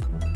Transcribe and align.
Thank 0.00 0.24
you. 0.24 0.29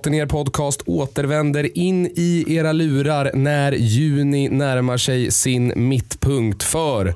Gata 0.00 0.16
Er 0.16 0.26
podcast 0.26 0.82
återvänder 0.86 1.78
in 1.78 2.06
i 2.06 2.44
era 2.48 2.72
lurar 2.72 3.30
när 3.34 3.72
juni 3.72 4.48
närmar 4.48 4.96
sig 4.96 5.30
sin 5.30 5.72
mittpunkt 5.76 6.62
för 6.62 7.14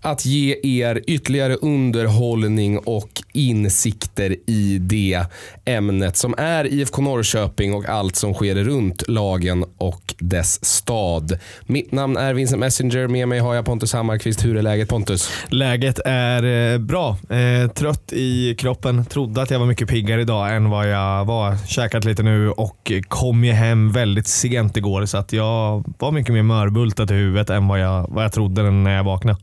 att 0.00 0.26
ge 0.26 0.56
er 0.62 1.02
ytterligare 1.06 1.54
underhållning 1.54 2.78
och 2.78 3.22
insikter 3.32 4.36
i 4.46 4.78
det 4.80 5.24
ämnet 5.64 6.16
som 6.16 6.34
är 6.38 6.66
IFK 6.66 7.02
Norrköping 7.02 7.74
och 7.74 7.88
allt 7.88 8.16
som 8.16 8.34
sker 8.34 8.54
runt 8.54 9.08
lagen 9.08 9.64
och 9.78 10.14
dess 10.18 10.64
stad. 10.64 11.38
Mitt 11.66 11.92
namn 11.92 12.16
är 12.16 12.34
Vincent 12.34 12.60
Messenger, 12.60 13.08
med 13.08 13.28
mig 13.28 13.38
har 13.38 13.54
jag 13.54 13.64
Pontus 13.64 13.92
Hammarkvist. 13.92 14.44
Hur 14.44 14.56
är 14.56 14.62
läget 14.62 14.88
Pontus? 14.88 15.30
Läget 15.48 15.98
är 16.04 16.72
eh, 16.72 16.78
bra. 16.78 17.16
Eh, 17.30 17.70
trött 17.70 18.12
i 18.12 18.54
kroppen. 18.54 19.04
Trodde 19.04 19.42
att 19.42 19.50
jag 19.50 19.58
var 19.58 19.66
mycket 19.66 19.88
piggare 19.88 20.20
idag 20.20 20.56
än 20.56 20.70
vad 20.70 20.88
jag 20.88 21.24
var. 21.24 21.56
Käkat 21.66 22.04
lite 22.04 22.22
nu 22.26 22.50
och 22.50 22.92
kom 23.08 23.44
ju 23.44 23.52
hem 23.52 23.92
väldigt 23.92 24.26
sent 24.26 24.76
igår 24.76 25.06
så 25.06 25.18
att 25.18 25.32
jag 25.32 25.84
var 25.98 26.12
mycket 26.12 26.34
mer 26.34 26.42
mörbultad 26.42 27.10
i 27.10 27.14
huvudet 27.14 27.50
än 27.50 27.68
vad 27.68 27.80
jag, 27.80 28.06
vad 28.08 28.24
jag 28.24 28.32
trodde 28.32 28.70
när 28.70 28.96
jag 28.96 29.04
vaknade. 29.04 29.38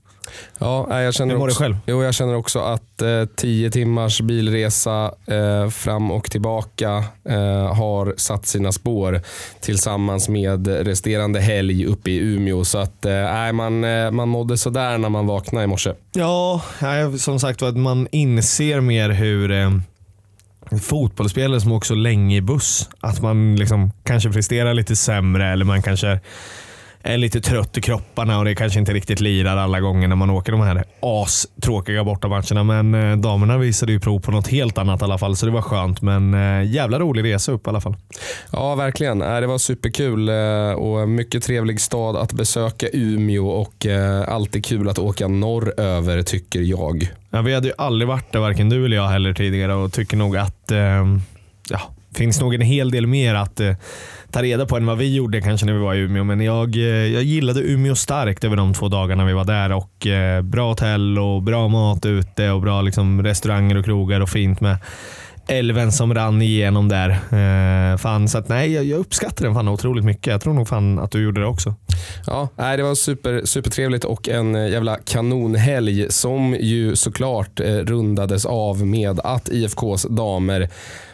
Ja, 0.60 1.02
jag 1.02 1.14
känner 1.14 1.34
Hur 1.34 1.40
mår 1.40 1.48
du 1.48 1.52
också, 1.52 1.64
själv? 1.64 1.78
Jo, 1.86 2.04
jag 2.04 2.14
känner 2.14 2.36
också 2.36 2.60
att 2.60 3.02
eh, 3.02 3.26
tio 3.36 3.72
timmars 3.72 4.22
bilresa 4.22 5.12
eh, 5.28 5.70
fram 5.70 6.12
och 6.12 6.32
tillbaka 6.32 7.04
eh, 7.30 7.76
har 7.76 8.14
satt 8.18 8.46
sina 8.46 8.72
spår 8.72 9.22
tillsammans 9.60 10.30
med 10.30 10.68
resterande 10.68 11.40
helg 11.40 11.86
uppe 11.86 12.12
i 12.12 12.18
Umeå. 12.18 12.66
Så 12.66 12.78
att, 12.78 13.06
eh, 13.06 13.52
man, 13.54 13.84
eh, 13.84 14.12
man 14.12 14.30
mådde 14.30 14.58
sådär 14.58 14.98
när 14.98 15.10
man 15.10 15.28
vaknade 15.28 15.64
i 15.64 15.68
morse. 15.68 15.94
Ja, 16.14 16.62
som 17.20 17.40
sagt 17.40 17.62
var 17.62 17.70
att 17.70 17.78
man 17.78 18.08
inser 18.12 18.82
mer 18.82 19.10
hur 19.10 19.52
eh, 19.52 19.70
fotbollsspelare 20.80 21.62
som 21.62 21.72
åker 21.72 21.86
så 21.88 21.96
länge 21.96 22.38
i 22.38 22.42
buss, 22.42 22.90
att 23.00 23.22
man 23.22 23.56
liksom 23.56 23.92
kanske 24.04 24.30
presterar 24.30 24.74
lite 24.74 24.96
sämre 24.96 25.48
eller 25.48 25.66
man 25.66 25.82
kanske 25.82 26.20
är 27.04 27.18
lite 27.18 27.42
trött 27.42 27.78
i 27.78 27.82
kropparna 27.82 28.40
och 28.40 28.46
det 28.46 28.56
kanske 28.56 28.80
inte 28.80 28.94
riktigt 28.94 29.20
lirar 29.20 29.58
alla 29.58 29.80
gånger 29.80 30.08
när 30.08 30.16
man 30.16 30.30
åker 30.30 30.52
de 30.52 30.62
här 30.62 30.84
astråkiga 31.00 32.04
bortamatcherna. 32.04 32.64
Men 32.64 32.94
eh, 33.12 33.18
damerna 33.18 33.58
visade 33.58 33.92
ju 33.92 34.00
prov 34.00 34.20
på 34.20 34.32
något 34.32 34.48
helt 34.48 34.78
annat 34.78 35.02
i 35.02 35.04
alla 35.04 35.18
fall, 35.18 35.36
så 35.36 35.46
det 35.46 35.52
var 35.52 35.62
skönt. 35.62 36.02
Men 36.02 36.34
eh, 36.34 36.72
jävla 36.72 37.00
rolig 37.00 37.24
resa 37.24 37.52
upp 37.52 37.68
i 37.68 37.70
alla 37.70 37.82
fall. 37.82 37.96
Ja, 38.52 38.76
verkligen. 38.76 39.22
Eh, 39.22 39.40
Det 39.40 39.48
var 39.48 39.58
superkul 39.58 40.30
eh, 40.30 40.72
och 40.72 41.10
mycket 41.10 41.44
trevlig 41.44 41.82
stad 41.82 42.16
att 42.16 42.34
besöka 42.34 42.88
Umeå 42.94 43.48
och 43.48 43.86
alltid 44.28 44.66
kul 44.66 44.90
att 44.90 45.00
åka 45.00 45.28
norröver 45.28 46.22
tycker 46.22 46.60
jag. 46.62 47.14
Ja, 47.30 47.42
vi 47.42 47.54
hade 47.54 47.68
ju 47.68 47.74
aldrig 47.78 48.08
varit 48.08 48.32
där, 48.32 48.40
varken 48.40 48.70
du 48.70 48.86
eller 48.86 48.96
jag 48.98 49.08
heller 49.08 49.34
tidigare 49.34 49.74
och 49.74 49.94
tycker 49.94 50.18
nog 50.18 50.38
att 50.38 50.72
ja, 51.70 51.80
finns 52.16 52.40
nog 52.42 52.54
en 52.56 52.62
hel 52.62 52.92
del 52.92 53.08
mer 53.08 53.36
att 53.36 53.62
ta 54.34 54.42
reda 54.42 54.66
på 54.66 54.78
än 54.78 54.86
vad 54.86 54.98
vi 54.98 55.16
gjorde 55.16 55.42
kanske 55.42 55.66
när 55.66 55.74
vi 55.74 55.80
var 55.80 55.94
i 55.94 56.00
Umeå. 56.00 56.24
Men 56.24 56.42
jag, 56.42 56.76
eh, 56.76 56.84
jag 56.84 57.24
gillade 57.24 57.62
Umeå 57.62 57.96
starkt 57.96 58.44
över 58.44 58.56
de 58.56 58.74
två 58.74 58.88
dagarna 58.88 59.26
vi 59.26 59.34
var 59.34 59.46
där. 59.46 59.72
och 59.72 60.08
eh, 60.08 60.42
Bra 60.42 60.70
hotell 60.70 61.20
och 61.20 61.44
bra 61.44 61.68
mat 61.68 62.06
ute 62.06 62.52
och 62.52 62.62
bra 62.62 62.82
liksom, 62.82 63.24
restauranger 63.24 63.78
och 63.78 63.86
krogar 63.86 64.22
och 64.22 64.30
fint 64.30 64.62
med 64.62 64.78
älven 65.48 65.92
som 65.92 66.14
rann 66.14 66.42
igenom 66.42 66.90
där. 66.90 67.10
Eh, 67.10 67.98
fan, 67.98 68.30
så 68.30 68.38
att, 68.38 68.50
nej, 68.50 68.72
jag, 68.72 68.86
jag 68.86 69.00
uppskattar 69.00 69.46
den 69.46 69.54
fan 69.54 69.68
otroligt 69.68 70.06
mycket. 70.06 70.28
Jag 70.28 70.42
tror 70.42 70.54
nog 70.54 70.68
fan 70.68 71.00
att 71.00 71.12
du 71.12 71.24
gjorde 71.24 71.42
det 71.42 71.48
också. 71.48 71.76
Ja, 72.28 72.50
nej, 72.56 72.78
det 72.78 72.84
var 72.84 72.96
super, 72.96 73.42
supertrevligt 73.46 74.06
och 74.06 74.30
en 74.30 74.56
eh, 74.56 74.68
jävla 74.72 74.98
kanonhelg 75.06 76.12
som 76.12 76.56
ju 76.60 76.96
såklart 76.96 77.60
eh, 77.60 77.66
rundades 77.66 78.46
av 78.46 78.88
med 78.88 79.20
att 79.20 79.50
IFKs 79.50 80.08
damer 80.10 80.70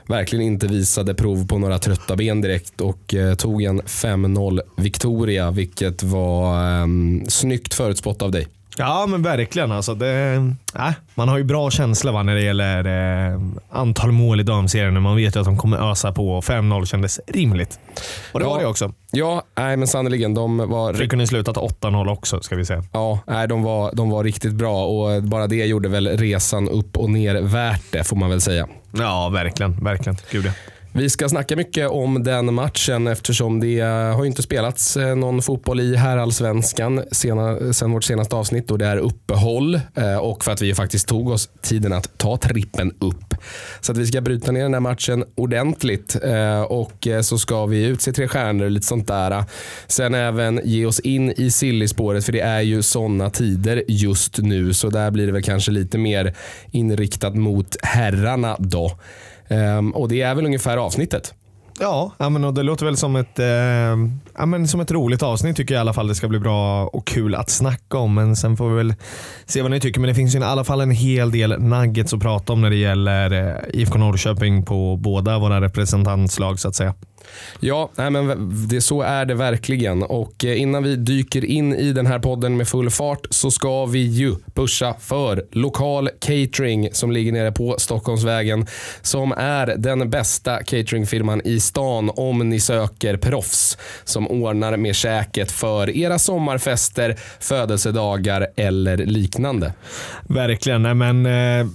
verkligen 0.09 0.45
inte 0.45 0.67
visade 0.67 1.13
prov 1.13 1.47
på 1.47 1.57
några 1.57 1.79
trötta 1.79 2.15
ben 2.15 2.41
direkt 2.41 2.81
och 2.81 3.13
eh, 3.13 3.35
tog 3.35 3.63
en 3.63 3.81
5-0 3.81 4.61
Victoria, 4.77 5.51
vilket 5.51 6.03
var 6.03 6.79
eh, 6.81 6.87
snyggt 7.27 7.73
förutspått 7.73 8.21
av 8.21 8.31
dig. 8.31 8.47
Ja 8.81 9.05
men 9.07 9.21
verkligen. 9.21 9.71
Alltså 9.71 9.93
det, 9.95 10.33
äh, 10.75 10.89
man 11.15 11.29
har 11.29 11.37
ju 11.37 11.43
bra 11.43 11.71
känsla 11.71 12.11
va, 12.11 12.23
när 12.23 12.35
det 12.35 12.41
gäller 12.41 12.85
eh, 13.33 13.39
antal 13.71 14.11
mål 14.11 14.39
i 14.39 14.43
damserien. 14.43 15.01
Man 15.01 15.15
vet 15.15 15.35
ju 15.35 15.39
att 15.39 15.45
de 15.45 15.57
kommer 15.57 15.91
ösa 15.91 16.11
på 16.11 16.37
och 16.37 16.43
5-0 16.43 16.85
kändes 16.85 17.19
rimligt. 17.27 17.79
Och 18.31 18.39
det 18.39 18.45
Ja. 18.45 18.49
var 18.49 18.59
det 18.59 18.65
också. 18.65 18.93
Ja, 19.11 19.43
nej, 19.57 19.77
men 19.77 19.87
sannerligen. 19.87 20.33
De 20.33 20.57
var, 20.57 20.93
Det 20.93 21.07
kunde 21.07 21.27
slutat 21.27 21.57
8-0 21.57 22.09
också 22.09 22.41
ska 22.41 22.55
vi 22.55 22.65
säga. 22.65 22.83
ja, 22.93 23.19
nej, 23.27 23.47
de, 23.47 23.63
var, 23.63 23.91
de 23.93 24.09
var 24.09 24.23
riktigt 24.23 24.53
bra 24.53 24.85
och 24.85 25.23
bara 25.23 25.47
det 25.47 25.65
gjorde 25.65 25.89
väl 25.89 26.07
resan 26.17 26.69
upp 26.69 26.97
och 26.97 27.09
ner 27.09 27.41
värt 27.41 27.81
det 27.91 28.03
får 28.03 28.15
man 28.15 28.29
väl 28.29 28.41
säga. 28.41 28.67
Ja 28.91 29.29
verkligen. 29.29 29.83
verkligen. 29.83 30.17
Gud 30.31 30.45
ja. 30.45 30.51
Vi 30.93 31.09
ska 31.09 31.29
snacka 31.29 31.55
mycket 31.55 31.89
om 31.89 32.23
den 32.23 32.53
matchen 32.53 33.07
eftersom 33.07 33.59
det 33.59 33.79
har 34.15 34.25
inte 34.25 34.41
spelats 34.41 34.97
eh, 34.97 35.15
någon 35.15 35.41
fotboll 35.41 35.79
i 35.79 35.95
herrallsvenskan 35.95 37.03
sedan 37.11 37.73
sen 37.73 37.91
vårt 37.91 38.03
senaste 38.03 38.35
avsnitt 38.35 38.71
och 38.71 38.77
det 38.77 38.85
är 38.85 38.97
uppehåll 38.97 39.75
eh, 39.95 40.17
och 40.17 40.43
för 40.43 40.51
att 40.51 40.61
vi 40.61 40.75
faktiskt 40.75 41.07
tog 41.07 41.29
oss 41.29 41.49
tiden 41.61 41.93
att 41.93 42.17
ta 42.17 42.37
trippen 42.37 42.91
upp. 42.99 43.35
Så 43.81 43.91
att 43.91 43.97
vi 43.97 44.07
ska 44.07 44.21
bryta 44.21 44.51
ner 44.51 44.63
den 44.63 44.73
här 44.73 44.81
matchen 44.81 45.25
ordentligt 45.35 46.15
eh, 46.23 46.61
och 46.61 47.07
så 47.21 47.37
ska 47.37 47.65
vi 47.65 47.85
utse 47.85 48.13
tre 48.13 48.27
stjärnor 48.27 48.65
och 48.65 48.71
lite 48.71 48.87
sånt 48.87 49.07
där. 49.07 49.43
Sen 49.87 50.13
även 50.13 50.61
ge 50.63 50.85
oss 50.85 50.99
in 50.99 51.31
i 51.31 51.51
sillispåret 51.51 52.25
för 52.25 52.31
det 52.31 52.41
är 52.41 52.61
ju 52.61 52.81
sådana 52.81 53.29
tider 53.29 53.83
just 53.87 54.37
nu 54.37 54.73
så 54.73 54.89
där 54.89 55.11
blir 55.11 55.25
det 55.25 55.31
väl 55.31 55.43
kanske 55.43 55.71
lite 55.71 55.97
mer 55.97 56.35
inriktat 56.71 57.35
mot 57.35 57.75
herrarna 57.83 58.55
då. 58.59 58.97
Ehm, 59.49 59.91
och 59.91 60.09
det 60.09 60.21
är 60.21 60.35
väl 60.35 60.45
ungefär 60.45 60.77
avsnittet. 60.77 61.33
Ja, 61.81 62.11
men 62.17 62.43
och 62.43 62.53
det 62.53 62.63
låter 62.63 62.85
väl 62.85 62.97
som 62.97 63.15
ett, 63.15 63.39
eh, 63.39 64.45
men 64.45 64.67
som 64.67 64.79
ett 64.79 64.91
roligt 64.91 65.23
avsnitt 65.23 65.57
tycker 65.57 65.73
jag 65.73 65.79
i 65.79 65.81
alla 65.81 65.93
fall. 65.93 66.07
Det 66.07 66.15
ska 66.15 66.27
bli 66.27 66.39
bra 66.39 66.85
och 66.85 67.07
kul 67.07 67.35
att 67.35 67.49
snacka 67.49 67.97
om. 67.97 68.13
Men 68.13 68.35
sen 68.35 68.57
får 68.57 68.69
vi 68.69 68.75
väl 68.75 68.93
se 69.45 69.61
vad 69.61 69.71
ni 69.71 69.79
tycker. 69.79 69.99
Men 69.99 70.07
det 70.07 70.15
finns 70.15 70.35
ju 70.35 70.39
i 70.39 70.43
alla 70.43 70.63
fall 70.63 70.81
en 70.81 70.91
hel 70.91 71.31
del 71.31 71.61
nuggets 71.61 72.13
att 72.13 72.19
prata 72.19 72.53
om 72.53 72.61
när 72.61 72.69
det 72.69 72.75
gäller 72.75 73.31
eh, 73.31 73.81
IFK 73.81 73.97
Norrköping 73.97 74.65
på 74.65 74.97
båda 74.97 75.39
våra 75.39 75.61
representantslag 75.61 76.59
så 76.59 76.67
att 76.67 76.75
säga. 76.75 76.93
Ja, 77.59 77.89
nej 77.95 78.11
men 78.11 78.51
det, 78.67 78.81
så 78.81 79.01
är 79.01 79.25
det 79.25 79.33
verkligen. 79.35 80.03
Och 80.03 80.45
eh, 80.45 80.61
innan 80.61 80.83
vi 80.83 80.95
dyker 80.95 81.45
in 81.45 81.75
i 81.75 81.93
den 81.93 82.05
här 82.05 82.19
podden 82.19 82.57
med 82.57 82.67
full 82.67 82.89
fart 82.89 83.27
så 83.29 83.51
ska 83.51 83.85
vi 83.85 83.99
ju 83.99 84.35
pusha 84.53 84.95
för 84.99 85.45
lokal 85.51 86.09
catering 86.19 86.89
som 86.91 87.11
ligger 87.11 87.31
nere 87.31 87.51
på 87.51 87.75
Stockholmsvägen. 87.77 88.67
Som 89.01 89.31
är 89.31 89.75
den 89.77 90.09
bästa 90.09 90.57
cateringfirman 90.57 91.41
i 91.45 91.59
stan 91.59 92.11
om 92.15 92.49
ni 92.49 92.59
söker 92.59 93.17
proffs 93.17 93.77
som 94.03 94.27
ordnar 94.27 94.77
med 94.77 94.95
käket 94.95 95.51
för 95.51 95.89
era 95.97 96.19
sommarfester, 96.19 97.15
födelsedagar 97.39 98.47
eller 98.55 98.97
liknande. 98.97 99.73
Verkligen. 100.23 100.83
Nej, 100.83 100.93
men, 100.93 101.25
eh, 101.25 101.67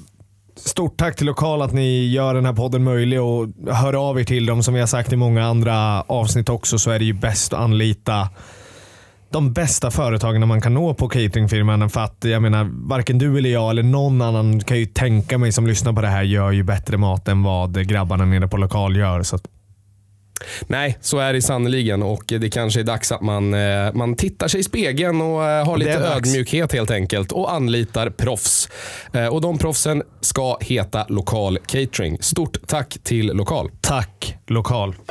stort 0.57 0.97
tack 0.97 1.17
till 1.17 1.27
Lokal 1.27 1.63
att 1.63 1.73
ni 1.73 2.07
gör 2.07 2.35
den 2.35 2.47
här 2.47 2.53
podden 2.53 2.85
möjlig 2.85 3.23
och 3.23 3.49
hör 3.71 4.09
av 4.11 4.21
er 4.21 4.25
till 4.25 4.47
dem. 4.47 4.63
Som 4.63 4.75
vi 4.75 4.81
har 4.81 4.87
sagt 4.87 5.13
i 5.13 5.17
många 5.17 5.47
andra 5.47 6.03
avsnitt 6.03 6.49
också 6.49 6.79
så 6.79 6.91
är 6.91 6.99
det 6.99 7.05
ju 7.05 7.13
bäst 7.13 7.53
att 7.53 7.61
anlita 7.61 8.29
de 9.31 9.53
bästa 9.53 9.91
företagen 9.91 10.49
man 10.49 10.61
kan 10.61 10.75
nå 10.75 10.95
på 10.95 11.09
cateringfirman. 11.09 11.91
För 11.91 12.01
att 12.01 12.25
jag 12.25 12.43
menar, 12.43 12.71
varken 12.89 13.19
du 13.19 13.39
eller 13.39 13.51
jag 13.51 13.71
eller 13.71 13.83
någon 13.83 14.23
annan 14.23 14.61
kan 14.61 14.79
ju 14.79 14.87
tänka 14.87 15.39
mig 15.39 15.53
som 15.53 15.67
lyssnar 15.67 15.93
på 15.93 16.01
det 16.01 16.09
här 16.09 16.23
gör 16.23 16.51
ju 16.51 16.63
bättre 16.63 16.97
mat 16.97 17.29
än 17.29 17.43
vad 17.43 17.87
grabbarna 17.89 18.25
nere 18.25 18.49
på 18.49 18.57
Lokal 18.57 18.97
gör. 18.97 19.23
Så 19.23 19.37
att, 19.37 19.43
Nej, 20.67 20.99
så 21.01 21.19
är 21.19 21.33
det 21.33 21.43
sannerligen 21.43 22.03
och 22.03 22.25
det 22.27 22.51
kanske 22.51 22.81
är 22.81 22.85
dags 22.85 23.13
att 23.13 23.21
man, 23.21 23.55
eh, 23.55 23.93
man 23.95 24.17
tittar 24.17 24.49
sig 24.49 24.61
i 24.61 24.63
spegeln 24.63 25.21
och 25.21 25.45
eh, 25.45 25.67
har 25.67 25.77
lite 25.77 25.93
ödmjukhet 25.99 26.73
helt 26.73 26.91
enkelt 26.91 27.33
och 27.33 27.53
anlitar 27.53 28.11
proffs. 28.11 28.69
Eh, 29.13 29.27
Och 29.27 29.41
de 29.41 29.59
proffsen 29.59 30.03
ska 30.21 30.59
heta 30.61 31.07
Lokal 31.09 31.59
Catering. 31.67 32.19
Stort 32.23 32.67
tack 32.67 32.99
till 33.03 33.27
Lokal. 33.27 33.71
tack 33.81 34.37
Lokal. 34.47 34.95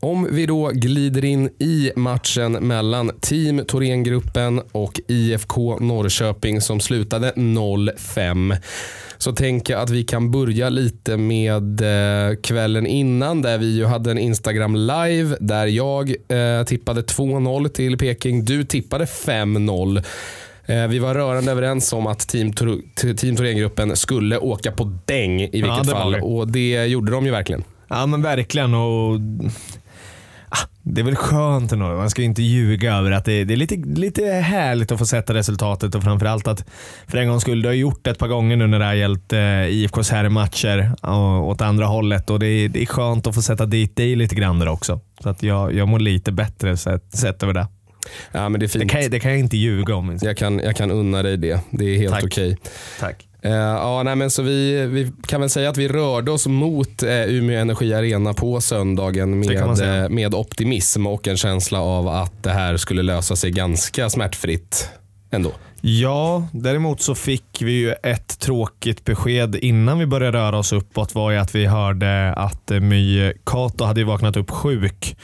Om 0.00 0.28
vi 0.30 0.46
då 0.46 0.70
glider 0.74 1.24
in 1.24 1.46
i 1.58 1.92
matchen 1.96 2.52
mellan 2.52 3.10
Team 3.20 3.64
Thorengruppen 3.68 4.62
och 4.72 5.00
IFK 5.08 5.78
Norrköping 5.78 6.60
som 6.60 6.80
slutade 6.80 7.32
0-5 7.36 8.56
så 9.18 9.32
tänker 9.32 9.72
jag 9.72 9.82
att 9.82 9.90
vi 9.90 10.04
kan 10.04 10.30
börja 10.30 10.68
lite 10.68 11.16
med 11.16 11.80
eh, 11.80 12.36
kvällen 12.36 12.86
innan 12.86 13.42
där 13.42 13.58
vi 13.58 13.76
ju 13.76 13.84
hade 13.84 14.10
en 14.10 14.18
Instagram 14.18 14.76
live 14.76 15.36
där 15.40 15.66
jag 15.66 16.10
eh, 16.10 16.64
tippade 16.66 17.02
2-0 17.02 17.68
till 17.68 17.98
Peking. 17.98 18.44
Du 18.44 18.64
tippade 18.64 19.04
5-0. 19.04 20.04
Eh, 20.66 20.86
vi 20.86 20.98
var 20.98 21.14
rörande 21.14 21.52
överens 21.52 21.92
om 21.92 22.06
att 22.06 22.28
Team, 22.28 22.52
team 23.16 23.36
Thorengruppen 23.36 23.96
skulle 23.96 24.38
åka 24.38 24.72
på 24.72 24.98
däng 25.04 25.40
i 25.40 25.48
vilket 25.52 25.68
Ja, 25.68 25.84
fall 25.84 26.14
och 26.14 26.48
det 26.48 26.86
gjorde 26.86 27.12
de 27.12 27.26
ju 27.26 27.30
verkligen. 27.32 27.64
Ja 27.88 28.06
men 28.06 28.22
verkligen. 28.22 28.74
Och, 28.74 29.20
det 30.82 31.00
är 31.00 31.04
väl 31.04 31.16
skönt 31.16 31.72
ändå. 31.72 31.84
Man 31.86 32.10
ska 32.10 32.22
inte 32.22 32.42
ljuga 32.42 32.94
över 32.94 33.10
att 33.10 33.24
det, 33.24 33.44
det 33.44 33.54
är 33.54 33.56
lite, 33.56 33.74
lite 33.76 34.24
härligt 34.26 34.92
att 34.92 34.98
få 34.98 35.06
sätta 35.06 35.34
resultatet 35.34 35.94
och 35.94 36.02
framförallt 36.02 36.46
att 36.48 36.64
för 37.06 37.18
en 37.18 37.28
gångs 37.28 37.42
skull, 37.42 37.62
du 37.62 37.68
har 37.68 37.74
gjort 37.74 38.04
det 38.04 38.10
ett 38.10 38.18
par 38.18 38.28
gånger 38.28 38.56
nu 38.56 38.66
när 38.66 38.78
det 38.78 38.84
har 38.84 38.94
gällt 38.94 39.32
eh, 39.32 39.66
IFKs 39.66 40.10
herrmatcher 40.10 40.92
och, 41.02 41.48
åt 41.48 41.60
andra 41.60 41.86
hållet 41.86 42.30
och 42.30 42.38
det 42.38 42.46
är, 42.46 42.68
det 42.68 42.82
är 42.82 42.86
skönt 42.86 43.26
att 43.26 43.34
få 43.34 43.42
sätta 43.42 43.66
dit 43.66 43.96
dig 43.96 44.16
lite 44.16 44.34
grann 44.34 44.58
där 44.58 44.68
också. 44.68 45.00
Så 45.22 45.28
att 45.28 45.42
jag, 45.42 45.74
jag 45.74 45.88
mår 45.88 45.98
lite 45.98 46.32
bättre 46.32 46.76
sett, 46.76 47.12
sett 47.12 47.42
över 47.42 47.52
det. 47.54 47.66
Ja, 48.32 48.48
men 48.48 48.60
det 48.60 48.66
är 48.66 48.68
Det 48.68 48.78
fint. 48.78 48.90
kan, 48.90 49.02
jag- 49.02 49.10
det 49.10 49.20
kan 49.20 49.30
jag 49.30 49.40
inte 49.40 49.56
ljuga 49.56 49.94
om. 49.94 50.18
Jag 50.22 50.36
kan, 50.36 50.58
jag 50.58 50.76
kan 50.76 50.90
unna 50.90 51.22
dig 51.22 51.36
det. 51.36 51.60
Det 51.70 51.84
är 51.84 51.98
helt 51.98 52.14
Tack. 52.14 52.24
okej. 52.24 52.56
Tack. 53.00 53.26
Eh, 53.46 53.52
ja, 53.52 54.02
nej, 54.02 54.16
men 54.16 54.30
så 54.30 54.42
vi, 54.42 54.86
vi 54.86 55.12
kan 55.26 55.40
väl 55.40 55.50
säga 55.50 55.70
att 55.70 55.76
vi 55.76 55.88
rörde 55.88 56.30
oss 56.30 56.46
mot 56.46 57.02
eh, 57.02 57.10
Umeå 57.10 57.60
Energi 57.60 57.94
Arena 57.94 58.32
på 58.32 58.60
söndagen 58.60 59.38
med, 59.38 60.10
med 60.10 60.34
optimism 60.34 61.06
och 61.06 61.28
en 61.28 61.36
känsla 61.36 61.80
av 61.80 62.08
att 62.08 62.42
det 62.42 62.50
här 62.50 62.76
skulle 62.76 63.02
lösa 63.02 63.36
sig 63.36 63.50
ganska 63.50 64.10
smärtfritt 64.10 64.90
ändå. 65.30 65.52
Ja, 65.80 66.48
däremot 66.52 67.00
så 67.00 67.14
fick 67.14 67.62
vi 67.62 67.72
ju 67.72 67.92
ett 67.92 68.38
tråkigt 68.38 69.04
besked 69.04 69.56
innan 69.56 69.98
vi 69.98 70.06
började 70.06 70.38
röra 70.38 70.58
oss 70.58 70.72
uppåt 70.72 71.14
var 71.14 71.30
ju 71.30 71.36
att 71.36 71.54
vi 71.54 71.66
hörde 71.66 72.32
att 72.32 72.70
eh, 72.70 72.80
My 72.80 73.32
Kato 73.44 73.84
hade 73.84 74.04
vaknat 74.04 74.36
upp 74.36 74.50
sjuk. 74.50 75.16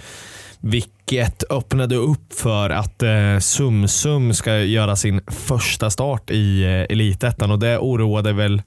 Vilket 0.64 1.44
öppnade 1.50 1.96
upp 1.96 2.32
för 2.32 2.70
att 2.70 3.02
eh, 3.02 3.38
Sumsum 3.40 4.34
ska 4.34 4.58
göra 4.58 4.96
sin 4.96 5.20
första 5.26 5.90
start 5.90 6.30
i 6.30 6.62
eh, 6.62 6.70
Elitettan 6.70 7.50
och 7.50 7.58
det 7.58 7.78
oroade 7.78 8.32
väl 8.32 8.62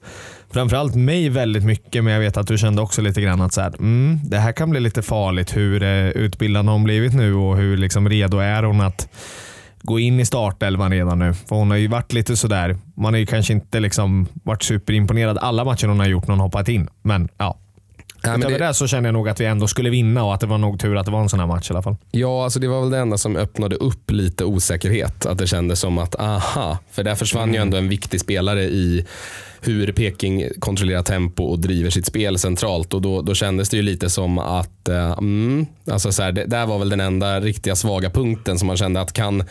framförallt 0.50 0.94
mig 0.94 1.28
väldigt 1.28 1.64
mycket 1.64 2.04
men 2.04 2.12
jag 2.12 2.20
vet 2.20 2.36
att 2.36 2.46
du 2.46 2.58
kände 2.58 2.82
också 2.82 3.02
lite 3.02 3.20
grann 3.20 3.40
att 3.40 3.52
så 3.52 3.60
här, 3.60 3.74
mm, 3.78 4.20
det 4.24 4.38
här 4.38 4.52
kan 4.52 4.70
bli 4.70 4.80
lite 4.80 5.02
farligt 5.02 5.56
hur 5.56 5.82
eh, 5.82 6.08
utbildad 6.08 6.66
har 6.66 6.72
hon 6.72 6.84
blivit 6.84 7.14
nu 7.14 7.34
och 7.34 7.56
hur 7.56 7.76
liksom 7.76 8.08
redo 8.08 8.38
är 8.38 8.62
hon 8.62 8.80
att 8.80 9.08
gå 9.82 9.98
in 9.98 10.20
i 10.20 10.24
startelvan 10.24 10.90
redan 10.90 11.18
nu. 11.18 11.34
För 11.34 11.56
hon 11.56 11.70
har 11.70 11.76
ju 11.76 11.88
varit 11.88 12.12
lite 12.12 12.36
sådär. 12.36 12.76
Man 12.96 13.14
har 13.14 13.18
ju 13.18 13.26
kanske 13.26 13.52
inte 13.52 13.80
liksom 13.80 14.26
varit 14.42 14.62
superimponerad 14.62 15.38
alla 15.38 15.64
matcher 15.64 15.86
hon 15.86 16.00
har 16.00 16.06
gjort 16.06 16.26
när 16.26 16.34
hon 16.34 16.40
hoppat 16.40 16.68
in. 16.68 16.88
Men 17.02 17.28
ja. 17.38 17.58
Ja, 18.26 18.32
men 18.32 18.40
Utöver 18.40 18.58
det, 18.58 18.66
det 18.66 18.74
så 18.74 18.86
känner 18.86 19.08
jag 19.08 19.14
nog 19.14 19.28
att 19.28 19.40
vi 19.40 19.44
ändå 19.44 19.68
skulle 19.68 19.90
vinna 19.90 20.24
och 20.24 20.34
att 20.34 20.40
det 20.40 20.46
var 20.46 20.58
nog 20.58 20.80
tur 20.80 20.96
att 20.96 21.06
det 21.06 21.12
var 21.12 21.20
en 21.20 21.28
sån 21.28 21.40
här 21.40 21.46
match 21.46 21.70
i 21.70 21.72
alla 21.72 21.82
fall. 21.82 21.96
ja, 22.10 22.44
alltså 22.44 22.58
det 22.58 22.68
var 22.68 22.80
väl 22.80 22.90
det 22.90 22.98
enda 22.98 23.18
som 23.18 23.36
öppnade 23.36 23.76
upp 23.76 24.10
lite 24.10 24.44
osäkerhet. 24.44 25.26
Att 25.26 25.38
det 25.38 25.46
kändes 25.46 25.80
som 25.80 25.98
att, 25.98 26.20
aha, 26.20 26.78
för 26.90 27.02
där 27.04 27.14
försvann 27.14 27.54
ju 27.54 27.60
ändå 27.60 27.76
en 27.76 27.88
viktig 27.88 28.20
spelare 28.20 28.62
i 28.62 29.06
hur 29.60 29.92
Peking 29.92 30.48
kontrollerar 30.58 31.02
tempo 31.02 31.44
och 31.44 31.58
driver 31.58 31.90
sitt 31.90 32.06
spel 32.06 32.38
centralt. 32.38 32.94
Och 32.94 33.02
Då, 33.02 33.22
då 33.22 33.34
kändes 33.34 33.68
det 33.68 33.76
ju 33.76 33.82
lite 33.82 34.10
som 34.10 34.38
att 34.38 34.88
eh, 34.88 35.12
mm, 35.12 35.66
alltså 35.90 36.12
så 36.12 36.22
här, 36.22 36.32
det 36.32 36.44
där 36.44 36.66
var 36.66 36.78
väl 36.78 36.88
den 36.88 37.00
enda 37.00 37.40
riktiga 37.40 37.76
svaga 37.76 38.10
punkten 38.10 38.58
som 38.58 38.66
man 38.66 38.76
kände 38.76 39.00
att 39.00 39.12
kan, 39.12 39.44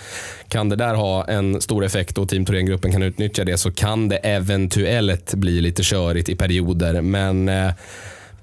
kan 0.47 0.69
det 0.69 0.75
där 0.75 0.93
ha 0.93 1.25
en 1.25 1.61
stor 1.61 1.85
effekt 1.85 2.17
och 2.17 2.29
Team 2.29 2.45
Thorengruppen 2.45 2.91
kan 2.91 3.03
utnyttja 3.03 3.43
det 3.43 3.57
så 3.57 3.71
kan 3.71 4.09
det 4.09 4.17
eventuellt 4.17 5.33
bli 5.33 5.61
lite 5.61 5.83
körigt 5.83 6.29
i 6.29 6.35
perioder. 6.35 7.01
Men 7.01 7.49
eh, 7.49 7.71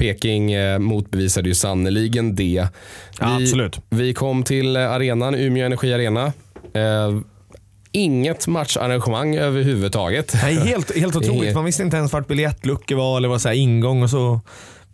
Peking 0.03 0.53
eh, 0.53 0.79
motbevisade 0.79 1.49
ju 1.49 1.55
sannoliken 1.55 2.35
det. 2.35 2.69
Ja, 3.21 3.37
Vi- 3.39 3.45
absolut. 3.45 3.81
Vi 3.91 4.15
kom 4.15 4.43
till 4.43 4.77
eh, 4.77 4.91
arenan, 4.91 5.35
Umeå 5.35 5.67
Energi 5.67 5.93
Arena. 5.95 6.27
Eh, 6.75 7.19
inget 7.93 8.47
matcharrangemang 8.47 9.37
överhuvudtaget. 9.37 10.35
Nej, 10.43 10.55
helt, 10.55 10.97
helt 10.97 11.17
otroligt. 11.17 11.55
Man 11.55 11.65
visste 11.65 11.83
inte 11.83 11.97
ens 11.97 12.13
vart 12.13 12.27
biljettluckor 12.29 12.97
var 12.97 13.17
eller 13.17 13.29
vad 13.29 13.41
så 13.41 13.53
ingång 13.53 14.03
och 14.03 14.11
så. 14.11 14.41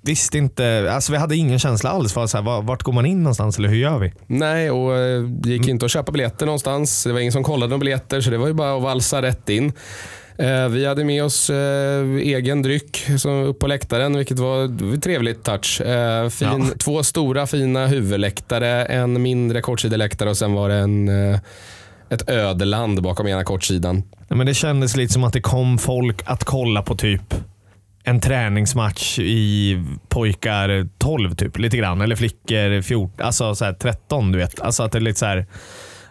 Visste 0.02 0.38
inte, 0.38 0.90
alltså 0.92 1.12
vi 1.12 1.18
hade 1.18 1.36
ingen 1.36 1.58
känsla 1.58 1.90
alls 1.90 2.12
för 2.12 2.26
så 2.26 2.36
här, 2.36 2.44
var- 2.44 2.62
vart 2.62 2.82
går 2.82 2.92
man 2.92 3.06
in 3.06 3.22
någonstans 3.22 3.58
eller 3.58 3.68
hur 3.68 3.76
gör 3.76 3.98
vi? 3.98 4.12
Nej, 4.26 4.70
och 4.70 4.96
eh, 4.96 5.22
det 5.22 5.50
gick 5.50 5.68
inte 5.68 5.84
att 5.84 5.90
köpa 5.92 6.12
biljetter 6.12 6.46
någonstans. 6.46 7.04
Det 7.04 7.12
var 7.12 7.20
ingen 7.20 7.32
som 7.32 7.44
kollade 7.44 7.70
några 7.70 7.78
biljetter, 7.80 8.20
så 8.20 8.30
det 8.30 8.38
var 8.38 8.46
ju 8.46 8.52
bara 8.52 8.76
att 8.76 8.82
valsa 8.82 9.22
rätt 9.22 9.48
in. 9.48 9.72
Eh, 10.38 10.68
Vi 10.68 10.86
hade 10.86 11.04
med 11.04 11.24
oss 11.24 11.50
eh, 11.50 12.04
egen 12.16 12.62
dryck 12.62 13.06
som 13.18 13.32
upp 13.42 13.58
på 13.58 13.66
läktaren, 13.66 14.16
vilket 14.16 14.38
var 14.38 14.98
trevligt 15.00 15.44
touch. 15.44 15.80
Eh, 15.80 16.28
Fin, 16.28 16.48
Ja. 16.48 16.74
Två 16.78 17.02
stora 17.02 17.46
fina 17.46 17.86
huvudläktare, 17.86 18.84
en 18.84 19.22
mindre 19.22 19.60
kortsideläktare 19.60 20.30
och 20.30 20.36
sen 20.36 20.52
var 20.52 20.68
det 20.68 20.74
en, 20.74 21.08
ett 22.10 22.30
ödeland 22.30 23.02
bakom 23.02 23.26
ena 23.28 23.44
kortsidan. 23.44 23.96
Nej, 24.28 24.36
men 24.36 24.46
det 24.46 24.54
kändes 24.54 24.96
lite 24.96 25.12
som 25.12 25.24
att 25.24 25.32
det 25.32 25.40
kom 25.40 25.78
folk 25.78 26.22
att 26.24 26.44
kolla 26.44 26.82
på 26.82 26.96
typ 26.96 27.34
en 28.04 28.20
träningsmatch 28.20 29.18
i 29.18 29.78
pojkar 30.08 30.88
12 30.98 31.34
typ, 31.34 31.58
lite 31.58 31.76
grann. 31.76 32.00
Eller 32.00 32.16
flickor 32.16 32.82
14, 32.82 33.26
alltså 33.26 33.54
så 33.54 33.64
här 33.64 33.72
13 33.72 34.32
du 34.32 34.38
vet. 34.38 34.60
Alltså 34.60 34.82
att 34.82 34.92
det 34.92 34.98
är 34.98 35.00
lite 35.00 35.18
så 35.18 35.26
här 35.26 35.46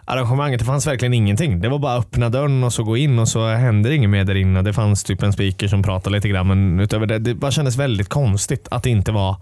arrangemanget, 0.08 0.58
det 0.58 0.64
fanns 0.64 0.86
verkligen 0.86 1.14
ingenting. 1.14 1.60
Det 1.60 1.68
var 1.68 1.78
bara 1.78 1.98
öppna 1.98 2.28
dörren 2.28 2.64
och 2.64 2.72
så 2.72 2.84
gå 2.84 2.96
in 2.96 3.18
och 3.18 3.28
så 3.28 3.46
hände 3.48 3.94
inget 3.94 4.10
mer 4.10 4.24
där 4.24 4.34
inne. 4.34 4.62
Det 4.62 4.72
fanns 4.72 5.04
typ 5.04 5.22
en 5.22 5.32
speaker 5.32 5.68
som 5.68 5.82
pratade 5.82 6.16
lite 6.16 6.28
grann, 6.28 6.46
men 6.46 6.80
utöver 6.80 7.06
det, 7.06 7.18
det 7.18 7.34
bara 7.34 7.50
kändes 7.50 7.76
väldigt 7.76 8.08
konstigt 8.08 8.68
att 8.70 8.82
det 8.82 8.90
inte 8.90 9.12
var 9.12 9.36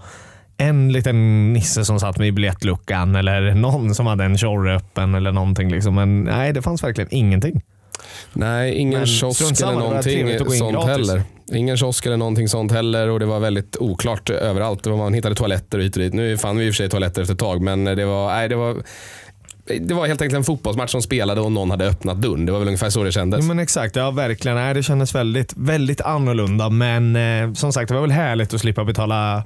en 0.57 0.93
liten 0.93 1.53
nisse 1.53 1.85
som 1.85 2.01
satt 2.01 2.19
med 2.19 2.29
i 2.29 2.33
biljettluckan 2.33 3.15
eller 3.15 3.55
någon 3.55 3.95
som 3.95 4.07
hade 4.07 4.25
en 4.25 4.39
tjorre 4.39 4.77
öppen 4.77 5.15
eller 5.15 5.33
någonting. 5.33 5.71
Liksom. 5.71 5.95
Men 5.95 6.25
nej, 6.25 6.53
det 6.53 6.63
fanns 6.63 6.83
verkligen 6.83 7.15
ingenting. 7.15 7.63
Nej, 8.33 8.75
ingen 8.75 8.99
Men 8.99 9.07
kiosk 9.07 9.63
eller 9.63 9.73
någonting 9.73 10.39
sånt 10.39 10.73
gratis. 10.73 10.89
heller. 10.89 11.23
Ingen 11.53 11.77
kiosk 11.77 12.07
eller 12.07 12.17
någonting 12.17 12.49
sånt 12.49 12.73
heller 12.73 13.09
och 13.09 13.21
det 13.21 13.27
var 13.27 13.41
väldigt 13.41 13.77
oklart 13.81 14.31
överallt. 14.31 14.87
Man 14.87 15.15
hittade 15.15 15.35
toaletter 15.35 15.79
och 15.79 15.85
hit 15.85 15.97
och 15.97 16.03
dit. 16.03 16.15
Nu 16.15 16.39
fann 16.39 16.57
vi 16.57 16.67
i 16.67 16.71
och 16.71 16.75
för 16.75 16.77
sig 16.77 16.89
toaletter 16.89 17.23
efter 17.23 17.35
ett 17.35 17.41
tag, 17.41 17.63
men 17.63 17.85
det 17.85 18.05
var, 18.05 18.29
nej, 18.29 18.49
det 18.49 18.57
var 18.57 18.77
det 19.81 19.95
var 19.95 20.07
helt 20.07 20.23
enkelt 20.23 20.37
en 20.37 20.45
fotbollsmatch 20.45 20.91
som 20.91 21.03
spelade 21.03 21.41
och 21.41 21.53
någon 21.53 21.71
hade 21.71 21.87
öppnat 21.87 22.23
dörren. 22.23 22.47
Det 22.47 22.53
var 22.53 22.59
väl 22.59 22.69
ungefär 22.69 22.91
så 22.91 23.05
det 23.05 23.13
kändes. 23.13 23.41
Ja, 23.41 23.47
men 23.47 23.59
exakt, 23.59 23.97
ja 23.97 24.11
verkligen. 24.11 24.57
Nej, 24.57 24.75
det 24.75 24.83
kändes 24.83 25.15
väldigt, 25.15 25.53
väldigt 25.57 26.01
annorlunda. 26.01 26.71
Men 26.71 27.17
eh, 27.17 27.53
som 27.53 27.73
sagt, 27.73 27.89
det 27.89 27.95
var 27.95 28.01
väl 28.01 28.11
härligt 28.11 28.55
att 28.55 28.61
slippa 28.61 28.85
betala 28.85 29.45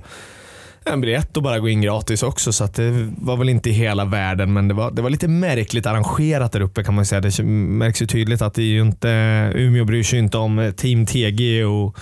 en 0.85 1.01
biljett 1.01 1.37
och 1.37 1.43
bara 1.43 1.59
gå 1.59 1.69
in 1.69 1.81
gratis 1.81 2.23
också. 2.23 2.53
Så 2.53 2.65
att 2.65 2.75
det 2.75 3.09
var 3.17 3.37
väl 3.37 3.49
inte 3.49 3.71
i 3.71 3.73
hela 3.73 4.05
världen, 4.05 4.53
men 4.53 4.69
det 4.69 4.75
var, 4.75 4.91
det 4.91 5.03
var 5.03 5.11
lite 5.11 5.29
märkligt 5.29 5.87
arrangerat 5.87 6.53
där 6.53 6.61
uppe 6.61 6.85
kan 6.85 6.95
man 6.95 7.07
säga. 7.07 7.21
Det 7.21 7.43
märks 7.45 8.03
ju 8.03 8.07
tydligt 8.07 8.43
att 8.43 8.55
det 8.55 8.63
är 8.63 8.67
ju 8.67 8.81
inte, 8.81 9.09
Umeå 9.55 9.85
bryr 9.85 10.03
sig 10.03 10.19
inte 10.19 10.39
om 10.39 10.73
Team 10.77 11.07
TG 11.07 11.65
och 11.65 11.97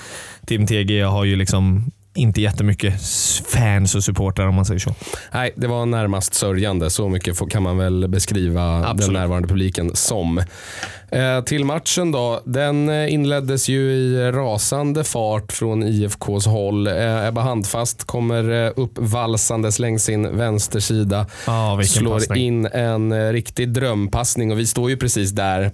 Team 0.46 0.66
TG 0.66 1.02
har 1.02 1.25
ju 1.25 1.37
liksom 1.37 1.90
inte 2.18 2.40
jättemycket 2.40 2.94
fans 3.46 3.94
och 3.94 4.04
supportrar 4.04 4.46
om 4.46 4.54
man 4.54 4.64
säger 4.64 4.80
så. 4.80 4.94
Nej, 5.32 5.52
det 5.56 5.66
var 5.66 5.87
närmast 5.87 6.34
sörjande. 6.34 6.90
Så 6.90 7.08
mycket 7.08 7.50
kan 7.50 7.62
man 7.62 7.78
väl 7.78 8.08
beskriva 8.08 8.62
den 8.62 8.84
Absolut. 8.84 9.20
närvarande 9.20 9.48
publiken 9.48 9.90
som. 9.94 10.42
Eh, 11.10 11.44
till 11.44 11.64
matchen 11.64 12.12
då. 12.12 12.40
Den 12.44 12.88
eh, 12.88 13.14
inleddes 13.14 13.68
ju 13.68 13.80
i 13.92 14.32
rasande 14.32 15.04
fart 15.04 15.52
från 15.52 15.82
IFKs 15.82 16.46
håll. 16.46 16.86
Eh, 16.86 17.26
Ebba 17.26 17.40
Handfast 17.40 18.04
kommer 18.04 18.72
uppvalsandes 18.76 19.78
längs 19.78 20.04
sin 20.04 20.36
vänstersida. 20.36 21.26
Vilken 21.78 22.00
slår 22.00 22.14
passning. 22.14 22.46
in 22.46 22.66
en 22.66 23.32
riktig 23.32 23.68
drömpassning 23.68 24.52
och 24.52 24.58
vi 24.58 24.66
står 24.66 24.90
ju 24.90 24.96
precis 24.96 25.30
där, 25.30 25.70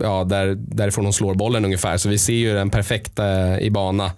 ja, 0.00 0.24
där 0.24 0.54
därifrån 0.54 1.04
hon 1.04 1.12
slår 1.12 1.34
bollen 1.34 1.64
ungefär. 1.64 1.96
Så 1.96 2.08
vi 2.08 2.18
ser 2.18 2.32
ju 2.32 2.54
den 2.54 2.70
perfekta 2.70 3.60
i 3.60 3.70
bana. 3.70 4.10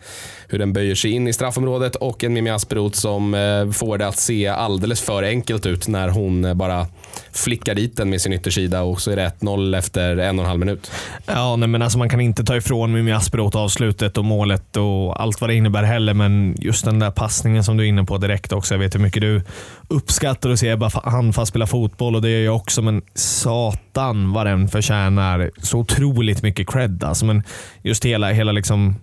Hur 0.49 0.59
den 0.59 0.73
böjer 0.73 0.95
sig 0.95 1.11
in 1.11 1.29
i 1.29 1.33
straffområdet 1.33 1.97
och 1.97 2.25
en 2.25 2.33
Mimmi 2.33 2.51
Asperoth 2.51 2.99
som 2.99 3.33
får 3.75 3.99
det 3.99 4.07
att 4.07 4.19
se 4.19 4.47
alldeles 4.47 5.01
för 5.01 5.23
enkelt 5.23 5.67
ut 5.67 5.89
när 5.89 6.09
hon 6.09 6.59
bara 6.59 6.87
flickar 7.33 7.75
dit 7.75 7.97
den 7.97 8.11
med 8.11 8.21
sin 8.21 8.33
yttersida 8.33 8.83
och 8.83 9.01
så 9.01 9.11
är 9.11 9.17
det 9.17 9.33
1-0 9.41 9.79
efter 9.79 10.20
en 10.21 10.39
och 10.39 10.45
en 10.45 10.49
halv 10.49 10.61
minut. 10.61 10.91
Ja, 11.27 11.57
nej, 11.57 11.69
men 11.69 11.83
alltså 11.83 11.99
man 11.99 12.09
kan 12.09 12.21
inte 12.21 12.45
ta 12.45 12.57
ifrån 12.57 12.93
Mimmi 12.93 13.13
Asperoth 13.13 13.57
avslutet 13.57 14.19
och 14.19 14.25
målet 14.25 14.77
och 14.77 15.23
allt 15.23 15.41
vad 15.41 15.51
det 15.51 15.55
innebär 15.55 15.83
heller, 15.83 16.15
men 16.15 16.55
just 16.59 16.85
den 16.85 16.99
där 16.99 17.11
passningen 17.11 17.65
som 17.65 17.77
du 17.77 17.85
är 17.85 17.89
inne 17.89 18.05
på 18.05 18.19
direkt 18.19 18.53
också. 18.53 18.75
Jag 18.75 18.79
vet 18.79 18.95
hur 18.95 19.01
mycket 19.01 19.23
du 19.23 19.43
uppskattar 19.89 20.51
att 20.51 20.59
se 20.59 20.69
Ebba 20.69 20.91
handfast 21.05 21.49
spela 21.51 21.67
fotboll 21.67 22.15
och 22.17 22.23
det 22.23 22.31
gör 22.31 22.45
jag 22.45 22.57
också, 22.57 22.83
men 22.83 23.03
satan 23.15 24.33
vad 24.33 24.47
den 24.47 24.69
förtjänar 24.69 25.51
så 25.59 25.79
otroligt 25.79 26.43
mycket 26.43 26.71
cred. 26.71 27.05
Alltså, 27.05 27.25
men 27.25 27.43
just 27.83 28.05
hela, 28.05 28.31
hela 28.31 28.53
liksom 28.53 28.95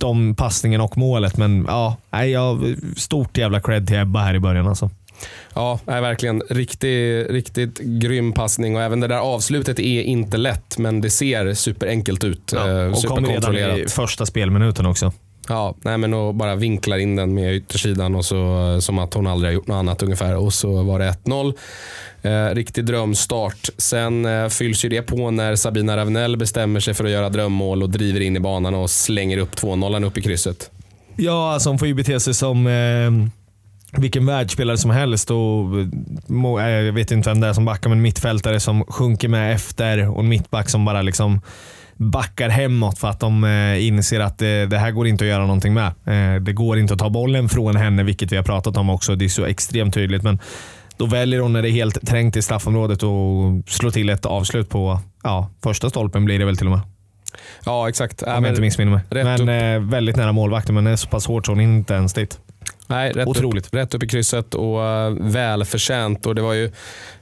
de 0.00 0.34
passningen 0.34 0.80
och 0.80 0.98
målet, 0.98 1.36
men 1.36 1.64
ja, 1.68 1.96
nej, 2.10 2.30
jag, 2.30 2.76
stort 2.96 3.38
jävla 3.38 3.60
cred 3.60 3.86
till 3.86 3.96
Ebba 3.96 4.20
här 4.20 4.34
i 4.34 4.40
början. 4.40 4.68
Alltså. 4.68 4.90
Ja, 5.54 5.80
nej, 5.84 6.00
verkligen. 6.00 6.42
Riktig, 6.50 7.26
riktigt 7.30 7.78
grym 7.78 8.32
passning 8.32 8.76
och 8.76 8.82
även 8.82 9.00
det 9.00 9.06
där 9.08 9.18
avslutet 9.18 9.78
är 9.78 10.02
inte 10.02 10.36
lätt, 10.36 10.78
men 10.78 11.00
det 11.00 11.10
ser 11.10 11.54
superenkelt 11.54 12.24
ut. 12.24 12.52
Ja, 12.54 12.70
Eh, 12.70 12.92
och 12.92 13.04
kom 13.04 13.26
redan 13.26 13.56
i 13.56 13.84
första 13.88 14.26
spelminuten 14.26 14.86
också. 14.86 15.12
Ja, 15.48 15.74
nej, 15.82 15.98
men 15.98 16.14
och 16.14 16.34
bara 16.34 16.54
vinklar 16.54 16.98
in 16.98 17.16
den 17.16 17.34
med 17.34 17.54
yttersidan 17.54 18.14
och 18.14 18.24
så, 18.24 18.76
som 18.80 18.98
att 18.98 19.14
hon 19.14 19.26
aldrig 19.26 19.48
har 19.48 19.54
gjort 19.54 19.66
något 19.66 19.74
annat 19.74 20.02
ungefär. 20.02 20.36
Och 20.36 20.54
så 20.54 20.82
var 20.82 20.98
det 20.98 21.14
1-0. 21.24 21.54
Eh, 22.22 22.54
riktig 22.54 22.84
drömstart. 22.84 23.68
Sen 23.78 24.24
eh, 24.26 24.48
fylls 24.48 24.84
ju 24.84 24.88
det 24.88 25.02
på 25.02 25.30
när 25.30 25.56
Sabina 25.56 25.96
Ravenell 25.96 26.36
bestämmer 26.36 26.80
sig 26.80 26.94
för 26.94 27.04
att 27.04 27.10
göra 27.10 27.28
drömmål 27.28 27.82
och 27.82 27.90
driver 27.90 28.20
in 28.20 28.36
i 28.36 28.40
banan 28.40 28.74
och 28.74 28.90
slänger 28.90 29.38
upp 29.38 29.54
2-0 29.54 30.06
upp 30.06 30.18
i 30.18 30.22
krysset. 30.22 30.70
Ja, 31.16 31.52
alltså 31.52 31.68
hon 31.68 31.78
får 31.78 31.88
ju 31.88 31.94
bete 31.94 32.20
sig 32.20 32.34
som 32.34 32.66
eh, 32.66 33.10
vilken 33.92 34.26
världsspelare 34.26 34.78
som 34.78 34.90
helst. 34.90 35.30
Och, 35.30 35.66
må, 36.26 36.58
eh, 36.60 36.68
jag 36.68 36.92
vet 36.92 37.10
inte 37.10 37.28
vem 37.28 37.40
det 37.40 37.46
är 37.46 37.52
som 37.52 37.64
backar, 37.64 37.90
men 37.90 38.02
mittfältare 38.02 38.60
som 38.60 38.84
sjunker 38.84 39.28
med 39.28 39.52
efter 39.52 40.08
och 40.08 40.20
en 40.20 40.28
mittback 40.28 40.68
som 40.68 40.84
bara 40.84 41.02
liksom 41.02 41.40
backar 41.96 42.48
hemåt 42.48 42.98
för 42.98 43.08
att 43.08 43.20
de 43.20 43.44
eh, 43.44 43.86
inser 43.86 44.20
att 44.20 44.38
det, 44.38 44.78
här 44.78 44.90
går 44.90 45.06
inte 45.06 45.24
att 45.24 45.28
göra 45.28 45.46
någonting 45.46 45.74
med. 45.74 45.86
Eh, 45.86 46.42
det 46.42 46.52
går 46.52 46.78
inte 46.78 46.94
att 46.94 47.00
ta 47.00 47.10
bollen 47.10 47.48
från 47.48 47.76
henne, 47.76 48.02
vilket 48.02 48.32
vi 48.32 48.36
har 48.36 48.42
pratat 48.42 48.76
om 48.76 48.90
också. 48.90 49.16
Det 49.16 49.24
är 49.24 49.28
så 49.28 49.44
extremt 49.44 49.94
tydligt. 49.94 50.22
Men 50.22 50.38
då 50.96 51.06
väljer 51.06 51.40
hon 51.40 51.52
när 51.52 51.62
det 51.62 51.68
är 51.68 51.72
helt 51.72 52.06
trängt 52.06 52.36
i 52.36 52.42
straffområdet 52.42 53.02
och 53.02 53.10
slår 53.66 53.90
till 53.90 54.08
ett 54.08 54.26
avslut 54.26 54.68
på 54.68 55.00
ja, 55.22 55.50
första 55.62 55.90
stolpen 55.90 56.24
blir 56.24 56.38
det 56.38 56.44
väl 56.44 56.56
till 56.56 56.66
och 56.66 56.72
med. 56.72 56.80
Ja, 57.64 57.88
exakt. 57.88 58.22
Om 58.22 58.44
jag 58.44 58.52
inte 58.52 58.60
missminner 58.60 58.92
mig. 58.92 59.24
Men 59.24 59.48
eh, 59.48 59.90
väldigt 59.90 60.16
nära 60.16 60.32
målvakten, 60.32 60.74
men 60.74 60.84
det 60.84 60.90
är 60.90 60.96
så 60.96 61.08
pass 61.08 61.26
hårt 61.26 61.46
så 61.46 61.52
hon 61.52 61.60
inte 61.60 61.94
ens 61.94 62.12
dit. 62.12 62.38
Nej, 62.90 63.12
rätt 63.12 63.28
Otroligt. 63.28 63.66
Upp, 63.66 63.74
rätt 63.74 63.94
upp 63.94 64.02
i 64.02 64.06
krysset 64.08 64.54
och 64.54 64.78
uh, 64.78 65.10
välförtjänt. 65.20 66.26
Och 66.26 66.34
det 66.34 66.42
var 66.42 66.52
ju 66.52 66.70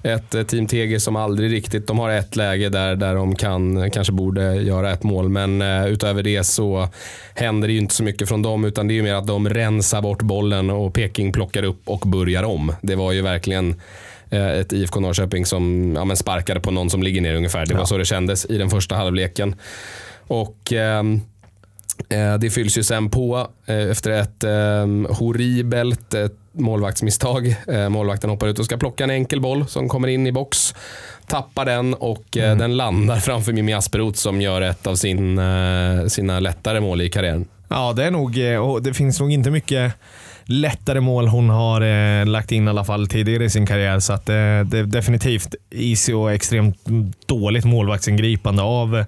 ett 0.02 0.34
uh, 0.34 0.42
Team 0.42 0.66
TG 0.66 1.00
som 1.00 1.16
aldrig 1.16 1.52
riktigt... 1.52 1.87
De 1.87 1.98
har 1.98 2.10
ett 2.10 2.37
läge 2.37 2.68
där, 2.68 2.96
där 2.96 3.14
de 3.14 3.37
kan, 3.37 3.90
kanske 3.90 4.12
borde 4.12 4.54
göra 4.54 4.92
ett 4.92 5.02
mål, 5.02 5.28
men 5.28 5.62
utöver 5.62 6.22
det 6.22 6.44
så 6.44 6.88
händer 7.34 7.68
det 7.68 7.75
ju 7.75 7.80
inte 7.80 7.94
så 7.94 8.02
mycket 8.02 8.28
från 8.28 8.42
dem, 8.42 8.64
utan 8.64 8.88
det 8.88 8.92
är 8.92 8.96
ju 8.96 9.02
mer 9.02 9.14
att 9.14 9.26
de 9.26 9.48
rensar 9.48 10.02
bort 10.02 10.22
bollen 10.22 10.70
och 10.70 10.94
Peking 10.94 11.32
plockar 11.32 11.62
upp 11.62 11.80
och 11.84 12.00
börjar 12.00 12.42
om. 12.42 12.72
Det 12.82 12.94
var 12.94 13.12
ju 13.12 13.22
verkligen 13.22 13.80
eh, 14.30 14.48
ett 14.48 14.72
IFK 14.72 15.00
Norrköping 15.00 15.46
som 15.46 15.94
ja, 15.96 16.16
sparkade 16.16 16.60
på 16.60 16.70
någon 16.70 16.90
som 16.90 17.02
ligger 17.02 17.20
ner 17.20 17.34
ungefär. 17.34 17.66
Det 17.66 17.75
var 17.75 17.80
Ja. 17.80 17.87
så 17.87 17.98
det 17.98 18.04
kändes 18.04 18.44
i 18.46 18.58
den 18.58 18.70
första 18.70 18.94
halvleken. 18.94 19.54
Och... 20.26 20.72
Eh, 20.72 21.02
Det 22.40 22.50
fylls 22.50 22.78
ju 22.78 22.82
sen 22.82 23.10
på 23.10 23.48
eh, 23.66 23.90
efter 23.90 24.10
ett 24.10 24.44
eh, 24.44 25.16
horribelt 25.18 26.14
eh, 26.14 26.26
målvaktsmisstag. 26.52 27.56
Eh, 27.68 27.88
Målvakten 27.88 28.30
hoppar 28.30 28.46
ut 28.46 28.58
och 28.58 28.64
ska 28.64 28.76
plocka 28.76 29.04
en 29.04 29.10
enkel 29.10 29.40
boll 29.40 29.68
som 29.68 29.88
kommer 29.88 30.08
in 30.08 30.26
i 30.26 30.32
box. 30.32 30.74
Tappar 31.26 31.64
den 31.64 31.94
och 31.94 32.36
eh, 32.36 32.56
den 32.56 32.76
landar 32.76 33.16
framför 33.16 33.52
Mimmi 33.52 33.72
Asperoth 33.72 34.18
som 34.18 34.40
gör 34.40 34.60
ett 34.60 34.86
av 34.86 34.94
sin, 34.94 35.38
eh, 35.38 36.06
sina 36.06 36.40
lättare 36.40 36.80
mål 36.80 37.00
i 37.00 37.10
karriären. 37.10 37.44
Ja, 37.68 37.92
det 37.92 38.04
är 38.04 38.10
nog, 38.10 38.52
eh, 38.52 38.58
och 38.58 38.82
det 38.82 38.94
finns 38.94 39.20
nog 39.20 39.32
inte 39.32 39.50
mycket 39.50 39.92
lättare 40.44 41.00
mål 41.00 41.28
hon 41.28 41.50
har 41.50 41.80
eh, 41.80 42.26
lagt 42.26 42.52
in 42.52 42.66
i 42.66 42.70
alla 42.70 42.84
fall 42.84 43.06
tidigare 43.06 43.44
i 43.44 43.50
sin 43.50 43.66
karriär. 43.66 44.00
Så 44.00 44.12
att, 44.12 44.28
eh, 44.28 44.34
det 44.34 44.78
är 44.78 44.86
definitivt 44.86 45.54
easy 45.70 46.12
och 46.12 46.32
extremt 46.32 46.86
dåligt 47.26 47.64
målvaktsingripande 47.64 48.62
av 48.62 49.04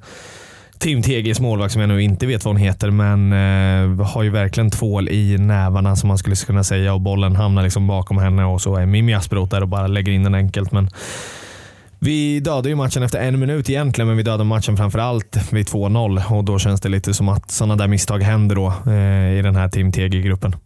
Tim 0.80 1.02
Tegis 1.02 1.40
målvakt 1.40 1.72
som 1.72 1.80
jag 1.80 1.88
nu 1.88 2.02
inte 2.02 2.26
vet 2.26 2.44
vad 2.44 2.54
hon 2.54 2.62
heter, 2.62 2.90
men 2.90 3.32
eh, 3.32 4.06
har 4.06 4.22
ju 4.22 4.30
verkligen 4.30 4.70
tvål 4.70 5.08
i 5.08 5.38
nävarna 5.38 5.96
som 5.96 6.08
man 6.08 6.18
skulle 6.18 6.36
kunna 6.36 6.64
säga 6.64 6.94
och 6.94 7.00
bollen 7.00 7.36
hamnar 7.36 7.62
liksom 7.62 7.86
bakom 7.86 8.18
henne 8.18 8.44
och 8.44 8.60
så 8.60 8.76
är 8.76 8.86
Mimmi 8.86 9.14
Asperoth 9.14 9.50
där 9.50 9.62
och 9.62 9.68
bara 9.68 9.86
lägger 9.86 10.12
in 10.12 10.24
den 10.24 10.34
enkelt. 10.34 10.72
Men 10.72 10.90
vi 11.98 12.40
dödade 12.40 12.68
ju 12.68 12.74
matchen 12.74 13.02
efter 13.02 13.18
en 13.18 13.38
minut 13.38 13.70
egentligen, 13.70 14.08
men 14.08 14.16
vi 14.16 14.22
dödade 14.22 14.44
matchen 14.44 14.76
framför 14.76 14.98
allt 14.98 15.52
vid 15.52 15.66
2-0 15.66 16.32
och 16.32 16.44
då 16.44 16.58
känns 16.58 16.80
det 16.80 16.88
lite 16.88 17.14
som 17.14 17.28
att 17.28 17.50
sådana 17.50 17.76
där 17.76 17.88
misstag 17.88 18.22
händer 18.22 18.56
då 18.56 18.74
eh, 18.86 19.38
i 19.38 19.42
den 19.42 19.56
här 19.56 19.68
Team 19.68 19.92
TG-gruppen. 19.92 20.56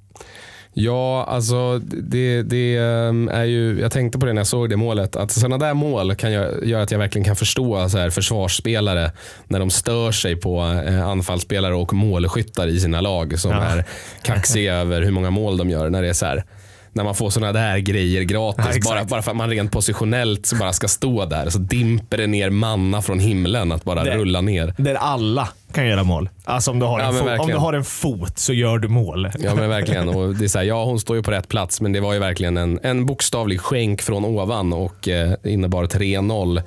Ja, 0.77 1.25
alltså 1.29 1.79
det, 1.79 2.43
det 2.43 2.77
ehm, 2.77 3.29
är 3.29 3.45
ju, 3.45 3.81
jag 3.81 3.93
tänkte 3.93 4.19
på 4.19 4.27
det 4.27 4.33
när 4.33 4.41
jag 4.41 4.47
såg 4.47 4.71
det 4.71 4.77
målet. 4.77 5.17
Att 5.17 5.31
sådana 5.31 5.59
där 5.59 5.75
mål 5.75 6.15
kan 6.15 6.33
jag, 6.33 6.67
göra 6.67 6.83
att 6.83 6.91
jag 6.91 6.99
verkligen 6.99 7.25
kan 7.25 7.37
förstå 7.37 7.89
så 7.89 7.99
här, 7.99 8.11
försvarsspelare 8.11 9.11
när 9.49 9.59
de 9.59 9.71
stör 9.71 10.13
sig 10.13 10.37
på 10.37 10.83
eh, 10.87 11.07
anfallsspelare 11.09 11.75
och 11.75 11.93
målskyttar 11.93 12.67
i 12.69 12.81
sina 12.81 13.01
lag 13.01 13.39
som 13.39 13.51
Ja. 13.51 13.63
är 13.63 13.85
kaxiga 14.23 14.75
över 14.81 15.03
hur 15.03 15.11
många 15.11 15.31
mål 15.31 15.57
de 15.57 15.71
gör. 15.71 15.91
När 15.91 16.03
det 16.03 16.09
är 16.09 16.13
så 16.13 16.27
här, 16.27 16.45
när 16.93 17.05
man 17.05 17.15
får 17.15 17.31
sådana 17.31 17.53
där 17.53 17.79
grejer 17.79 18.23
gratis. 18.23 18.65
Ja, 18.85 18.91
bara, 18.91 19.05
bara 19.05 19.23
för 19.23 19.31
att 19.31 19.37
man 19.37 19.51
rent 19.51 19.73
positionellt 19.73 20.47
så 20.47 20.57
bara 20.57 20.73
ska 20.73 20.89
stå 20.89 21.25
där. 21.27 21.51
Så 21.51 21.59
dimper 21.59 22.17
det 22.17 22.27
ner 22.27 22.51
manna 22.51 23.03
från 23.03 23.19
himlen 23.21 23.73
att 23.73 23.85
bara 23.85 24.05
Det- 24.05 24.17
rulla 24.17 24.41
ner. 24.41 24.75
Där 24.79 24.95
alla 24.95 25.49
kan 25.75 25.87
göra 25.87 26.05
mål. 26.05 26.29
Alltså 26.45 26.71
om 26.71 26.79
du 26.79 26.87
har, 26.87 27.01
Ja, 27.01 27.33
en, 27.33 27.41
om 27.41 27.49
du 27.49 27.57
har 27.57 27.73
en 27.73 27.85
fot 27.85 28.39
så 28.39 28.53
gör 28.53 28.79
du 28.79 28.89
mål. 28.89 29.31
Ja 29.39 29.55
men 29.55 29.69
verkligen. 29.69 30.09
Och 30.09 30.35
det 30.35 30.45
är 30.45 30.49
så 30.49 30.59
här, 30.59 30.65
ja, 30.65 30.85
hon 30.85 31.01
står 31.01 31.17
ju 31.17 31.23
på 31.23 31.31
rätt 31.31 31.49
plats 31.49 31.81
men 31.81 31.93
det 31.93 32.01
var 32.01 32.13
ju 32.13 32.19
verkligen 32.19 32.57
en, 32.57 32.81
en 32.83 33.07
bokstavlig 33.07 33.61
skänk 33.61 34.03
från 34.03 34.25
ovan 34.25 34.73
och 34.73 35.09
eh, 35.09 35.35
innebar 35.45 35.85
3-0. 35.85 36.63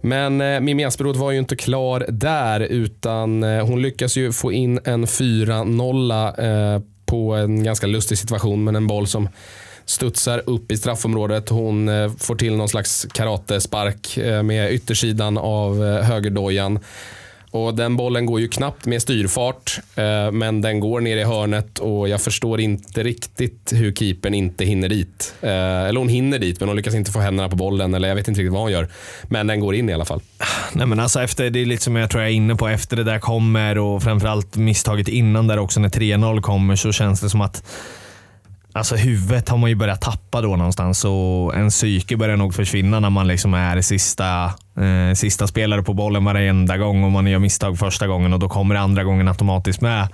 Men 0.00 0.40
eh, 0.40 0.60
Mimmi 0.60 0.84
Asperoth 0.84 1.20
var 1.20 1.30
ju 1.30 1.38
inte 1.38 1.56
klar 1.56 2.06
där 2.08 2.60
utan 2.60 3.42
eh, 3.42 3.66
hon 3.66 3.82
lyckas 3.82 4.16
ju 4.16 4.32
få 4.32 4.52
in 4.52 4.80
en 4.84 5.06
4-0 5.06 6.74
eh, 6.74 6.82
på 7.06 7.34
en 7.34 7.64
ganska 7.64 7.86
lustig 7.86 8.18
situation 8.18 8.64
men 8.64 8.76
en 8.76 8.86
boll 8.86 9.06
som 9.06 9.28
studsar 9.86 10.42
upp 10.46 10.72
i 10.72 10.76
straffområdet. 10.76 11.48
Hon 11.48 11.88
eh, 11.88 12.12
får 12.18 12.36
till 12.36 12.56
någon 12.56 12.68
slags 12.68 13.06
karatespark 13.12 14.16
eh, 14.16 14.42
med 14.42 14.72
yttersidan 14.72 15.38
av 15.38 15.84
eh, 15.84 16.02
högerdojan. 16.04 16.78
Och 17.56 17.74
den 17.74 17.96
bollen 17.96 18.26
går 18.26 18.40
ju 18.40 18.48
knappt 18.48 18.86
med 18.86 19.02
styrfart, 19.02 19.80
eh, 19.94 20.32
men 20.32 20.60
den 20.60 20.80
går 20.80 21.00
ner 21.00 21.16
i 21.16 21.24
hörnet 21.24 21.78
och 21.78 22.08
jag 22.08 22.20
förstår 22.20 22.60
inte 22.60 23.02
riktigt 23.02 23.72
hur 23.72 23.92
keepern 23.92 24.34
inte 24.34 24.64
hinner 24.64 24.88
dit. 24.88 25.34
Eh, 25.40 25.50
eller 25.50 25.98
hon 25.98 26.08
hinner 26.08 26.38
dit, 26.38 26.60
men 26.60 26.68
hon 26.68 26.76
lyckas 26.76 26.94
inte 26.94 27.12
få 27.12 27.18
händerna 27.18 27.48
på 27.48 27.56
bollen, 27.56 27.94
eller 27.94 28.08
jag 28.08 28.16
vet 28.16 28.28
inte 28.28 28.40
riktigt 28.40 28.52
vad 28.52 28.62
hon 28.62 28.72
gör. 28.72 28.88
Men 29.28 29.46
den 29.46 29.60
går 29.60 29.74
in 29.74 29.88
i 29.88 29.92
alla 29.92 30.04
fall. 30.04 30.20
Nej, 30.72 30.86
men 30.86 31.00
alltså 31.00 31.22
efter, 31.22 31.50
det 31.50 31.60
är 31.60 31.66
lite 31.66 31.82
som 31.82 31.96
jag 31.96 32.10
tror 32.10 32.22
jag 32.22 32.30
är 32.30 32.34
inne 32.34 32.54
på. 32.56 32.68
Efter 32.68 32.96
det 32.96 33.04
där 33.04 33.18
kommer 33.18 33.78
och 33.78 34.02
framförallt 34.02 34.56
misstaget 34.56 35.08
innan 35.08 35.46
där 35.46 35.58
också 35.58 35.80
när 35.80 35.88
3-0 35.88 36.40
kommer 36.40 36.76
så 36.76 36.92
känns 36.92 37.20
det 37.20 37.30
som 37.30 37.40
att 37.40 37.62
Alltså 38.76 38.96
huvudet 38.96 39.48
har 39.48 39.58
man 39.58 39.70
ju 39.70 39.76
börjat 39.76 40.00
tappa 40.00 40.40
då 40.40 40.56
någonstans 40.56 41.04
och 41.04 41.54
en 41.54 41.70
psyke 41.70 42.16
börjar 42.16 42.36
nog 42.36 42.54
försvinna 42.54 43.00
när 43.00 43.10
man 43.10 43.26
liksom 43.26 43.54
är 43.54 43.80
sista, 43.80 44.44
eh, 44.78 45.14
sista 45.14 45.46
spelare 45.46 45.82
på 45.82 45.94
bollen 45.94 46.24
varenda 46.24 46.76
gång 46.76 47.04
och 47.04 47.12
man 47.12 47.26
gör 47.26 47.38
misstag 47.38 47.78
första 47.78 48.06
gången 48.06 48.32
och 48.32 48.38
då 48.38 48.48
kommer 48.48 48.74
andra 48.74 49.04
gången 49.04 49.28
automatiskt 49.28 49.80
med. 49.80 50.08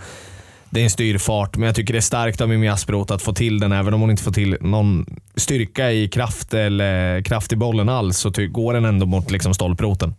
Det 0.70 0.80
är 0.80 0.84
en 0.84 0.90
styrfart, 0.90 1.56
men 1.56 1.66
jag 1.66 1.76
tycker 1.76 1.92
det 1.92 1.98
är 1.98 2.00
starkt 2.00 2.40
av 2.40 2.48
Mimmi 2.48 2.68
Asperoth 2.68 3.12
att 3.12 3.22
få 3.22 3.32
till 3.32 3.60
den. 3.60 3.72
Även 3.72 3.94
om 3.94 4.00
hon 4.00 4.10
inte 4.10 4.22
får 4.22 4.32
till 4.32 4.56
någon 4.60 5.06
styrka 5.36 5.92
i 5.92 6.08
kraft 6.08 6.54
eller 6.54 7.22
kraft 7.22 7.52
i 7.52 7.56
bollen 7.56 7.88
alls 7.88 8.18
så 8.18 8.30
går 8.30 8.74
den 8.74 8.84
ändå 8.84 9.06
mot 9.06 9.30
liksom 9.30 9.54
stolproten. 9.54 10.14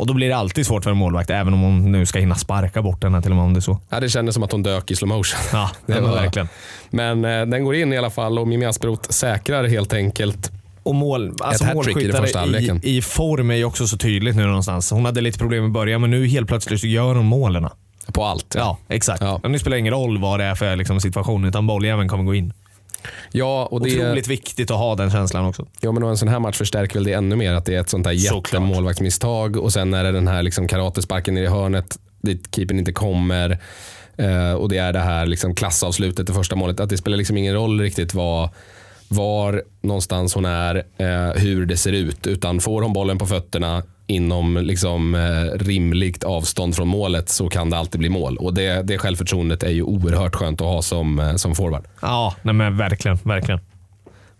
Och 0.00 0.06
då 0.06 0.12
blir 0.12 0.28
det 0.28 0.36
alltid 0.36 0.66
svårt 0.66 0.84
för 0.84 0.90
en 0.90 0.96
målvakt, 0.96 1.30
även 1.30 1.54
om 1.54 1.60
hon 1.60 1.92
nu 1.92 2.06
ska 2.06 2.18
hinna 2.18 2.34
sparka 2.34 2.82
bort 2.82 3.00
den 3.00 3.14
här 3.14 3.20
till 3.20 3.30
och 3.30 3.36
med 3.36 3.44
om 3.44 3.54
det 3.54 3.58
är 3.58 3.60
så. 3.60 3.78
Ja, 3.88 4.00
det 4.00 4.08
kändes 4.08 4.34
som 4.34 4.42
att 4.42 4.52
hon 4.52 4.62
dök 4.62 4.90
i 4.90 4.96
slow 4.96 5.08
motion. 5.08 5.40
Ja, 5.52 5.70
det 5.86 6.00
var 6.00 6.12
verkligen. 6.12 6.48
Men 6.90 7.24
eh, 7.24 7.46
den 7.46 7.64
går 7.64 7.74
in 7.74 7.92
i 7.92 7.98
alla 7.98 8.10
fall 8.10 8.38
och 8.38 8.48
Mimmi 8.48 8.66
Asperoth 8.66 9.10
säkrar 9.10 9.64
helt 9.64 9.92
enkelt. 9.92 10.52
Och 10.82 10.94
mål, 10.94 11.32
alltså 11.40 11.64
Ett 11.64 11.74
hattrick 11.74 11.96
i 11.96 12.06
den 12.06 12.22
första 12.22 12.46
målskyttare 12.46 12.80
i, 12.82 12.96
i 12.96 13.02
form 13.02 13.50
är 13.50 13.54
ju 13.54 13.64
också 13.64 13.86
så 13.86 13.98
tydligt 13.98 14.36
nu 14.36 14.46
någonstans. 14.46 14.90
Hon 14.90 15.04
hade 15.04 15.20
lite 15.20 15.38
problem 15.38 15.64
i 15.64 15.68
början, 15.68 16.00
men 16.00 16.10
nu 16.10 16.26
helt 16.26 16.48
plötsligt 16.48 16.80
så 16.80 16.86
gör 16.86 17.14
hon 17.14 17.26
målen. 17.26 17.68
På 18.12 18.24
allt. 18.24 18.54
Ja, 18.58 18.78
exakt. 18.88 19.22
Ja. 19.22 19.40
Men 19.42 19.52
det 19.52 19.58
spelar 19.58 19.76
ingen 19.76 19.92
roll 19.92 20.18
vad 20.18 20.40
det 20.40 20.44
är 20.44 20.54
för 20.54 20.76
liksom, 20.76 21.00
situation, 21.00 21.44
utan 21.44 21.66
bolljäveln 21.66 22.08
kommer 22.08 22.24
gå 22.24 22.34
in. 22.34 22.52
Ja, 23.32 23.68
och 23.70 23.80
det, 23.84 23.96
Otroligt 23.96 24.28
viktigt 24.28 24.70
att 24.70 24.76
ha 24.78 24.94
den 24.94 25.10
känslan 25.10 25.44
också. 25.46 25.66
Ja, 25.80 25.92
men 25.92 26.02
en 26.02 26.16
sån 26.16 26.28
här 26.28 26.38
match 26.38 26.56
förstärker 26.56 26.94
väl 26.94 27.04
det 27.04 27.12
ännu 27.12 27.36
mer. 27.36 27.52
Att 27.52 27.64
det 27.64 27.74
är 27.74 27.80
ett 27.80 27.90
sånt 27.90 28.06
Såklart. 28.06 28.44
jättemålvaktsmisstag 28.44 29.56
och 29.56 29.72
sen 29.72 29.94
är 29.94 30.04
det 30.04 30.12
den 30.12 30.28
här 30.28 30.42
liksom 30.42 30.68
karatesparken 30.68 31.38
i 31.38 31.46
hörnet 31.46 31.98
dit 32.22 32.54
keepern 32.54 32.78
inte 32.78 32.92
kommer. 32.92 33.58
Eh, 34.16 34.52
och 34.52 34.68
det 34.68 34.78
är 34.78 34.92
det 34.92 34.98
här 35.00 35.26
liksom 35.26 35.54
klassavslutet 35.54 36.30
i 36.30 36.32
första 36.32 36.56
målet. 36.56 36.80
Att 36.80 36.88
det 36.90 36.96
spelar 36.96 37.16
liksom 37.16 37.36
ingen 37.36 37.54
roll 37.54 37.80
riktigt 37.80 38.14
vad, 38.14 38.50
var 39.08 39.62
någonstans 39.80 40.34
hon 40.34 40.44
är, 40.44 40.76
eh, 40.98 41.40
hur 41.42 41.66
det 41.66 41.76
ser 41.76 41.92
ut. 41.92 42.26
Utan 42.26 42.60
får 42.60 42.82
hon 42.82 42.92
bollen 42.92 43.18
på 43.18 43.26
fötterna 43.26 43.82
inom 44.10 44.56
liksom, 44.56 45.14
eh, 45.14 45.58
rimligt 45.58 46.24
avstånd 46.24 46.76
från 46.76 46.88
målet 46.88 47.28
så 47.28 47.48
kan 47.48 47.70
det 47.70 47.76
alltid 47.78 47.98
bli 47.98 48.08
mål. 48.08 48.36
Och 48.36 48.54
det, 48.54 48.82
det 48.82 48.98
självförtroendet 48.98 49.62
är 49.62 49.70
ju 49.70 49.82
oerhört 49.82 50.34
skönt 50.34 50.60
att 50.60 50.66
ha 50.66 50.82
som, 50.82 51.18
eh, 51.18 51.34
som 51.34 51.54
forward. 51.54 51.84
Ja, 52.02 52.34
nej 52.42 52.54
men 52.54 52.76
verkligen. 52.76 53.18
verkligen. 53.22 53.60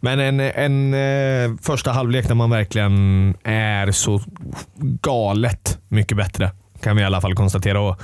Men 0.00 0.20
en, 0.20 0.40
en 0.40 0.94
eh, 0.94 1.56
första 1.62 1.92
halvlek 1.92 2.28
där 2.28 2.34
man 2.34 2.50
verkligen 2.50 3.34
är 3.44 3.92
så 3.92 4.22
galet 5.02 5.78
mycket 5.88 6.16
bättre. 6.16 6.50
kan 6.82 6.96
vi 6.96 7.02
i 7.02 7.04
alla 7.04 7.20
fall 7.20 7.34
konstatera. 7.34 7.80
Och 7.80 8.02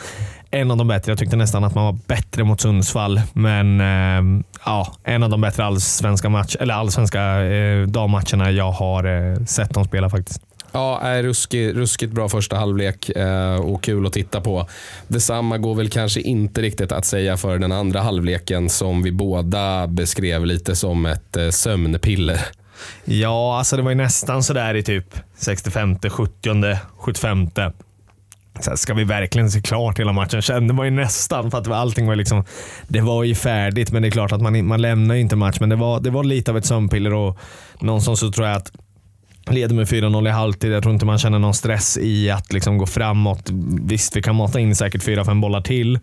en 0.51 0.71
av 0.71 0.77
de 0.77 0.89
bättre. 0.89 1.13
Jag 1.13 1.19
tyckte 1.19 1.37
nästan 1.37 1.65
att 1.65 1.75
man 1.75 1.85
var 1.85 1.99
bättre 2.07 2.45
mot 2.45 2.61
Sundsvall, 2.61 3.21
men 3.33 3.81
eh, 3.81 4.43
ja, 4.65 4.93
en 5.05 5.23
av 5.23 5.31
de 5.31 5.41
bättre 5.41 5.65
allsvenska, 5.65 6.29
match, 6.29 6.57
eller 6.61 6.75
allsvenska 6.75 7.45
eh, 7.45 7.87
dammatcherna 7.87 8.51
jag 8.51 8.71
har 8.71 9.05
eh, 9.05 9.45
sett 9.45 9.71
dem 9.71 9.85
spela 9.85 10.11
faktiskt. 10.11 10.46
Ja, 10.73 11.01
är 11.01 11.23
ruskigt, 11.23 11.77
ruskigt 11.77 12.13
bra 12.13 12.29
första 12.29 12.57
halvlek 12.57 13.09
eh, 13.09 13.57
och 13.57 13.83
kul 13.83 14.07
att 14.07 14.13
titta 14.13 14.41
på. 14.41 14.69
Detsamma 15.09 15.59
går 15.59 15.75
väl 15.75 15.91
kanske 15.91 16.21
inte 16.21 16.63
riktigt 16.63 16.93
att 16.93 17.05
säga 17.05 17.37
för 17.37 17.59
den 17.59 17.73
andra 17.73 18.01
halvleken 18.01 18.69
som 18.69 19.03
vi 19.03 19.13
båda 19.13 19.87
beskrev 19.87 20.47
lite 20.47 20.77
som 20.77 21.07
ett 21.07 21.37
eh, 21.37 21.49
sömnpiller. 21.51 22.41
Ja, 23.05 23.59
alltså 23.59 23.77
det 23.77 23.83
var 23.83 23.91
ju 23.91 23.97
nästan 23.97 24.43
sådär 24.43 24.75
i 24.75 24.83
typ 24.83 25.15
65, 25.37 25.99
70, 26.11 26.79
75. 26.99 27.51
Så 28.61 28.77
ska 28.77 28.95
vi 28.95 29.05
verkligen 29.05 29.51
se 29.51 29.61
klart 29.61 29.99
hela 29.99 30.13
matchen? 30.13 30.43
Kände 30.43 30.75
man 30.75 30.87
ju 30.87 30.91
nästan 30.91 31.51
för 31.51 31.59
att 31.59 31.69
allting 31.69 32.07
var 32.07 32.17
liksom, 32.17 32.45
det 32.89 33.01
var 33.01 33.25
ju 33.25 33.35
färdigt 33.35 33.93
men 33.93 34.03
det 34.03 34.09
är 34.09 34.11
klart 34.11 34.33
att 34.33 34.43
man, 34.43 34.67
man 34.67 34.83
lämnar 34.83 35.15
ju 35.15 35.21
inte 35.21 35.37
match. 35.37 35.57
Men 35.61 35.69
det 35.69 35.77
var, 35.77 36.01
det 36.01 36.11
var 36.11 36.25
lite 36.25 36.51
av 36.51 36.57
ett 36.57 36.67
sömnpiller 36.67 37.15
och 37.15 37.39
någonstans 37.81 38.21
så 38.21 38.33
tror 38.33 38.47
jag 38.47 38.57
att 38.57 38.73
leder 39.51 39.75
med 39.75 39.87
4-0 39.87 40.29
i 40.29 40.31
halvtid. 40.31 40.73
Jag 40.73 40.83
tror 40.83 40.95
inte 40.95 41.07
man 41.07 41.19
känner 41.19 41.39
någon 41.39 41.55
stress 41.55 41.99
i 41.99 42.31
att 42.31 42.53
liksom 42.53 42.79
gå 42.79 42.87
framåt. 42.87 43.51
Visst, 43.83 44.17
vi 44.17 44.23
kan 44.23 44.37
mata 44.37 44.61
in 44.61 44.77
säkert 44.77 45.03
4-5 45.03 45.41
bollar 45.41 45.61
till. 45.61 45.99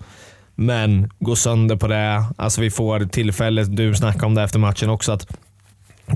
Men 0.56 1.10
gå 1.20 1.36
sönder 1.36 1.76
på 1.76 1.88
det. 1.88 2.26
Alltså 2.38 2.62
vi 2.62 2.72
får 2.72 3.00
tillfälle, 3.00 3.64
du 3.64 3.96
snackade 3.96 4.26
om 4.26 4.36
det 4.36 4.44
efter 4.44 4.60
matchen 4.60 4.90
också, 4.90 5.12
att 5.12 5.28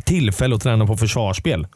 tillfälle 0.05 0.55
att 0.55 0.61
träna 0.61 0.85
på 0.85 0.97
försvarsspel. 0.97 1.67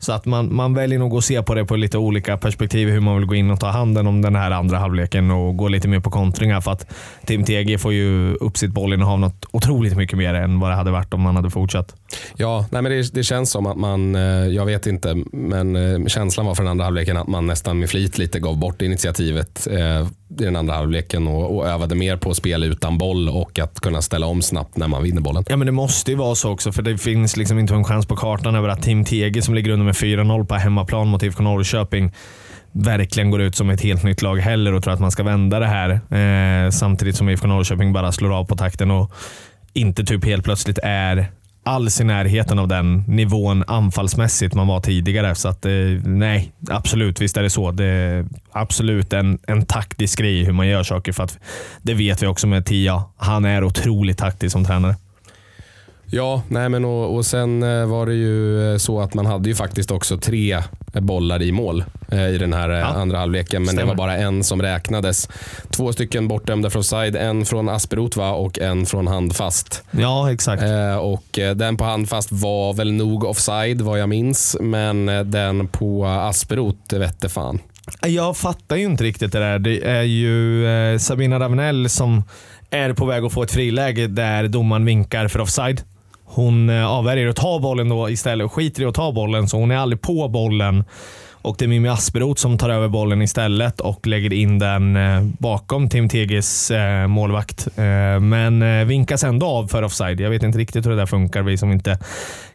Så 0.00 0.12
att 0.12 0.26
man, 0.26 0.54
man 0.54 0.74
väljer 0.74 0.98
nog 0.98 1.14
att 1.14 1.24
se 1.24 1.42
på 1.42 1.54
det 1.54 1.64
på 1.64 1.76
lite 1.76 1.98
olika 1.98 2.36
perspektiv, 2.36 2.88
hur 2.88 3.00
man 3.00 3.16
vill 3.16 3.26
gå 3.26 3.34
in 3.34 3.50
och 3.50 3.60
ta 3.60 3.66
handen 3.66 4.06
om 4.06 4.22
den 4.22 4.36
här 4.36 4.50
andra 4.50 4.78
halvleken 4.78 5.30
och 5.30 5.56
gå 5.56 5.68
lite 5.68 5.88
mer 5.88 6.00
på 6.00 6.10
kontringar. 6.10 6.60
För 6.60 6.72
att 6.72 6.86
Tim 7.26 7.44
TG 7.44 7.78
får 7.78 7.92
ju 7.92 8.34
upp 8.34 8.58
sitt 8.58 8.70
bollinnehav 8.70 9.20
något 9.20 9.46
otroligt 9.50 9.96
mycket 9.96 10.18
mer 10.18 10.34
än 10.34 10.60
vad 10.60 10.70
det 10.70 10.74
hade 10.74 10.90
varit 10.90 11.14
om 11.14 11.24
han 11.24 11.36
hade 11.36 11.50
fortsatt. 11.50 11.94
Ja, 12.36 12.66
nej 12.70 12.82
men 12.82 12.92
det, 12.92 13.14
det 13.14 13.22
känns 13.22 13.50
som 13.50 13.66
att 13.66 13.76
man, 13.76 14.14
eh, 14.14 14.22
jag 14.46 14.66
vet 14.66 14.86
inte, 14.86 15.16
men 15.32 15.76
eh, 15.76 16.06
känslan 16.06 16.46
var 16.46 16.54
för 16.54 16.62
den 16.62 16.70
andra 16.70 16.84
halvleken 16.84 17.16
att 17.16 17.28
man 17.28 17.46
nästan 17.46 17.78
med 17.78 17.90
flit 17.90 18.18
lite 18.18 18.40
gav 18.40 18.58
bort 18.58 18.82
initiativet 18.82 19.66
eh, 19.70 20.08
i 20.38 20.44
den 20.44 20.56
andra 20.56 20.74
halvleken 20.74 21.26
och, 21.26 21.56
och 21.56 21.68
övade 21.68 21.94
mer 21.94 22.16
på 22.16 22.34
spel 22.34 22.64
utan 22.64 22.98
boll 22.98 23.28
och 23.28 23.58
att 23.58 23.80
kunna 23.80 24.02
ställa 24.02 24.26
om 24.26 24.42
snabbt 24.42 24.76
när 24.76 24.88
man 24.88 25.02
vinner 25.02 25.20
bollen. 25.20 25.44
Ja, 25.48 25.56
men 25.56 25.66
det 25.66 25.72
måste 25.72 26.10
ju 26.10 26.16
vara 26.16 26.34
så 26.34 26.50
också, 26.50 26.72
för 26.72 26.82
det 26.82 26.98
finns 26.98 27.36
liksom 27.36 27.58
inte 27.58 27.74
en 27.74 27.84
chans 27.84 28.06
på 28.06 28.16
kartan 28.16 28.54
över 28.54 28.68
att 28.68 28.82
Tim 28.82 29.04
Tege 29.04 29.42
som 29.42 29.54
ligger 29.54 29.70
under 29.70 29.86
med 29.86 29.94
4-0 29.94 30.46
på 30.46 30.54
hemmaplan 30.54 31.08
mot 31.08 31.22
IFK 31.22 31.42
Norrköping 31.42 32.12
verkligen 32.72 33.30
går 33.30 33.40
ut 33.40 33.56
som 33.56 33.70
ett 33.70 33.80
helt 33.80 34.02
nytt 34.02 34.22
lag 34.22 34.36
heller 34.36 34.72
och 34.72 34.82
tror 34.82 34.94
att 34.94 35.00
man 35.00 35.10
ska 35.10 35.22
vända 35.22 35.58
det 35.58 35.66
här. 35.66 35.90
Eh, 35.90 36.70
samtidigt 36.70 37.16
som 37.16 37.28
IFK 37.28 37.46
Norrköping 37.46 37.92
bara 37.92 38.12
slår 38.12 38.36
av 38.36 38.44
på 38.44 38.56
takten 38.56 38.90
och 38.90 39.12
inte 39.72 40.04
typ 40.04 40.24
helt 40.24 40.44
plötsligt 40.44 40.78
är 40.82 41.26
alls 41.62 42.00
i 42.00 42.04
närheten 42.04 42.58
av 42.58 42.68
den 42.68 43.04
nivån 43.06 43.64
anfallsmässigt 43.66 44.54
man 44.54 44.66
var 44.66 44.80
tidigare. 44.80 45.34
Så 45.34 45.48
att, 45.48 45.64
eh, 45.64 45.72
nej, 46.04 46.52
absolut. 46.70 47.20
Visst 47.20 47.36
är 47.36 47.42
det 47.42 47.50
så. 47.50 47.70
Det 47.70 47.84
är 47.84 48.26
absolut 48.52 49.12
en, 49.12 49.38
en 49.46 49.66
taktisk 49.66 50.18
grej 50.18 50.44
hur 50.44 50.52
man 50.52 50.68
gör 50.68 50.82
saker. 50.82 51.12
För 51.12 51.24
att 51.24 51.38
det 51.82 51.94
vet 51.94 52.22
vi 52.22 52.26
också 52.26 52.46
med 52.46 52.66
Tia. 52.66 53.02
Han 53.16 53.44
är 53.44 53.64
otroligt 53.64 54.18
taktisk 54.18 54.52
som 54.52 54.64
tränare. 54.64 54.96
Ja, 56.12 56.42
nej 56.48 56.68
men 56.68 56.84
och, 56.84 57.14
och 57.14 57.26
sen 57.26 57.62
eh, 57.62 57.86
var 57.86 58.06
det 58.06 58.14
ju 58.14 58.72
eh, 58.72 58.76
så 58.76 59.00
att 59.00 59.14
man 59.14 59.26
hade 59.26 59.48
ju 59.48 59.54
faktiskt 59.54 59.90
också 59.90 60.18
tre 60.18 60.62
bollar 60.92 61.42
i 61.42 61.52
mål 61.52 61.84
eh, 62.08 62.28
i 62.28 62.38
den 62.38 62.52
här 62.52 62.70
ja, 62.70 62.84
andra 62.84 63.18
halvleken, 63.18 63.62
men 63.62 63.66
stämmer. 63.66 63.82
det 63.82 63.88
var 63.88 63.94
bara 63.94 64.16
en 64.16 64.44
som 64.44 64.62
räknades. 64.62 65.28
Två 65.70 65.92
stycken 65.92 66.28
bortdömda 66.28 66.70
från 66.70 66.84
side, 66.84 67.16
en 67.16 67.44
från 67.44 67.68
Asperot 67.68 68.16
va? 68.16 68.30
och 68.30 68.58
en 68.58 68.86
från 68.86 69.06
handfast. 69.06 69.82
Ja, 69.90 70.32
exakt. 70.32 70.62
Och 71.00 71.38
Den 71.56 71.76
på 71.76 71.84
handfast 71.84 72.32
var 72.32 72.72
väl 72.72 72.92
nog 72.92 73.24
offside 73.24 73.80
vad 73.80 74.00
jag 74.00 74.08
minns, 74.08 74.56
men 74.60 75.06
den 75.30 75.68
på 75.68 76.06
Asperot 76.06 76.92
vette 76.92 77.28
fan. 77.28 77.58
Jag 78.06 78.36
fattar 78.36 78.76
ju 78.76 78.84
inte 78.84 79.04
riktigt 79.04 79.32
det 79.32 79.38
där. 79.38 79.58
Det 79.58 79.88
är 79.88 80.02
ju 80.02 80.98
Sabina 80.98 81.40
Ravenell 81.40 81.88
som 81.88 82.22
är 82.70 82.92
på 82.92 83.06
väg 83.06 83.24
att 83.24 83.32
få 83.32 83.42
ett 83.42 83.52
friläge 83.52 84.06
där 84.06 84.48
domaren 84.48 84.84
vinkar 84.84 85.28
för 85.28 85.40
offside. 85.40 85.82
Hon 86.32 86.70
eh, 86.70 86.90
avvärjer 86.90 87.28
att 87.28 87.36
ta 87.36 87.58
bollen 87.58 87.88
då 87.88 88.10
istället 88.10 88.44
och 88.44 88.52
skiter 88.52 88.82
i 88.82 88.84
att 88.84 88.94
ta 88.94 89.12
bollen, 89.12 89.48
så 89.48 89.56
hon 89.56 89.70
är 89.70 89.76
aldrig 89.76 90.00
på 90.00 90.28
bollen. 90.28 90.84
Och 91.42 91.56
det 91.58 91.64
är 91.64 91.68
Mimmi 91.68 91.88
Asperoth 91.88 92.40
som 92.40 92.58
tar 92.58 92.70
över 92.70 92.88
bollen 92.88 93.22
istället 93.22 93.80
och 93.80 94.06
lägger 94.06 94.32
in 94.32 94.58
den 94.58 94.96
eh, 94.96 95.22
bakom 95.38 95.88
Tim 95.88 96.08
Tegis 96.08 96.70
eh, 96.70 97.06
målvakt. 97.06 97.68
Men 98.20 98.88
vinkas 98.88 99.24
ändå 99.24 99.46
av 99.46 99.66
för 99.66 99.82
offside. 99.82 100.20
Jag 100.20 100.30
vet 100.30 100.42
inte 100.42 100.58
riktigt 100.58 100.86
hur 100.86 100.90
det 100.90 100.96
där 100.96 101.06
funkar, 101.06 101.42
vi 101.42 101.56
som 101.58 101.72
inte 101.72 101.98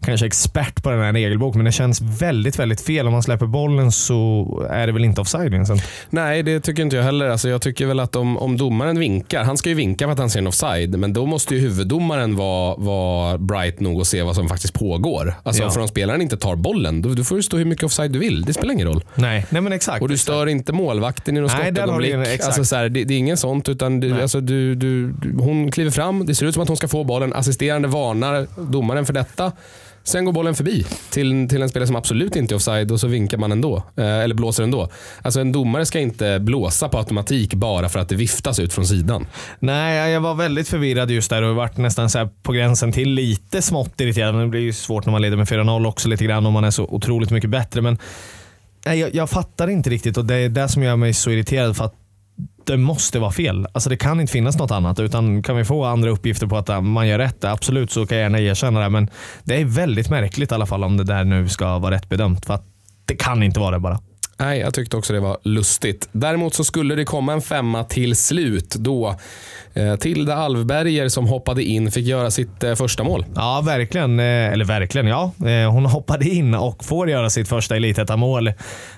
kanske 0.05 0.25
är 0.25 0.27
expert 0.27 0.83
på 0.83 0.89
den 0.89 1.01
här 1.01 1.13
regelboken, 1.13 1.59
men 1.59 1.65
det 1.65 1.71
känns 1.71 2.01
väldigt, 2.01 2.59
väldigt 2.59 2.81
fel. 2.81 3.07
Om 3.07 3.13
man 3.13 3.23
släpper 3.23 3.45
bollen 3.45 3.91
så 3.91 4.67
är 4.69 4.87
det 4.87 4.93
väl 4.93 5.05
inte 5.05 5.21
offside 5.21 5.51
Vincent? 5.51 5.81
Nej, 6.09 6.43
det 6.43 6.59
tycker 6.59 6.83
inte 6.83 6.95
jag 6.95 7.03
heller. 7.03 7.29
Alltså, 7.29 7.49
jag 7.49 7.61
tycker 7.61 7.85
väl 7.85 7.99
att 7.99 8.15
om, 8.15 8.37
om 8.37 8.57
domaren 8.57 8.99
vinkar, 8.99 9.43
han 9.43 9.57
ska 9.57 9.69
ju 9.69 9.75
vinka 9.75 10.05
för 10.05 10.11
att 10.11 10.19
han 10.19 10.29
ser 10.29 10.39
en 10.39 10.47
offside, 10.47 10.99
men 10.99 11.13
då 11.13 11.25
måste 11.25 11.55
ju 11.55 11.61
huvuddomaren 11.61 12.35
vara, 12.35 12.75
vara 12.75 13.37
bright 13.37 13.79
nog 13.79 14.01
att 14.01 14.07
se 14.07 14.23
vad 14.23 14.35
som 14.35 14.49
faktiskt 14.49 14.73
pågår. 14.73 15.33
Alltså, 15.43 15.63
ja. 15.63 15.69
För 15.69 15.81
om 15.81 15.87
spelaren 15.87 16.21
inte 16.21 16.37
tar 16.37 16.55
bollen, 16.55 17.01
då, 17.01 17.09
då 17.09 17.23
får 17.23 17.35
du 17.35 17.43
stå 17.43 17.57
hur 17.57 17.65
mycket 17.65 17.83
offside 17.83 18.11
du 18.11 18.19
vill. 18.19 18.41
Det 18.41 18.53
spelar 18.53 18.74
ingen 18.75 18.87
roll. 18.87 19.03
Nej, 19.15 19.45
Nej 19.49 19.61
men 19.61 19.73
exakt. 19.73 20.01
Och 20.01 20.09
du 20.09 20.17
stör 20.17 20.47
inte 20.47 20.73
målvakten 20.73 21.37
i 21.37 21.41
något 21.41 21.51
skottögonblick. 21.51 22.41
Alltså, 22.45 22.65
så 22.65 22.75
här, 22.75 22.89
det, 22.89 23.03
det, 23.03 23.13
är 23.13 23.17
inget 23.17 23.39
sånt. 23.39 23.69
Utan 23.69 23.99
du, 23.99 24.21
alltså, 24.21 24.41
du, 24.41 24.75
du, 24.75 25.13
hon 25.39 25.71
kliver 25.71 25.91
fram, 25.91 26.25
det 26.25 26.35
ser 26.35 26.45
ut 26.45 26.53
som 26.53 26.63
att 26.63 26.67
hon 26.67 26.77
ska 26.77 26.87
få 26.87 27.03
bollen. 27.03 27.33
Assisterande 27.33 27.87
varnar 27.87 28.47
domaren 28.57 29.05
för 29.05 29.13
detta. 29.13 29.51
Sen 30.07 30.25
går 30.25 30.31
bollen 30.31 30.55
förbi 30.55 30.85
till, 31.09 31.49
till 31.49 31.61
en 31.61 31.69
spelare 31.69 31.87
som 31.87 31.95
absolut 31.95 32.35
inte 32.35 32.53
är 32.53 32.55
offside 32.55 32.91
och 32.91 32.99
så 32.99 33.07
vinkar 33.07 33.37
man 33.37 33.51
ändå. 33.51 33.83
Eh, 33.95 34.05
eller 34.05 34.35
blåser 34.35 34.63
ändå. 34.63 34.89
Alltså 35.21 35.39
en 35.39 35.51
domare 35.51 35.85
ska 35.85 35.99
inte 35.99 36.39
blåsa 36.39 36.89
på 36.89 36.97
automatik 36.97 37.53
bara 37.53 37.89
för 37.89 37.99
att 37.99 38.09
det 38.09 38.15
viftas 38.15 38.59
ut 38.59 38.73
från 38.73 38.85
sidan. 38.85 39.27
Nej, 39.59 40.11
jag 40.11 40.21
var 40.21 40.35
väldigt 40.35 40.67
förvirrad 40.67 41.11
just 41.11 41.29
där 41.29 41.41
och 41.41 41.55
varit 41.55 41.77
nästan 41.77 42.09
så 42.09 42.29
på 42.43 42.51
gränsen 42.51 42.91
till 42.91 43.09
lite 43.09 43.61
smått 43.61 44.01
irriterad. 44.01 44.35
Det 44.35 44.47
blir 44.47 44.61
ju 44.61 44.73
svårt 44.73 45.05
när 45.05 45.11
man 45.11 45.21
leder 45.21 45.37
med 45.37 45.47
4-0 45.47 45.87
också 45.87 46.09
lite 46.09 46.23
grann 46.23 46.45
om 46.45 46.53
man 46.53 46.63
är 46.63 46.71
så 46.71 46.83
otroligt 46.83 47.31
mycket 47.31 47.49
bättre. 47.49 47.81
Men 47.81 47.97
nej, 48.85 48.99
jag, 48.99 49.15
jag 49.15 49.29
fattar 49.29 49.67
inte 49.67 49.89
riktigt 49.89 50.17
och 50.17 50.25
det 50.25 50.35
är 50.35 50.49
det 50.49 50.69
som 50.69 50.83
gör 50.83 50.95
mig 50.95 51.13
så 51.13 51.31
irriterad. 51.31 51.77
för 51.77 51.85
att 51.85 51.95
det 52.65 52.77
måste 52.77 53.19
vara 53.19 53.31
fel. 53.31 53.67
Alltså 53.71 53.89
det 53.89 53.97
kan 53.97 54.21
inte 54.21 54.33
finnas 54.33 54.57
något 54.57 54.71
annat. 54.71 54.99
Utan 54.99 55.43
kan 55.43 55.57
vi 55.57 55.65
få 55.65 55.83
andra 55.83 56.09
uppgifter 56.09 56.47
på 56.47 56.57
att 56.57 56.69
äh, 56.69 56.81
man 56.81 57.07
gör 57.07 57.17
rätt, 57.17 57.43
absolut 57.43 57.91
så 57.91 58.05
kan 58.05 58.17
jag 58.17 58.23
gärna 58.23 58.39
erkänna 58.39 58.79
det. 58.79 58.89
Men 58.89 59.09
det 59.43 59.61
är 59.61 59.65
väldigt 59.65 60.09
märkligt 60.09 60.51
i 60.51 60.55
alla 60.55 60.65
fall 60.65 60.83
om 60.83 60.97
det 60.97 61.03
där 61.03 61.23
nu 61.23 61.49
ska 61.49 61.79
vara 61.79 61.95
rätt 61.95 62.09
bedömt. 62.09 62.45
För 62.45 62.53
att 62.53 62.65
det 63.05 63.15
kan 63.15 63.43
inte 63.43 63.59
vara 63.59 63.71
det 63.71 63.79
bara. 63.79 63.99
Nej, 64.37 64.59
jag 64.59 64.73
tyckte 64.73 64.97
också 64.97 65.13
det 65.13 65.19
var 65.19 65.37
lustigt. 65.43 66.09
Däremot 66.11 66.53
så 66.53 66.63
skulle 66.63 66.95
det 66.95 67.05
komma 67.05 67.33
en 67.33 67.41
femma 67.41 67.83
till 67.83 68.15
slut 68.15 68.75
då 68.75 69.15
Tilda 69.99 70.35
Alvberger 70.35 71.09
som 71.09 71.27
hoppade 71.27 71.63
in 71.63 71.91
fick 71.91 72.05
göra 72.05 72.31
sitt 72.31 72.63
eh, 72.63 72.75
första 72.75 73.03
mål. 73.03 73.25
Ja, 73.35 73.61
verkligen. 73.65 74.19
Eh, 74.19 74.25
eller 74.25 74.65
verkligen, 74.65 75.07
ja. 75.07 75.31
Eh, 75.45 75.71
hon 75.71 75.85
hoppade 75.95 76.29
in 76.29 76.55
och 76.55 76.85
får 76.85 77.09
göra 77.09 77.29
sitt 77.29 77.47
första 77.47 77.75
Elitettan-mål 77.75 78.51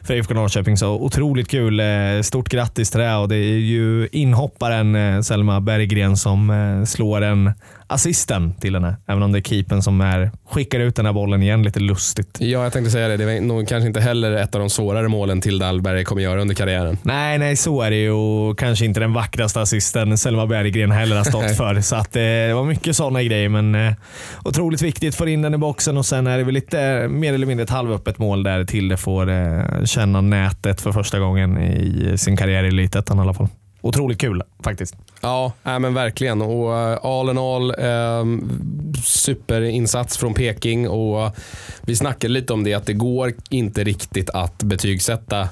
för 0.04 0.14
IFK 0.14 0.34
Norrköping. 0.34 0.78
Så 0.78 0.90
otroligt 0.90 1.50
kul. 1.50 1.80
Eh, 1.80 1.86
stort 2.22 2.50
grattis 2.50 2.92
till 2.92 3.00
det 3.00 3.16
och 3.16 3.30
det 3.30 3.36
är 3.36 3.58
ju 3.58 4.08
inhopparen 4.12 4.96
eh, 4.96 5.22
Selma 5.22 5.62
Berggren 5.62 6.18
som 6.18 6.84
slår 6.88 7.22
en 7.22 7.52
assisten 7.88 8.54
till 8.54 8.74
henne. 8.74 8.96
Även 9.08 9.24
om 9.24 9.32
det 9.32 9.40
är 9.40 9.42
keepen 9.42 9.82
som 9.82 10.02
är, 10.02 10.32
skickar 10.50 10.80
ut 10.80 10.96
den 10.96 11.06
här 11.06 11.14
bollen 11.14 11.44
igen 11.44 11.64
lite 11.64 11.80
lustigt. 11.80 12.38
Ja, 12.40 12.64
jag 12.64 12.74
tänkte 12.74 12.92
säga 12.92 13.08
det. 13.08 13.18
Det 13.18 13.32
är 13.32 13.42
nog 13.42 13.68
kanske 13.68 13.88
inte 13.88 14.00
heller 14.00 14.32
ett 14.32 14.56
av 14.56 14.60
de 14.60 14.70
svårare 14.70 15.08
målen 15.08 15.42
till 15.42 15.60
Dahlberg 15.60 16.04
kommer 16.04 16.22
göra 16.22 16.42
under 16.42 16.56
karriären. 16.56 16.98
Nej, 17.04 17.38
nej, 17.38 17.56
så 17.56 17.82
är 17.82 17.90
det 17.90 17.98
ju. 17.98 18.12
Och 18.12 18.60
kanske 18.60 18.86
inte 18.86 19.00
den 19.00 19.14
vackraste 19.14 19.62
assisten 19.62 20.18
Selma 20.18 20.46
Berggren 20.68 20.92
heller 20.92 21.16
har 21.16 21.24
stått 21.24 21.52
för. 21.58 21.82
Så 21.82 21.96
att, 21.96 22.16
eh, 22.16 22.22
det 22.22 22.54
var 22.54 22.66
mycket 22.66 22.96
sådana 22.96 23.24
grejer, 23.24 23.50
men 23.50 23.76
eh, 23.76 23.94
otroligt 24.44 24.82
viktigt. 24.82 25.16
Få 25.16 25.28
in 25.28 25.42
den 25.42 25.54
i 25.54 25.58
boxen 25.58 25.98
och 25.98 26.06
sen 26.06 26.28
är 26.28 26.38
det 26.38 26.44
väl 26.44 26.54
lite 26.54 27.08
mer 27.08 27.34
eller 27.34 27.46
mindre 27.46 27.64
ett 27.64 27.70
halvöppet 27.70 28.18
mål 28.18 28.44
där 28.44 28.66
till 28.66 28.88
det 28.88 28.98
får 28.98 29.30
eh, 29.30 29.86
känna 29.86 30.22
nätet 30.22 30.82
för 30.82 30.92
första 30.92 31.20
gången 31.20 31.58
i 31.58 32.18
sin 32.18 32.38
karriär 32.38 32.64
i 32.64 32.68
Elitettan 32.68 33.18
i 33.18 33.22
alla 33.22 33.34
fall 33.34 33.48
otroligt 33.82 34.20
kul 34.20 34.44
faktiskt. 34.64 34.96
Ja, 35.22 35.52
äh, 35.64 35.80
men 35.80 35.94
verkligen. 35.94 36.42
Och 36.42 36.70
uh, 36.70 37.06
all 37.06 37.30
in 37.30 37.38
all, 37.38 37.70
eh, 37.70 38.26
superinsats 39.04 40.18
från 40.18 40.34
Peking. 40.34 40.90
Och 40.90 41.26
uh, 41.26 41.32
Vi 41.82 41.96
snackade 41.96 42.34
lite 42.34 42.54
om 42.54 42.64
det, 42.64 42.74
att 42.74 42.86
det 42.86 42.94
går 42.94 43.34
inte 43.50 43.84
riktigt 43.84 44.30
att 44.30 44.64
betygsätta 44.64 45.50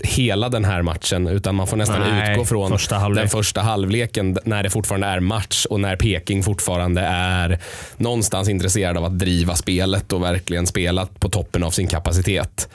hela 0.00 0.48
den 0.48 0.64
här 0.64 0.82
matchen, 0.82 1.26
utan 1.26 1.54
man 1.54 1.66
får 1.66 1.76
nästan 1.76 2.00
Nej, 2.00 2.32
utgå 2.32 2.44
från 2.44 2.70
första 2.70 3.08
den 3.08 3.28
första 3.28 3.60
halvleken 3.60 4.38
när 4.44 4.62
det 4.62 4.70
fortfarande 4.70 5.06
är 5.06 5.20
match 5.20 5.64
och 5.70 5.80
när 5.80 5.96
Peking 5.96 6.42
fortfarande 6.42 7.00
är 7.00 7.58
någonstans 7.96 8.48
intresserad 8.48 8.96
av 8.96 9.04
att 9.04 9.18
driva 9.18 9.54
spelet 9.54 10.12
och 10.12 10.22
verkligen 10.22 10.66
spela 10.66 11.06
på 11.18 11.28
toppen 11.28 11.62
av 11.62 11.70
sin 11.70 11.86
kapacitet. 11.86 12.68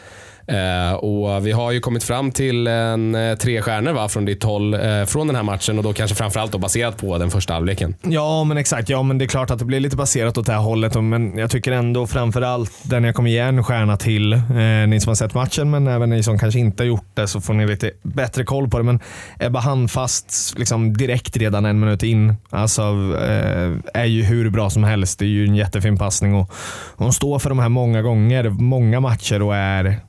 Eh, 0.47 0.93
och 0.93 1.47
Vi 1.47 1.51
har 1.51 1.71
ju 1.71 1.79
kommit 1.79 2.03
fram 2.03 2.31
till 2.31 2.67
en, 2.67 3.15
eh, 3.15 3.35
tre 3.35 3.61
stjärnor 3.61 3.93
va, 3.93 4.09
från 4.09 4.25
ditt 4.25 4.43
håll 4.43 4.73
eh, 4.73 5.05
från 5.05 5.27
den 5.27 5.35
här 5.35 5.43
matchen 5.43 5.77
och 5.77 5.83
då 5.83 5.93
kanske 5.93 6.15
framförallt 6.15 6.51
då 6.51 6.57
baserat 6.57 6.97
på 6.97 7.17
den 7.17 7.29
första 7.29 7.53
halvleken. 7.53 7.95
Ja, 8.01 8.43
men 8.43 8.57
exakt. 8.57 8.89
Ja, 8.89 9.03
men 9.03 9.17
det 9.17 9.25
är 9.25 9.27
klart 9.27 9.51
att 9.51 9.59
det 9.59 9.65
blir 9.65 9.79
lite 9.79 9.95
baserat 9.95 10.37
åt 10.37 10.45
det 10.45 10.51
här 10.51 10.59
hållet, 10.59 11.03
men 11.03 11.37
jag 11.37 11.51
tycker 11.51 11.71
ändå 11.71 12.07
framförallt 12.07 12.71
den 12.83 13.03
jag 13.03 13.15
kommer 13.15 13.29
ge 13.29 13.39
en 13.39 13.63
stjärna 13.63 13.97
till, 13.97 14.33
eh, 14.33 14.39
ni 14.87 14.99
som 14.99 15.09
har 15.09 15.15
sett 15.15 15.33
matchen, 15.33 15.71
men 15.71 15.87
även 15.87 16.09
ni 16.09 16.23
som 16.23 16.39
kanske 16.39 16.59
inte 16.59 16.83
har 16.83 16.87
gjort 16.87 17.07
det, 17.13 17.27
så 17.27 17.41
får 17.41 17.53
ni 17.53 17.67
lite 17.67 17.91
bättre 18.01 18.43
koll 18.43 18.69
på 18.69 18.77
det. 18.77 18.83
Men 18.83 18.99
Ebba 19.39 19.59
handfast 19.59 20.53
liksom 20.57 20.93
direkt 20.93 21.37
redan 21.37 21.65
en 21.65 21.79
minut 21.79 22.03
in. 22.03 22.35
Alltså, 22.49 22.81
eh, 23.21 23.71
är 23.93 24.05
ju 24.05 24.23
hur 24.23 24.49
bra 24.49 24.69
som 24.69 24.83
helst. 24.83 25.19
Det 25.19 25.25
är 25.25 25.29
ju 25.29 25.45
en 25.45 25.55
jättefin 25.55 25.97
passning 25.97 26.35
och 26.35 26.51
hon 26.95 27.13
står 27.13 27.39
för 27.39 27.49
de 27.49 27.59
här 27.59 27.69
många 27.69 28.01
gånger, 28.01 28.49
många 28.49 28.99
matcher 28.99 29.41
och 29.41 29.55
är 29.55 29.99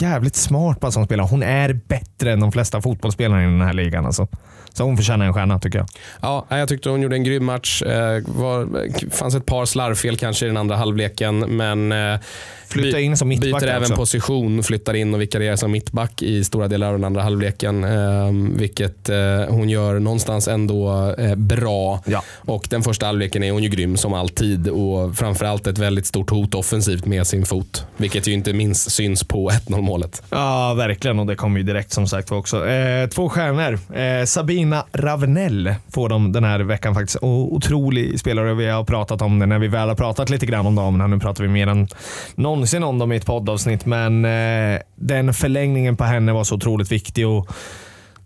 jävligt 0.00 0.36
smart 0.36 0.80
på 0.80 0.92
som 0.92 1.04
spelar. 1.04 1.24
Hon 1.24 1.42
är 1.42 1.72
bättre 1.72 2.32
än 2.32 2.40
de 2.40 2.52
flesta 2.52 2.80
fotbollsspelare 2.80 3.42
i 3.42 3.44
den 3.44 3.60
här 3.60 3.72
ligan. 3.72 4.06
Alltså. 4.06 4.28
Så 4.72 4.84
hon 4.84 4.96
förtjänar 4.96 5.26
en 5.26 5.34
stjärna 5.34 5.58
tycker 5.58 5.78
jag. 5.78 5.88
Ja, 6.20 6.46
jag 6.48 6.68
tyckte 6.68 6.90
hon 6.90 7.02
gjorde 7.02 7.16
en 7.16 7.24
grym 7.24 7.44
match. 7.44 7.82
Det 7.82 8.16
eh, 8.16 9.10
fanns 9.10 9.34
ett 9.34 9.46
par 9.46 9.64
slarvfel 9.64 10.16
kanske 10.16 10.44
i 10.44 10.48
den 10.48 10.56
andra 10.56 10.76
halvleken, 10.76 11.38
men 11.38 11.92
eh, 11.92 12.20
Flyttar 12.68 12.98
in 12.98 13.16
som 13.16 13.28
mittback 13.28 13.62
Byter 13.62 13.68
även 13.68 13.82
också. 13.82 13.96
position, 13.96 14.62
flyttar 14.62 14.94
in 14.94 15.14
och 15.14 15.20
vikarierar 15.20 15.56
som 15.56 15.70
mittback 15.70 16.22
i 16.22 16.44
stora 16.44 16.68
delar 16.68 16.86
av 16.86 16.92
den 16.92 17.04
andra 17.04 17.22
halvleken. 17.22 17.84
Eh, 17.84 18.32
vilket 18.58 19.08
eh, 19.08 19.16
hon 19.48 19.68
gör 19.68 19.98
någonstans 19.98 20.48
ändå 20.48 21.14
eh, 21.18 21.34
bra. 21.34 22.02
Ja. 22.06 22.22
Och 22.36 22.66
Den 22.70 22.82
första 22.82 23.06
halvleken 23.06 23.42
är 23.42 23.52
hon 23.52 23.62
ju 23.62 23.68
grym 23.68 23.96
som 23.96 24.14
alltid 24.14 24.68
och 24.68 25.16
framförallt 25.16 25.66
ett 25.66 25.78
väldigt 25.78 26.06
stort 26.06 26.30
hot 26.30 26.54
offensivt 26.54 27.06
med 27.06 27.26
sin 27.26 27.46
fot. 27.46 27.84
Vilket 27.96 28.26
ju 28.26 28.32
inte 28.32 28.52
minst 28.52 28.90
syns 28.90 29.24
på 29.24 29.50
1-0 29.50 29.80
målet. 29.88 30.22
Ja, 30.30 30.74
verkligen. 30.74 31.18
Och 31.18 31.26
det 31.26 31.36
kommer 31.36 31.58
ju 31.58 31.66
direkt 31.66 31.92
som 31.92 32.06
sagt 32.06 32.32
också. 32.32 32.66
Eh, 32.68 33.08
två 33.08 33.28
stjärnor. 33.28 33.78
Eh, 33.96 34.24
Sabina 34.24 34.84
Ravnell 34.92 35.74
får 35.94 36.08
de 36.08 36.32
den 36.32 36.44
här 36.44 36.60
veckan 36.60 36.94
faktiskt. 36.94 37.16
Och 37.16 37.54
otrolig 37.54 38.20
spelare. 38.20 38.54
Vi 38.54 38.66
har 38.66 38.84
pratat 38.84 39.22
om 39.22 39.38
det 39.38 39.46
när 39.46 39.58
vi 39.58 39.68
väl 39.68 39.88
har 39.88 39.96
pratat 39.96 40.30
lite 40.30 40.46
grann 40.46 40.66
om 40.66 40.74
damerna. 40.74 41.06
Nu 41.06 41.18
pratar 41.18 41.44
vi 41.44 41.48
mer 41.48 41.66
än 41.66 41.88
någonsin 42.34 42.82
om 42.82 42.98
dem 42.98 43.12
i 43.12 43.16
ett 43.16 43.26
poddavsnitt. 43.26 43.86
Men 43.86 44.24
eh, 44.24 44.80
den 44.96 45.34
förlängningen 45.34 45.96
på 45.96 46.04
henne 46.04 46.32
var 46.32 46.44
så 46.44 46.54
otroligt 46.54 46.92
viktig. 46.92 47.28
Och 47.28 47.48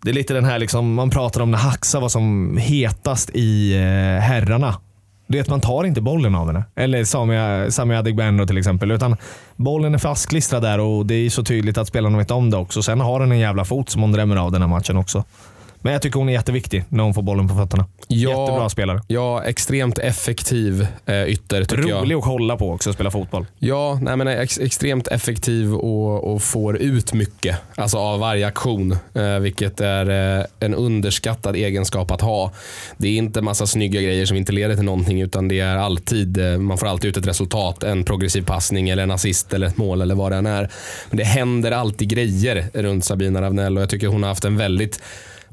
det 0.03 0.11
är 0.11 0.14
lite 0.14 0.35
den 0.35 0.44
här, 0.44 0.59
liksom, 0.59 0.94
man 0.94 1.11
pratar 1.11 1.40
om 1.40 1.51
när 1.51 1.59
Haxa 1.59 2.01
var 2.01 2.09
som 2.09 2.57
hetast 2.57 3.31
i 3.35 3.75
eh, 3.75 4.22
herrarna. 4.22 4.75
Du 5.32 5.38
vet, 5.38 5.48
man 5.48 5.60
tar 5.60 5.84
inte 5.84 6.00
bollen 6.00 6.34
av 6.34 6.46
henne. 6.46 6.64
Eller 6.74 7.04
Samia, 7.04 7.70
Samia 7.70 7.98
Adegbenro 7.98 8.46
till 8.46 8.58
exempel. 8.58 8.90
Utan 8.90 9.16
bollen 9.56 9.94
är 9.94 9.98
fastklistrad 9.98 10.62
där 10.62 10.80
och 10.80 11.06
det 11.06 11.14
är 11.14 11.30
så 11.30 11.44
tydligt 11.44 11.78
att 11.78 11.88
spelarna 11.88 12.18
vet 12.18 12.30
om 12.30 12.50
det 12.50 12.56
också. 12.56 12.82
Sen 12.82 13.00
har 13.00 13.20
hon 13.20 13.32
en 13.32 13.38
jävla 13.38 13.64
fot 13.64 13.88
som 13.88 14.02
hon 14.02 14.12
drämmer 14.12 14.36
av 14.36 14.52
den 14.52 14.62
här 14.62 14.68
matchen 14.68 14.96
också. 14.96 15.24
Men 15.82 15.92
jag 15.92 16.02
tycker 16.02 16.18
hon 16.18 16.28
är 16.28 16.32
jätteviktig 16.32 16.84
när 16.88 17.04
hon 17.04 17.14
får 17.14 17.22
bollen 17.22 17.48
på 17.48 17.54
fötterna. 17.54 17.86
Ja, 18.08 18.30
Jättebra 18.30 18.68
spelare. 18.68 19.02
Ja, 19.06 19.44
extremt 19.44 19.98
effektiv 19.98 20.86
eh, 21.06 21.24
ytter 21.24 21.64
tycker 21.64 21.88
jag. 21.88 22.02
Rolig 22.02 22.14
att 22.14 22.22
kolla 22.22 22.56
på 22.56 22.72
också, 22.72 22.90
att 22.90 22.94
spela 22.94 23.10
fotboll. 23.10 23.46
Ja, 23.58 23.98
nej 24.02 24.16
men 24.16 24.28
ex 24.28 24.58
extremt 24.58 25.08
effektiv 25.08 25.74
och, 25.74 26.32
och, 26.32 26.42
får 26.42 26.76
ut 26.76 27.12
mycket 27.12 27.56
alltså 27.74 27.98
av 27.98 28.20
varje 28.20 28.46
aktion. 28.46 28.96
Eh, 29.14 29.38
vilket 29.38 29.80
är 29.80 30.38
eh, 30.40 30.44
en 30.60 30.74
underskattad 30.74 31.56
egenskap 31.56 32.10
att 32.10 32.20
ha. 32.20 32.52
Det 32.96 33.08
är 33.08 33.16
inte 33.16 33.42
massa 33.42 33.66
snygga 33.66 34.00
grejer 34.00 34.26
som 34.26 34.36
inte 34.36 34.52
leder 34.52 34.74
till 34.74 34.84
någonting 34.84 35.20
utan 35.20 35.48
det 35.48 35.60
är 35.60 35.76
alltid, 35.76 36.38
eh, 36.38 36.58
man 36.58 36.78
får 36.78 36.86
alltid 36.86 37.10
ut 37.10 37.16
ett 37.16 37.26
resultat. 37.26 37.82
En 37.82 38.04
progressiv 38.04 38.42
passning 38.42 38.88
eller 38.88 39.02
en 39.02 39.10
assist 39.10 39.52
eller 39.52 39.66
ett 39.66 39.76
mål 39.76 40.02
eller 40.02 40.14
vad 40.14 40.32
det 40.32 40.36
än 40.36 40.46
är. 40.46 40.70
Men 41.10 41.18
det 41.18 41.24
händer 41.24 41.72
alltid 41.72 42.08
grejer 42.08 42.66
runt 42.72 43.04
Sabina 43.04 43.42
Ravnell 43.42 43.76
och 43.76 43.82
jag 43.82 43.90
tycker 43.90 44.06
hon 44.06 44.22
har 44.22 44.28
haft 44.28 44.44
en 44.44 44.56
väldigt 44.56 45.00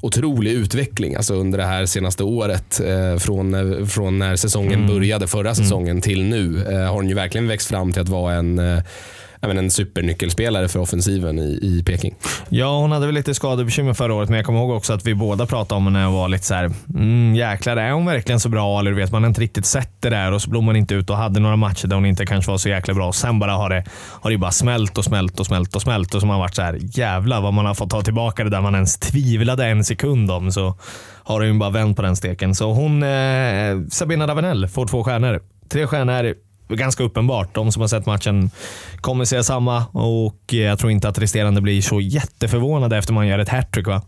otrolig 0.00 0.52
utveckling 0.52 1.14
alltså 1.14 1.34
under 1.34 1.58
det 1.58 1.64
här 1.64 1.86
senaste 1.86 2.22
året. 2.24 2.80
Eh, 2.80 3.16
från, 3.18 3.86
från 3.88 4.18
när 4.18 4.36
säsongen 4.36 4.80
Mm. 4.84 4.94
började 4.94 5.26
förra 5.26 5.54
säsongen 5.54 6.00
till 6.00 6.24
nu 6.24 6.64
eh, 6.70 6.78
har 6.78 6.94
hon 6.94 7.08
ju 7.08 7.14
verkligen 7.14 7.48
växt 7.48 7.68
fram 7.68 7.92
till 7.92 8.02
att 8.02 8.08
vara 8.08 8.34
en, 8.34 8.58
Även 9.42 9.58
en 9.58 9.70
supernyckelspelare 9.70 10.68
för 10.68 10.80
offensiven 10.80 11.38
i, 11.38 11.58
i 11.62 11.82
Peking. 11.86 12.14
Ja, 12.48 12.78
hon 12.78 12.92
hade 12.92 13.06
väl 13.06 13.14
lite 13.14 13.34
skadebekymmer 13.34 13.94
förra 13.94 14.14
året, 14.14 14.28
men 14.28 14.36
jag 14.36 14.46
kommer 14.46 14.58
ihåg 14.58 14.70
också 14.70 14.92
att 14.92 15.06
vi 15.06 15.14
båda 15.14 15.46
pratade 15.46 15.76
om 15.76 15.84
henne 15.84 16.06
och 16.06 16.12
var 16.12 16.28
lite 16.28 16.44
så 16.44 16.54
här, 16.54 16.70
mm, 16.94 17.34
jäklar, 17.34 17.76
är 17.76 17.92
hon 17.92 18.06
verkligen 18.06 18.40
så 18.40 18.48
bra? 18.48 18.80
Eller 18.80 18.90
du 18.90 18.96
vet, 18.96 19.12
man 19.12 19.22
har 19.22 19.28
inte 19.28 19.40
riktigt 19.40 19.66
sett 19.66 19.92
det 20.00 20.10
där 20.10 20.32
och 20.32 20.42
så 20.42 20.50
blommade 20.50 20.68
hon 20.68 20.76
inte 20.76 20.94
ut 20.94 21.10
och 21.10 21.16
hade 21.16 21.40
några 21.40 21.56
matcher 21.56 21.86
där 21.86 21.96
hon 21.96 22.06
inte 22.06 22.26
kanske 22.26 22.50
var 22.50 22.58
så 22.58 22.68
jäkla 22.68 22.94
bra. 22.94 23.12
Sen 23.12 23.38
bara 23.38 23.52
har 23.52 23.70
det, 23.70 23.84
har 24.20 24.30
det 24.30 24.38
bara 24.38 24.50
smält 24.50 24.98
och 24.98 25.04
smält 25.04 25.40
och 25.40 25.46
smält 25.46 25.76
och 25.76 25.82
smält 25.82 26.14
och 26.14 26.20
så 26.20 26.26
har 26.26 26.32
man 26.32 26.40
varit 26.40 26.54
så 26.54 26.62
här, 26.62 26.78
jävlar 26.80 27.40
vad 27.40 27.54
man 27.54 27.66
har 27.66 27.74
fått 27.74 27.90
ta 27.90 28.02
tillbaka 28.02 28.44
det 28.44 28.50
där 28.50 28.60
man 28.60 28.74
ens 28.74 28.98
tvivlade 28.98 29.66
en 29.66 29.84
sekund 29.84 30.30
om. 30.30 30.52
Så 30.52 30.78
har 31.24 31.40
hon 31.40 31.46
ju 31.46 31.58
bara 31.58 31.70
vänt 31.70 31.96
på 31.96 32.02
den 32.02 32.16
steken. 32.16 32.54
Så 32.54 32.72
hon, 32.72 33.02
eh, 33.02 33.78
Sabina 33.90 34.26
Ravenell, 34.26 34.68
får 34.68 34.86
två 34.86 35.04
stjärnor. 35.04 35.40
Tre 35.68 35.86
stjärnor 35.86 36.34
ganska 36.76 37.02
uppenbart. 37.02 37.54
De 37.54 37.72
som 37.72 37.80
har 37.80 37.88
sett 37.88 38.06
matchen 38.06 38.50
kommer 39.00 39.24
säga 39.24 39.42
samma 39.42 39.86
och 39.86 40.52
jag 40.52 40.78
tror 40.78 40.92
inte 40.92 41.08
att 41.08 41.18
resterande 41.18 41.60
blir 41.60 41.82
så 41.82 42.00
jätteförvånade 42.00 42.96
efter 42.96 43.12
man 43.12 43.26
gör 43.26 43.38
ett 43.38 43.48
hattrick 43.48 43.86
va? 43.86 44.02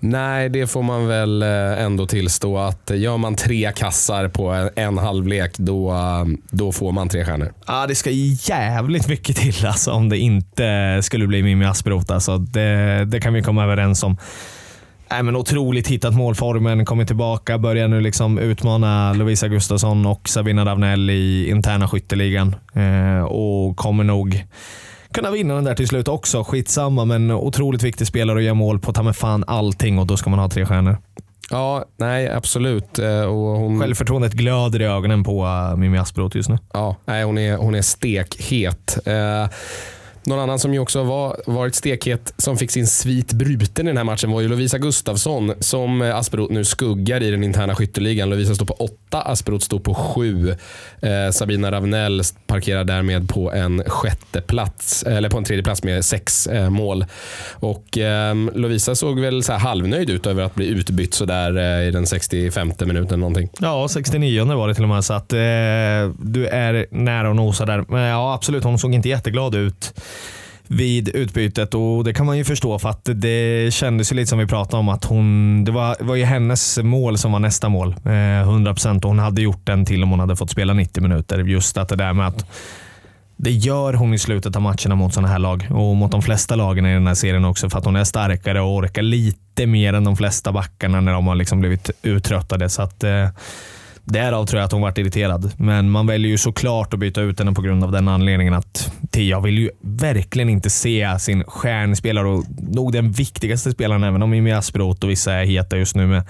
Nej, 0.00 0.48
det 0.48 0.66
får 0.66 0.82
man 0.82 1.06
väl 1.06 1.42
eh, 1.42 1.82
ändå 1.82 2.06
tillstå 2.06 2.58
att 2.58 2.90
gör 2.94 3.16
man 3.16 3.34
tre 3.34 3.72
kassar 3.76 4.28
på 4.28 4.70
en, 4.76 4.98
halvlek 4.98 5.58
då, 5.58 5.90
eh, 5.90 6.24
då 6.50 6.72
får 6.72 6.92
man 6.92 7.08
tre 7.08 7.24
stjärnor. 7.24 7.52
Ja, 7.66 7.86
det 7.86 7.94
ska 7.94 8.10
jävligt 8.10 9.08
mycket 9.08 9.36
till 9.36 9.66
alltså, 9.66 9.90
om 9.90 10.08
det 10.08 10.18
inte 10.18 10.98
skulle 11.02 11.26
bli 11.26 11.42
Mimmi 11.42 11.64
Asperoth. 11.64 12.12
Alltså, 12.12 12.38
det, 12.38 13.04
det 13.04 13.20
kan 13.20 13.32
vi 13.32 13.42
komma 13.42 13.64
överens 13.64 14.02
om. 14.02 14.16
Nej, 15.10 15.22
men 15.22 15.36
otroligt 15.36 15.88
hittat 15.88 16.14
målformen, 16.14 16.84
kommit 16.84 17.06
tillbaka, 17.06 17.58
börjar 17.58 17.88
nu 17.88 18.00
liksom 18.00 18.38
utmana 18.38 19.12
Lovisa 19.12 19.48
Gustafsson 19.48 20.06
och 20.06 20.28
Sabina 20.28 20.64
Ravnell 20.64 21.10
i 21.10 21.50
interna 21.50 21.88
skytteligan 21.88 22.56
eh, 22.74 23.24
och 23.24 23.76
kommer 23.76 24.04
nog 24.04 24.44
kunna 25.12 25.30
vinna 25.30 25.54
den 25.54 25.64
där 25.64 25.74
till 25.74 25.88
slut 25.88 26.08
också. 26.08 26.44
Skitsamma, 26.44 27.04
men 27.04 27.30
otroligt 27.30 27.82
viktig 27.82 28.06
spelare 28.06 28.36
och 28.36 28.42
gör 28.42 28.54
mål 28.54 28.78
på 28.78 28.92
ta 28.92 29.02
mig 29.02 29.14
fan 29.14 29.44
allting 29.46 29.98
och 29.98 30.06
då 30.06 30.16
ska 30.16 30.30
man 30.30 30.38
ha 30.38 30.48
tre 30.48 30.66
stjärnor. 30.66 30.96
Ja, 31.50 31.84
nej 31.96 32.30
absolut. 32.30 32.98
Eh, 32.98 33.20
Och 33.20 33.58
hon, 33.58 33.80
Självförtroendet 33.80 34.32
glöder 34.32 34.82
i 34.82 34.84
ögonen 34.84 35.24
på 35.24 35.44
uh, 35.44 35.76
Mimmi 35.76 35.98
Asperoth 35.98 36.36
just 36.36 36.48
nu. 36.48 36.58
Ja, 36.72 36.96
nej, 37.04 37.24
hon, 37.24 37.38
är, 37.38 37.56
hon 37.56 37.74
är 37.74 37.82
stekhet. 37.82 38.98
Eh, 39.06 39.48
någon 40.26 40.38
annan 40.38 40.58
som 40.58 40.74
ju 40.74 40.78
också 40.78 41.02
var, 41.02 41.40
varit 41.46 41.74
stekhet 41.74 42.34
som 42.36 42.56
fick 42.56 42.70
sin 42.70 42.86
svit 42.86 43.32
bruten 43.32 43.86
i 43.86 43.90
den 43.90 43.96
här 43.96 44.04
matchen 44.04 44.30
var 44.30 44.40
ju 44.40 44.48
Lovisa 44.48 44.78
Gustafsson 44.78 45.52
som 45.60 46.02
Asperot 46.02 46.36
Asperoth 46.36 46.52
nu 46.52 46.64
skuggar 46.64 47.22
i 47.22 47.30
den 47.30 47.44
interna 47.44 47.74
skytteligan. 47.74 48.30
Lovisa 48.30 48.54
står 48.54 48.66
på 48.66 48.74
åtta, 48.74 49.20
Asperoth 49.20 49.64
står 49.64 49.78
på 49.78 49.94
sju. 49.94 50.54
Eh, 51.06 51.30
Sabina 51.30 51.70
Ravnell 51.72 52.22
parkerar 52.46 52.84
därmed 52.84 53.28
på 53.28 53.52
en 53.52 53.82
sjätte 53.86 54.40
plats, 54.40 55.02
eller 55.02 55.28
på 55.28 55.38
en 55.38 55.44
tredje 55.44 55.64
plats 55.64 55.82
med 55.82 56.04
sex 56.04 56.46
eh, 56.46 56.70
mål. 56.70 57.04
Och 57.52 57.98
eh, 57.98 58.34
Lovisa 58.54 58.94
såg 58.94 59.20
väl 59.20 59.42
så 59.42 59.52
här 59.52 59.58
halvnöjd 59.58 60.10
ut 60.10 60.26
över 60.26 60.42
att 60.42 60.54
bli 60.54 60.66
utbytt 60.66 61.14
så 61.14 61.24
där 61.24 61.56
eh, 61.56 61.88
i 61.88 61.90
den 61.90 62.06
65 62.06 62.72
minuten 62.84 63.20
någonting. 63.20 63.48
Ja, 63.60 63.88
69 63.88 64.44
var 64.44 64.68
det 64.68 64.74
till 64.74 64.84
och 64.84 64.88
med. 64.88 65.04
Så 65.04 65.14
att 65.14 65.32
eh, 65.32 65.38
du 66.18 66.46
är 66.46 66.86
nära 66.90 67.28
och 67.30 67.36
nosar 67.36 67.66
där. 67.66 67.84
Men 67.88 68.02
ja, 68.02 68.34
absolut. 68.34 68.64
Hon 68.64 68.78
såg 68.78 68.94
inte 68.94 69.08
jätteglad 69.08 69.54
ut 69.54 69.94
vid 70.68 71.08
utbytet 71.08 71.74
och 71.74 72.04
det 72.04 72.14
kan 72.14 72.26
man 72.26 72.38
ju 72.38 72.44
förstå 72.44 72.78
för 72.78 72.88
att 72.88 73.08
det 73.14 73.74
kändes 73.74 74.12
ju 74.12 74.16
lite 74.16 74.26
som 74.26 74.38
vi 74.38 74.46
pratade 74.46 74.80
om 74.80 74.88
att 74.88 75.04
hon, 75.04 75.64
det 75.64 75.72
var, 75.72 75.96
var 76.00 76.14
ju 76.14 76.24
hennes 76.24 76.78
mål 76.78 77.18
som 77.18 77.32
var 77.32 77.38
nästa 77.38 77.68
mål. 77.68 77.94
Eh, 78.04 78.08
100% 78.08 78.96
och 78.96 79.08
hon 79.08 79.18
hade 79.18 79.42
gjort 79.42 79.66
den 79.66 79.84
till 79.84 80.02
om 80.02 80.10
hon 80.10 80.20
hade 80.20 80.36
fått 80.36 80.50
spela 80.50 80.72
90 80.72 81.02
minuter. 81.02 81.38
Just 81.38 81.76
att 81.76 81.88
det 81.88 81.96
där 81.96 82.12
med 82.12 82.26
att 82.26 82.46
det 83.36 83.50
gör 83.50 83.92
hon 83.92 84.14
i 84.14 84.18
slutet 84.18 84.56
av 84.56 84.62
matcherna 84.62 84.94
mot 84.94 85.14
sådana 85.14 85.28
här 85.28 85.38
lag 85.38 85.66
och 85.70 85.96
mot 85.96 86.10
de 86.10 86.22
flesta 86.22 86.56
lagen 86.56 86.86
i 86.86 86.94
den 86.94 87.06
här 87.06 87.14
serien 87.14 87.44
också 87.44 87.70
för 87.70 87.78
att 87.78 87.84
hon 87.84 87.96
är 87.96 88.04
starkare 88.04 88.60
och 88.60 88.74
orkar 88.74 89.02
lite 89.02 89.66
mer 89.66 89.92
än 89.92 90.04
de 90.04 90.16
flesta 90.16 90.52
backarna 90.52 91.00
när 91.00 91.12
de 91.12 91.26
har 91.26 91.34
liksom 91.34 91.60
blivit 91.60 91.90
uttröttade. 92.02 92.68
Så 92.68 92.82
att, 92.82 93.04
eh, 93.04 93.28
Därav 94.06 94.46
tror 94.46 94.60
jag 94.60 94.66
att 94.66 94.72
hon 94.72 94.82
varit 94.82 94.98
irriterad. 94.98 95.52
Men 95.56 95.90
man 95.90 96.06
väljer 96.06 96.30
ju 96.30 96.38
såklart 96.38 96.94
att 96.94 97.00
byta 97.00 97.20
ut 97.20 97.38
henne 97.38 97.52
på 97.52 97.62
grund 97.62 97.84
av 97.84 97.92
den 97.92 98.08
anledningen 98.08 98.54
att 98.54 98.92
Tia 99.10 99.40
vill 99.40 99.58
ju 99.58 99.70
verkligen 99.80 100.48
inte 100.48 100.70
se 100.70 101.18
sin 101.18 101.44
stjärnspelare 101.44 102.28
och 102.28 102.44
nog 102.58 102.92
den 102.92 103.12
viktigaste 103.12 103.72
spelaren, 103.72 104.04
även 104.04 104.22
om 104.22 104.30
Mimmi 104.30 104.52
Asperoth 104.52 105.04
och 105.04 105.10
vissa 105.10 105.32
är 105.32 105.44
heta 105.44 105.76
just 105.76 105.96
nu 105.96 106.06
med 106.06 106.22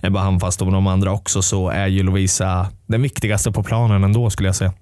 Ebba 0.00 0.20
Handfast 0.20 0.62
och 0.62 0.72
de 0.72 0.86
andra 0.86 1.12
också, 1.12 1.42
så 1.42 1.68
är 1.68 1.86
ju 1.86 2.02
Lovisa 2.02 2.68
den 2.86 3.02
viktigaste 3.02 3.52
på 3.52 3.62
planen 3.62 4.04
ändå 4.04 4.30
skulle 4.30 4.48
jag 4.48 4.56
säga. 4.56 4.72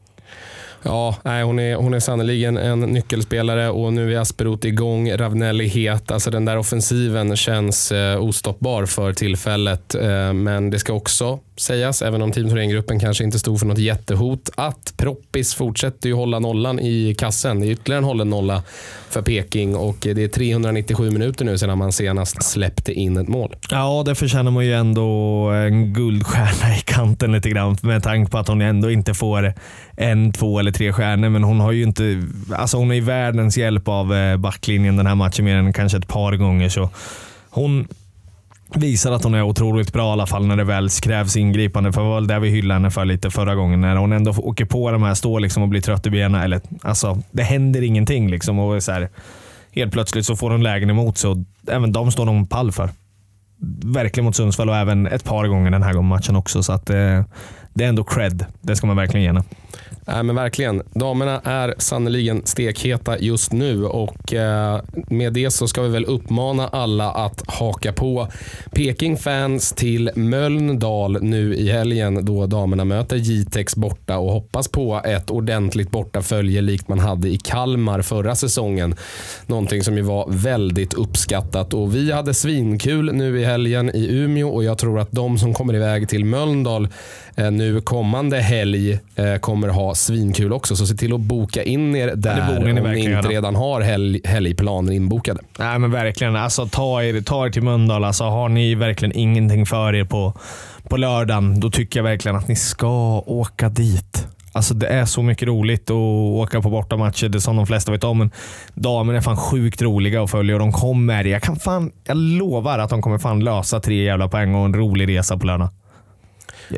Ja, 0.83 1.16
nej, 1.23 1.43
hon 1.43 1.59
är, 1.59 1.75
hon 1.75 1.95
är 1.95 2.01
sannoliken 2.01 2.57
en 2.57 2.81
nyckelspelare 2.81 3.71
och 3.71 3.93
nu 3.93 4.14
är 4.14 4.19
Asperoth 4.19 4.66
igång. 4.66 5.12
Ravnelli 5.12 5.66
het. 5.66 6.11
Alltså 6.11 6.31
den 6.31 6.45
där 6.45 6.57
offensiven 6.57 7.37
känns 7.37 7.93
eh, 7.93 8.23
ostoppbar 8.23 8.87
för 8.87 9.12
tillfället. 9.12 9.95
Eh, 9.95 10.33
men 10.33 10.71
det 10.71 10.79
ska 10.79 10.93
också 10.93 11.38
sägas, 11.57 12.03
även 12.03 12.23
om 12.23 12.33
Team 12.33 12.49
Thorengruppen 12.49 13.01
kanske 13.01 13.25
inte 13.25 13.38
stod 13.38 13.59
för 13.59 13.66
något 13.66 13.79
jättehot, 13.79 14.51
att 14.55 14.95
Proppis 14.97 15.55
fortsätter 15.55 16.09
ju 16.09 16.14
hålla 16.14 16.38
nollan 16.38 16.81
i 16.81 17.14
kassen. 17.19 17.61
Det 17.61 17.66
är 17.66 17.71
ytterligare 17.71 17.99
en 17.99 18.05
hållen 18.05 18.31
nolla 18.31 18.62
för 19.09 19.23
Peking 19.23 19.77
och 19.77 19.97
det 20.01 20.23
är 20.23 20.29
397 20.29 21.11
minuter 21.11 21.45
nu 21.45 21.59
sedan 21.59 21.79
man 21.79 21.93
senast 21.93 22.43
släppte 22.43 22.93
in 22.93 23.16
ett 23.16 23.29
mål. 23.29 23.57
Ja, 23.71 24.03
det 24.07 24.14
förtjänar 24.14 24.51
man 24.51 24.66
ju 24.66 24.73
ändå 24.75 25.03
en 25.51 25.93
guldstjärna 25.93 26.77
i 26.77 26.81
kanten 26.85 27.33
lite 27.33 27.51
grann 27.51 27.77
med 27.83 28.03
tanke 28.03 28.31
på 28.31 28.38
att 28.38 28.49
hon 28.49 28.62
ändå 28.62 28.90
inte 28.90 29.14
får 29.14 29.55
en, 29.96 30.33
två 30.33 30.59
eller 30.59 30.72
tre 30.72 30.92
stjärnor. 30.92 31.29
Men 31.29 31.44
hon 31.44 31.61
har 31.61 31.72
ju 31.72 31.83
inte, 31.83 32.22
alltså 32.57 32.76
hon 32.76 32.90
är 32.90 32.94
i 32.94 33.00
världens 33.00 33.59
hjälp 33.59 33.88
av 33.88 34.14
eh, 34.14 34.37
backlinjen 34.37 34.96
den 34.96 35.07
här 35.07 35.14
matchen 35.14 35.44
mer 35.44 35.57
än 35.57 35.72
kanske 35.72 35.98
ett 35.98 36.09
par 36.09 36.37
gånger. 36.37 36.68
Så 36.68 36.90
hon 37.50 37.88
visar 38.74 39.12
att 39.12 39.24
hon 39.24 39.35
är 39.35 39.42
otroligt 39.42 39.92
bra 39.92 40.09
i 40.09 40.12
alla 40.12 40.26
fall 40.26 40.46
när 40.46 40.57
det 40.57 40.64
väl 40.64 40.88
krävs 40.90 41.37
ingripande. 41.37 41.92
För 41.92 42.00
det 42.00 42.09
var 42.09 42.14
väl 42.14 42.26
det 42.26 42.38
vi 42.38 42.48
hyllade 42.48 42.74
henne 42.74 42.90
för 42.90 43.05
lite 43.05 43.31
förra 43.31 43.55
gången. 43.55 43.81
När 43.81 43.96
hon 43.96 44.12
ändå 44.12 44.31
åker 44.31 44.64
på 44.64 44.90
de 44.90 45.03
här, 45.03 45.14
står 45.14 45.40
liksom 45.40 45.62
och 45.62 45.68
blir 45.68 45.81
trött 45.81 46.07
i 46.07 46.11
benen. 46.11 46.40
Eller, 46.40 46.61
alltså, 46.83 47.22
det 47.31 47.42
händer 47.42 47.83
ingenting. 47.83 48.31
Liksom 48.31 48.59
och 48.59 48.83
så 48.83 48.92
här, 48.92 49.09
helt 49.72 49.92
plötsligt 49.92 50.26
så 50.26 50.37
får 50.37 50.50
hon 50.50 50.62
lägen 50.62 50.90
emot 50.90 51.18
sig 51.18 51.31
och 51.31 51.37
även 51.68 51.92
de 51.92 52.12
står 52.12 52.26
hon 52.26 52.46
pall 52.46 52.72
för. 52.72 52.90
Verkligen 53.85 54.24
mot 54.24 54.37
Sundsvall 54.37 54.68
och 54.68 54.76
även 54.76 55.07
ett 55.07 55.24
par 55.24 55.46
gånger 55.46 55.70
den 55.70 55.83
här 55.83 56.03
matchen 56.03 56.37
också. 56.37 56.62
Så 56.62 56.72
att, 56.72 56.90
eh, 56.90 57.24
det 57.74 57.85
är 57.85 57.88
ändå 57.88 58.05
cred. 58.05 58.44
Det 58.61 58.76
ska 58.76 58.87
man 58.87 58.96
verkligen 58.96 59.22
ge 59.22 59.29
henne. 59.29 59.44
Äh, 60.06 60.22
men 60.22 60.37
verkligen. 60.37 60.83
Damerna 60.94 61.40
är 61.44 61.74
sannoliken 61.78 62.42
stekheta 62.44 63.18
just 63.18 63.52
nu 63.52 63.85
och 63.85 64.35
eh, 64.35 64.80
med 65.09 65.33
det 65.33 65.50
så 65.50 65.68
ska 65.68 65.83
vi 65.83 65.88
väl 65.88 66.04
uppmana 66.04 66.68
alla 66.68 67.11
att 67.11 67.42
haka 67.46 67.92
på 67.92 68.28
Peking-fans 68.72 69.72
till 69.72 70.11
Mölndal 70.14 71.22
nu 71.22 71.54
i 71.54 71.70
helgen 71.70 72.24
då 72.24 72.46
damerna 72.46 72.85
möter 72.85 73.16
Jitex 73.16 73.76
borta 73.76 74.18
och 74.18 74.33
hoppas 74.33 74.68
på 74.68 75.00
ett 75.04 75.30
ordentligt 75.30 75.90
bortafölje 75.90 76.61
likt 76.61 76.88
man 76.88 76.98
hade 76.98 77.28
i 77.28 77.37
Kalmar 77.37 78.02
förra 78.02 78.35
säsongen. 78.35 78.94
Någonting 79.46 79.83
som 79.83 79.96
ju 79.96 80.02
var 80.02 80.26
väldigt 80.28 80.94
uppskattat 80.94 81.74
och 81.74 81.94
vi 81.94 82.12
hade 82.12 82.35
svinkul 82.35 83.12
nu 83.12 83.40
i 83.40 83.44
helgen 83.44 83.90
i 83.94 84.09
Umeå 84.11 84.48
och 84.48 84.64
jag 84.64 84.78
tror 84.78 84.98
att 84.98 85.12
de 85.12 85.38
som 85.38 85.54
kommer 85.54 85.74
iväg 85.74 86.09
till 86.09 86.24
Mölndal 86.24 86.88
eh, 87.37 87.50
nu 87.50 87.80
kommande 87.80 88.37
helg 88.37 88.98
eh, 89.14 89.37
kommer 89.37 89.60
ha 89.68 89.94
svinkul 89.94 90.53
också. 90.53 90.77
Så 90.77 90.87
se 90.87 90.94
till 90.94 91.14
att 91.14 91.20
boka 91.20 91.62
in 91.62 91.96
er 91.96 92.12
där 92.16 92.61
ni 92.61 92.81
om 92.81 92.92
ni 92.92 92.99
inte 93.01 93.29
redan 93.29 93.57
har 93.57 93.81
helg, 93.81 94.20
helgplaner 94.25 94.92
inbokade. 94.92 95.40
Nej 95.59 95.79
men 95.79 95.90
verkligen. 95.90 96.37
Alltså, 96.37 96.66
ta, 96.66 97.03
er, 97.03 97.20
ta 97.20 97.46
er 97.46 97.51
till 97.51 97.62
Mölndal. 97.62 98.05
Alltså, 98.05 98.25
har 98.25 98.49
ni 98.49 98.75
verkligen 98.75 99.16
ingenting 99.16 99.66
för 99.66 99.94
er 99.94 100.05
på, 100.05 100.33
på 100.88 100.96
lördagen, 100.96 101.61
då 101.61 101.70
tycker 101.70 101.99
jag 101.99 102.05
verkligen 102.05 102.37
att 102.37 102.49
ni 102.49 102.57
ska 102.57 103.18
åka 103.27 103.68
dit. 103.68 104.27
Alltså 104.53 104.75
Det 104.75 104.87
är 104.87 105.05
så 105.05 105.23
mycket 105.23 105.49
roligt 105.49 105.90
att 105.90 105.96
åka 106.37 106.61
på 106.61 106.70
bortamatcher, 106.70 107.29
det 107.29 107.40
som 107.40 107.57
de 107.57 107.66
flesta 107.66 107.92
vet 107.92 108.05
om. 108.05 108.18
Men 108.18 108.31
damerna 108.75 109.18
är 109.18 109.23
fan 109.23 109.37
sjukt 109.37 109.83
roliga 109.83 110.23
att 110.23 110.31
följa 110.31 110.55
och 110.55 110.61
de 110.61 110.73
kommer. 110.73 111.25
Jag, 111.25 111.42
kan 111.42 111.57
fan, 111.57 111.92
jag 112.05 112.16
lovar 112.16 112.79
att 112.79 112.90
de 112.90 113.03
kommer 113.03 113.18
fan 113.18 113.44
lösa 113.44 113.81
tre 113.81 114.03
jävla 114.03 114.29
poäng 114.29 114.55
och 114.55 114.64
en 114.64 114.75
rolig 114.75 115.09
resa 115.09 115.38
på 115.38 115.46
lördag. 115.46 115.68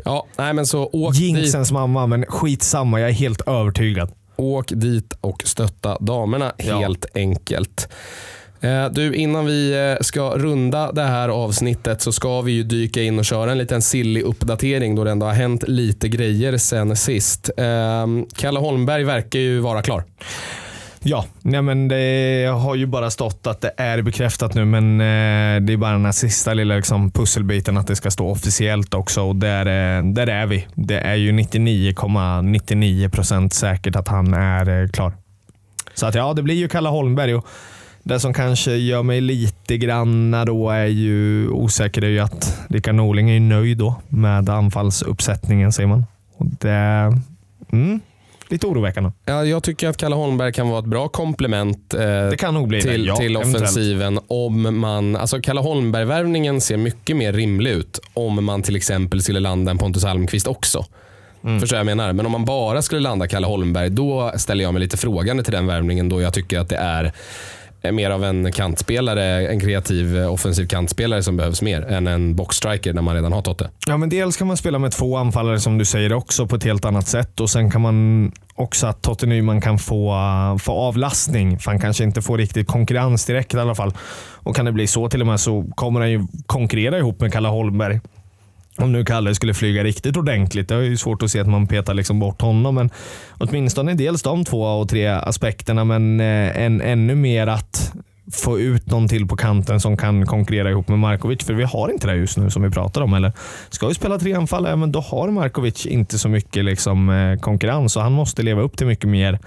Ja, 0.05 0.25
nej, 0.37 0.53
men 0.53 0.65
så 0.65 0.89
åk 0.93 1.13
dit, 1.13 1.21
Jinxens 1.21 1.71
mamma, 1.71 2.07
men 2.07 2.25
skitsamma. 2.25 2.99
Jag 2.99 3.09
är 3.09 3.13
helt 3.13 3.41
övertygad. 3.47 4.11
åk 4.35 4.65
dit 4.69 5.13
och 5.21 5.43
stötta 5.45 5.97
damerna 5.99 6.53
Ja. 6.57 6.79
helt 6.79 7.05
enkelt. 7.15 7.87
Eh, 8.61 8.89
Du, 8.91 9.15
innan 9.15 9.45
vi 9.45 9.71
eh, 9.97 10.03
ska 10.03 10.21
runda 10.37 10.91
det 10.91 11.03
här 11.03 11.29
avsnittet 11.29 12.01
så 12.01 12.11
ska 12.11 12.41
vi 12.41 12.51
ju 12.51 12.63
dyka 12.63 13.01
in 13.01 13.19
och 13.19 13.25
köra 13.25 13.51
en 13.51 13.57
liten 13.57 13.81
silly 13.81 14.21
uppdatering 14.21 14.95
då 14.95 15.03
det 15.03 15.11
ändå 15.11 15.25
har 15.25 15.33
hänt 15.33 15.63
lite 15.67 16.07
grejer 16.09 16.57
sen 16.57 16.95
sist. 16.95 17.49
Eh, 17.57 18.07
Kalle 18.35 18.59
Holmberg 18.59 19.03
verkar 19.03 19.39
ju 19.39 19.59
vara 19.59 19.81
klar. 19.81 20.03
Ja, 21.05 21.25
nej 21.41 21.61
men 21.61 21.87
det 21.87 22.49
har 22.53 22.75
ju 22.75 22.85
bara 22.85 23.09
stått 23.09 23.47
att 23.47 23.61
det 23.61 23.71
är 23.77 24.01
bekräftat 24.01 24.53
nu, 24.53 24.65
men 24.65 25.01
eh, 25.01 25.61
det 25.61 25.73
är 25.73 25.77
bara 25.77 25.91
den 25.91 26.05
här 26.05 26.11
sista 26.11 26.53
lilla 26.53 26.75
liksom, 26.75 27.11
pusselbiten 27.11 27.77
att 27.77 27.87
det 27.87 27.95
ska 27.95 28.11
stå 28.11 28.29
officiellt 28.29 28.93
också. 28.93 29.21
Och 29.21 29.35
där, 29.35 29.65
eh, 29.65 30.03
där 30.03 30.27
är 30.27 30.45
vi. 30.45 30.67
Det 30.73 30.99
är 30.99 31.15
ju 31.15 31.31
99,99% 31.31 33.09
procent 33.09 33.53
säkert 33.53 33.95
att 33.95 34.07
han 34.07 34.33
är 34.33 34.81
eh, 34.81 34.89
klar. 34.89 35.13
Så 35.93 36.05
att 36.05 36.15
ja, 36.15 36.33
det 36.33 36.43
blir 36.43 36.55
ju 36.55 36.67
Kalle 36.67 36.89
Holmberg. 36.89 37.35
Och 37.35 37.47
det 38.03 38.19
som 38.19 38.33
kanske 38.33 38.71
gör 38.75 39.03
mig 39.03 39.21
lite 39.21 39.77
granna 39.77 40.45
då 40.45 40.69
är 40.69 40.85
ju 40.85 41.49
osäker 41.49 42.01
är 42.03 42.09
ju 42.09 42.19
att 42.19 42.59
Rickard 42.69 42.95
Norling 42.95 43.29
är 43.29 43.39
nöjd 43.39 43.77
då 43.77 43.95
med 44.09 44.49
anfallsuppsättningen 44.49 45.71
säger 45.71 45.87
man. 45.87 46.05
Och 46.37 46.45
det, 46.45 47.17
mm, 47.71 47.99
lite 48.47 48.67
oroväckande. 48.67 49.11
Ja, 49.25 49.45
jag 49.45 49.63
tycker 49.63 49.89
att 49.89 49.97
Kalle 49.97 50.15
Holmberg 50.15 50.53
kan 50.53 50.69
vara 50.69 50.79
ett 50.79 50.85
bra 50.85 51.07
komplement 51.07 51.93
eh, 51.93 52.61
bli 52.67 52.77
det, 52.77 52.83
till, 52.83 53.05
ja, 53.05 53.15
till 53.15 53.37
offensiven 53.37 54.19
om 54.27 54.79
man... 54.79 55.15
Alltså 55.15 55.41
Kalle 55.41 55.61
Holmberg-värvningen 55.61 56.61
ser 56.61 56.77
mycket 56.77 57.15
mer 57.17 57.33
rimlig 57.33 57.71
ut 57.71 57.99
om 58.13 58.45
man 58.45 58.61
till 58.61 58.75
exempel 58.75 59.21
skulle 59.21 59.39
landa 59.39 59.71
en 59.71 59.77
Pontus 59.77 60.05
Almqvist 60.05 60.47
också. 60.47 60.85
Mm. 61.43 61.59
Förstår 61.59 61.77
jag 61.77 61.85
menar? 61.85 62.13
Men 62.13 62.25
om 62.25 62.31
man 62.31 62.45
bara 62.45 62.81
skulle 62.81 63.01
landa 63.01 63.27
Kalle 63.27 63.47
Holmberg, 63.47 63.89
då 63.89 64.31
ställer 64.37 64.63
jag 64.63 64.73
mig 64.73 64.79
lite 64.79 64.97
frågande 64.97 65.43
till 65.43 65.53
den 65.53 65.67
värvningen 65.67 66.09
då 66.09 66.21
jag 66.21 66.33
tycker 66.33 66.59
att 66.59 66.69
det 66.69 66.77
är 66.77 67.13
Eh, 67.83 67.91
mer 67.91 68.09
av 68.09 68.23
en 68.23 68.51
kantspelare, 68.51 69.47
en 69.47 69.59
kreativ 69.59 70.17
eh, 70.17 70.33
offensiv 70.33 70.67
kantspelare 70.67 71.23
som 71.23 71.37
behövs 71.37 71.61
mer 71.61 71.81
än 71.81 72.07
en 72.07 72.35
boxstriker 72.35 72.93
när 72.93 73.01
man 73.01 73.15
redan 73.15 73.33
har 73.33 73.41
Totte. 73.41 73.69
Ja, 73.87 73.97
men 73.97 74.09
dels 74.09 74.37
kan 74.37 74.47
man 74.47 74.57
spela 74.57 74.79
med 74.79 74.91
två 74.91 75.17
anfallare 75.17 75.59
som 75.59 75.77
du 75.77 75.85
säger 75.85 76.13
också 76.13 76.47
på 76.47 76.55
ett 76.55 76.63
helt 76.63 76.85
annat 76.85 77.07
sätt. 77.07 77.39
Och 77.39 77.49
Sen 77.49 77.71
kan 77.71 77.81
man 77.81 78.31
också 78.55 78.87
att 78.87 79.01
Totte 79.01 79.25
Nyman 79.25 79.61
kan 79.61 79.79
få, 79.79 80.11
eh, 80.13 80.57
få 80.57 80.71
avlastning. 80.71 81.59
För 81.59 81.71
han 81.71 81.79
kanske 81.79 82.03
inte 82.03 82.21
får 82.21 82.37
riktigt 82.37 82.67
konkurrens 82.67 83.25
direkt 83.25 83.53
i 83.53 83.59
alla 83.59 83.75
fall. 83.75 83.93
Och 84.33 84.55
Kan 84.55 84.65
det 84.65 84.71
bli 84.71 84.87
så 84.87 85.09
till 85.09 85.21
och 85.21 85.27
med 85.27 85.39
så 85.39 85.65
kommer 85.75 85.99
han 85.99 86.11
ju 86.11 86.27
konkurrera 86.45 86.97
ihop 86.97 87.21
med 87.21 87.33
Kalle 87.33 87.47
Holmberg. 87.47 87.99
Om 88.77 88.91
nu 88.91 89.05
Kalle 89.05 89.35
skulle 89.35 89.53
flyga 89.53 89.83
riktigt 89.83 90.17
ordentligt. 90.17 90.67
Det 90.67 90.75
är 90.75 90.81
ju 90.81 90.97
svårt 90.97 91.23
att 91.23 91.31
se 91.31 91.39
att 91.39 91.47
man 91.47 91.67
petar 91.67 91.93
liksom 91.93 92.19
bort 92.19 92.41
honom. 92.41 92.75
Men 92.75 92.89
åtminstone 93.37 93.93
dels 93.93 94.21
de 94.21 94.45
två 94.45 94.63
och 94.63 94.89
tre 94.89 95.07
aspekterna. 95.07 95.83
Men 95.83 96.19
eh, 96.19 96.61
en, 96.63 96.81
ännu 96.81 97.15
mer 97.15 97.47
att 97.47 97.93
få 98.31 98.59
ut 98.59 98.91
någon 98.91 99.07
till 99.07 99.27
på 99.27 99.35
kanten 99.35 99.79
som 99.79 99.97
kan 99.97 100.25
konkurrera 100.25 100.69
ihop 100.69 100.87
med 100.87 100.99
Markovic. 100.99 101.43
För 101.43 101.53
vi 101.53 101.63
har 101.63 101.91
inte 101.91 102.07
det 102.07 102.15
just 102.15 102.37
nu 102.37 102.49
som 102.49 102.63
vi 102.63 102.69
pratar 102.69 103.01
om. 103.01 103.13
Eller 103.13 103.31
ska 103.69 103.87
vi 103.87 103.93
spela 103.93 104.19
tre 104.19 104.33
anfall, 104.33 104.65
ja, 104.69 104.75
men 104.75 104.91
då 104.91 104.99
har 104.99 105.29
Markovic 105.31 105.85
inte 105.85 106.19
så 106.19 106.29
mycket 106.29 106.65
liksom, 106.65 107.09
eh, 107.09 107.39
konkurrens. 107.39 107.95
Och 107.95 108.03
han 108.03 108.11
måste 108.11 108.43
leva 108.43 108.61
upp 108.61 108.77
till 108.77 108.87
mycket 108.87 109.09
mer 109.09 109.39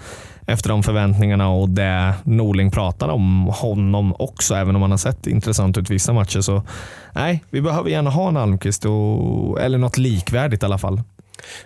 efter 0.47 0.69
de 0.69 0.83
förväntningarna 0.83 1.49
och 1.49 1.69
det 1.69 2.13
Norling 2.23 2.71
pratar 2.71 3.07
om 3.09 3.45
honom 3.47 4.15
också. 4.19 4.55
Även 4.55 4.75
om 4.75 4.81
han 4.81 4.91
har 4.91 4.97
sett 4.97 5.27
intressant 5.27 5.77
ut 5.77 5.89
vissa 5.89 6.13
matcher. 6.13 6.41
Så 6.41 6.63
nej, 7.13 7.43
vi 7.49 7.61
behöver 7.61 7.89
gärna 7.89 8.09
ha 8.09 8.27
en 8.27 8.37
Almqvist 8.37 8.85
och, 8.85 9.61
eller 9.61 9.77
något 9.77 9.97
likvärdigt 9.97 10.63
i 10.63 10.65
alla 10.65 10.77
fall. 10.77 11.01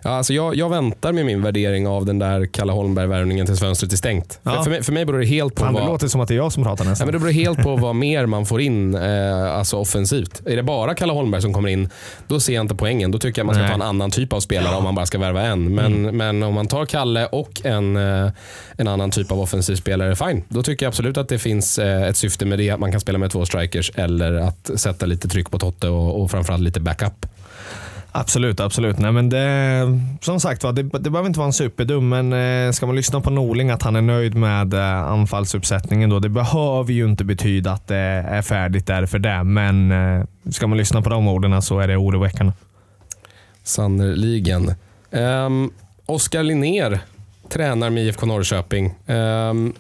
Ja, 0.04 0.10
alltså 0.10 0.34
jag, 0.34 0.56
jag 0.56 0.70
väntar 0.70 1.14
med 1.14 1.26
min 1.26 1.42
värdering 1.42 1.88
av 1.88 2.06
den 2.06 2.20
där 2.20 2.46
Kalle 2.46 2.72
Holmberg-värvningen 2.72 3.46
tills 3.46 3.60
fönstret 3.60 3.94
är 3.94 3.98
stängt. 3.98 4.40
Ja. 4.44 4.52
För, 4.52 4.64
för, 4.64 4.70
mig, 4.70 4.84
för 4.84 4.94
mig 4.94 5.06
beror 5.06 5.20
det 5.20 5.26
helt 5.26 5.56
på 5.56 5.64
Fan, 5.64 5.74
det 5.74 5.80
vad... 5.80 5.90
låter 5.90 6.08
som 6.08 6.22
att 6.22 6.28
det 6.28 6.34
är 6.34 6.36
jag 6.36 6.52
som 6.52 6.64
pratar 6.64 6.86
Ja, 6.86 6.90
nästan. 6.90 7.08
men 7.08 7.14
det 7.14 7.20
beror 7.20 7.32
helt 7.32 7.64
på 7.64 7.76
vad 7.76 7.96
mer 7.96 8.26
man 8.26 8.46
får 8.46 8.62
in 8.62 8.96
eh, 8.96 9.56
alltså 9.56 9.78
offensivt. 9.78 10.42
Är 10.46 10.56
det 10.56 10.64
bara 10.64 10.94
Kalle 10.94 11.14
Holmberg 11.14 11.42
som 11.42 11.54
kommer 11.54 11.70
in, 11.70 11.90
då 12.28 12.40
ser 12.40 12.54
jag 12.54 12.64
inte 12.64 12.76
poängen. 12.76 13.12
Då 13.12 13.18
tycker 13.20 13.40
jag 13.40 13.46
man 13.46 13.56
ska 13.56 13.62
Nej. 13.62 13.70
ta 13.70 13.76
en 13.76 13.82
annan 13.82 14.12
typ 14.12 14.34
av 14.34 14.40
spelare 14.40 14.76
om 14.76 14.84
man 14.84 14.96
bara 14.96 15.06
ska 15.06 15.18
värva 15.18 15.42
en. 15.42 15.76
Men, 15.76 16.18
men 16.18 16.44
om 16.44 16.54
man 16.54 16.68
tar 16.68 16.86
Kalle 16.86 17.26
och 17.26 17.62
en, 17.64 17.96
eh, 17.96 18.32
en 18.78 18.88
annan 18.88 19.12
typ 19.12 19.32
av 19.32 19.40
offensiv 19.40 19.76
spelare, 19.76 20.16
fine. 20.16 20.44
Då 20.50 20.64
tycker 20.64 20.86
jag 20.86 20.90
absolut 20.90 21.18
att 21.18 21.30
det 21.30 21.40
finns 21.40 21.80
eh, 21.80 22.04
ett 22.04 22.18
syfte 22.18 22.46
med 22.46 22.60
det. 22.60 22.70
Att 22.70 22.80
man 22.80 22.92
kan 22.92 23.02
spela 23.02 23.18
med 23.18 23.32
två 23.32 23.46
strikers 23.46 23.92
eller 23.96 24.34
att 24.34 24.70
sätta 24.76 25.06
lite 25.06 25.28
tryck 25.28 25.52
på 25.52 25.60
Totte 25.60 25.88
och, 25.88 26.22
och 26.22 26.32
framförallt 26.32 26.64
lite 26.64 26.80
backup. 26.80 27.26
Absolut, 28.14 28.60
absolut. 28.60 29.00
Nej, 29.00 29.12
men 29.12 29.30
det, 29.30 30.00
som 30.22 30.40
sagt 30.40 30.62
det, 30.62 30.84
det 30.84 31.10
behöver 31.10 31.28
inte 31.28 31.40
vara 31.40 31.48
en 31.48 31.54
superdum, 31.54 32.10
men 32.10 32.34
eh, 32.34 32.72
ska 32.72 32.86
man 32.86 32.96
lyssna 32.96 33.22
på 33.22 33.30
Norling 33.30 33.70
att 33.70 33.84
han 33.84 33.96
är 33.96 34.02
nöjd 34.02 34.36
med 34.36 34.74
eh, 34.74 35.02
anfallsuppsättningen 35.02 36.10
då, 36.10 36.20
det 36.20 36.30
behöver 36.30 36.94
ju 36.94 37.06
inte 37.06 37.24
betyda 37.24 37.72
att 37.72 37.88
det 37.88 37.96
är 37.96 38.42
färdigt 38.42 38.88
där 38.88 39.06
för 39.06 39.20
det, 39.20 39.44
men 39.44 39.92
eh, 39.92 40.24
ska 40.50 40.68
man 40.68 40.78
lyssna 40.78 41.02
på 41.02 41.10
de 41.10 41.28
orden 41.28 41.62
så 41.62 41.80
är 41.80 41.88
det 41.88 41.98
oroväckande. 41.98 42.54
Sannerligen. 43.64 44.68
Um, 44.68 44.76
ehm, 45.22 45.72
Oskar 46.06 46.44
Linnér 46.44 47.00
tränar 47.50 47.90
med 47.90 48.04
IFK 48.04 48.26
Norrköping. 48.26 48.94
Um, 49.06 49.74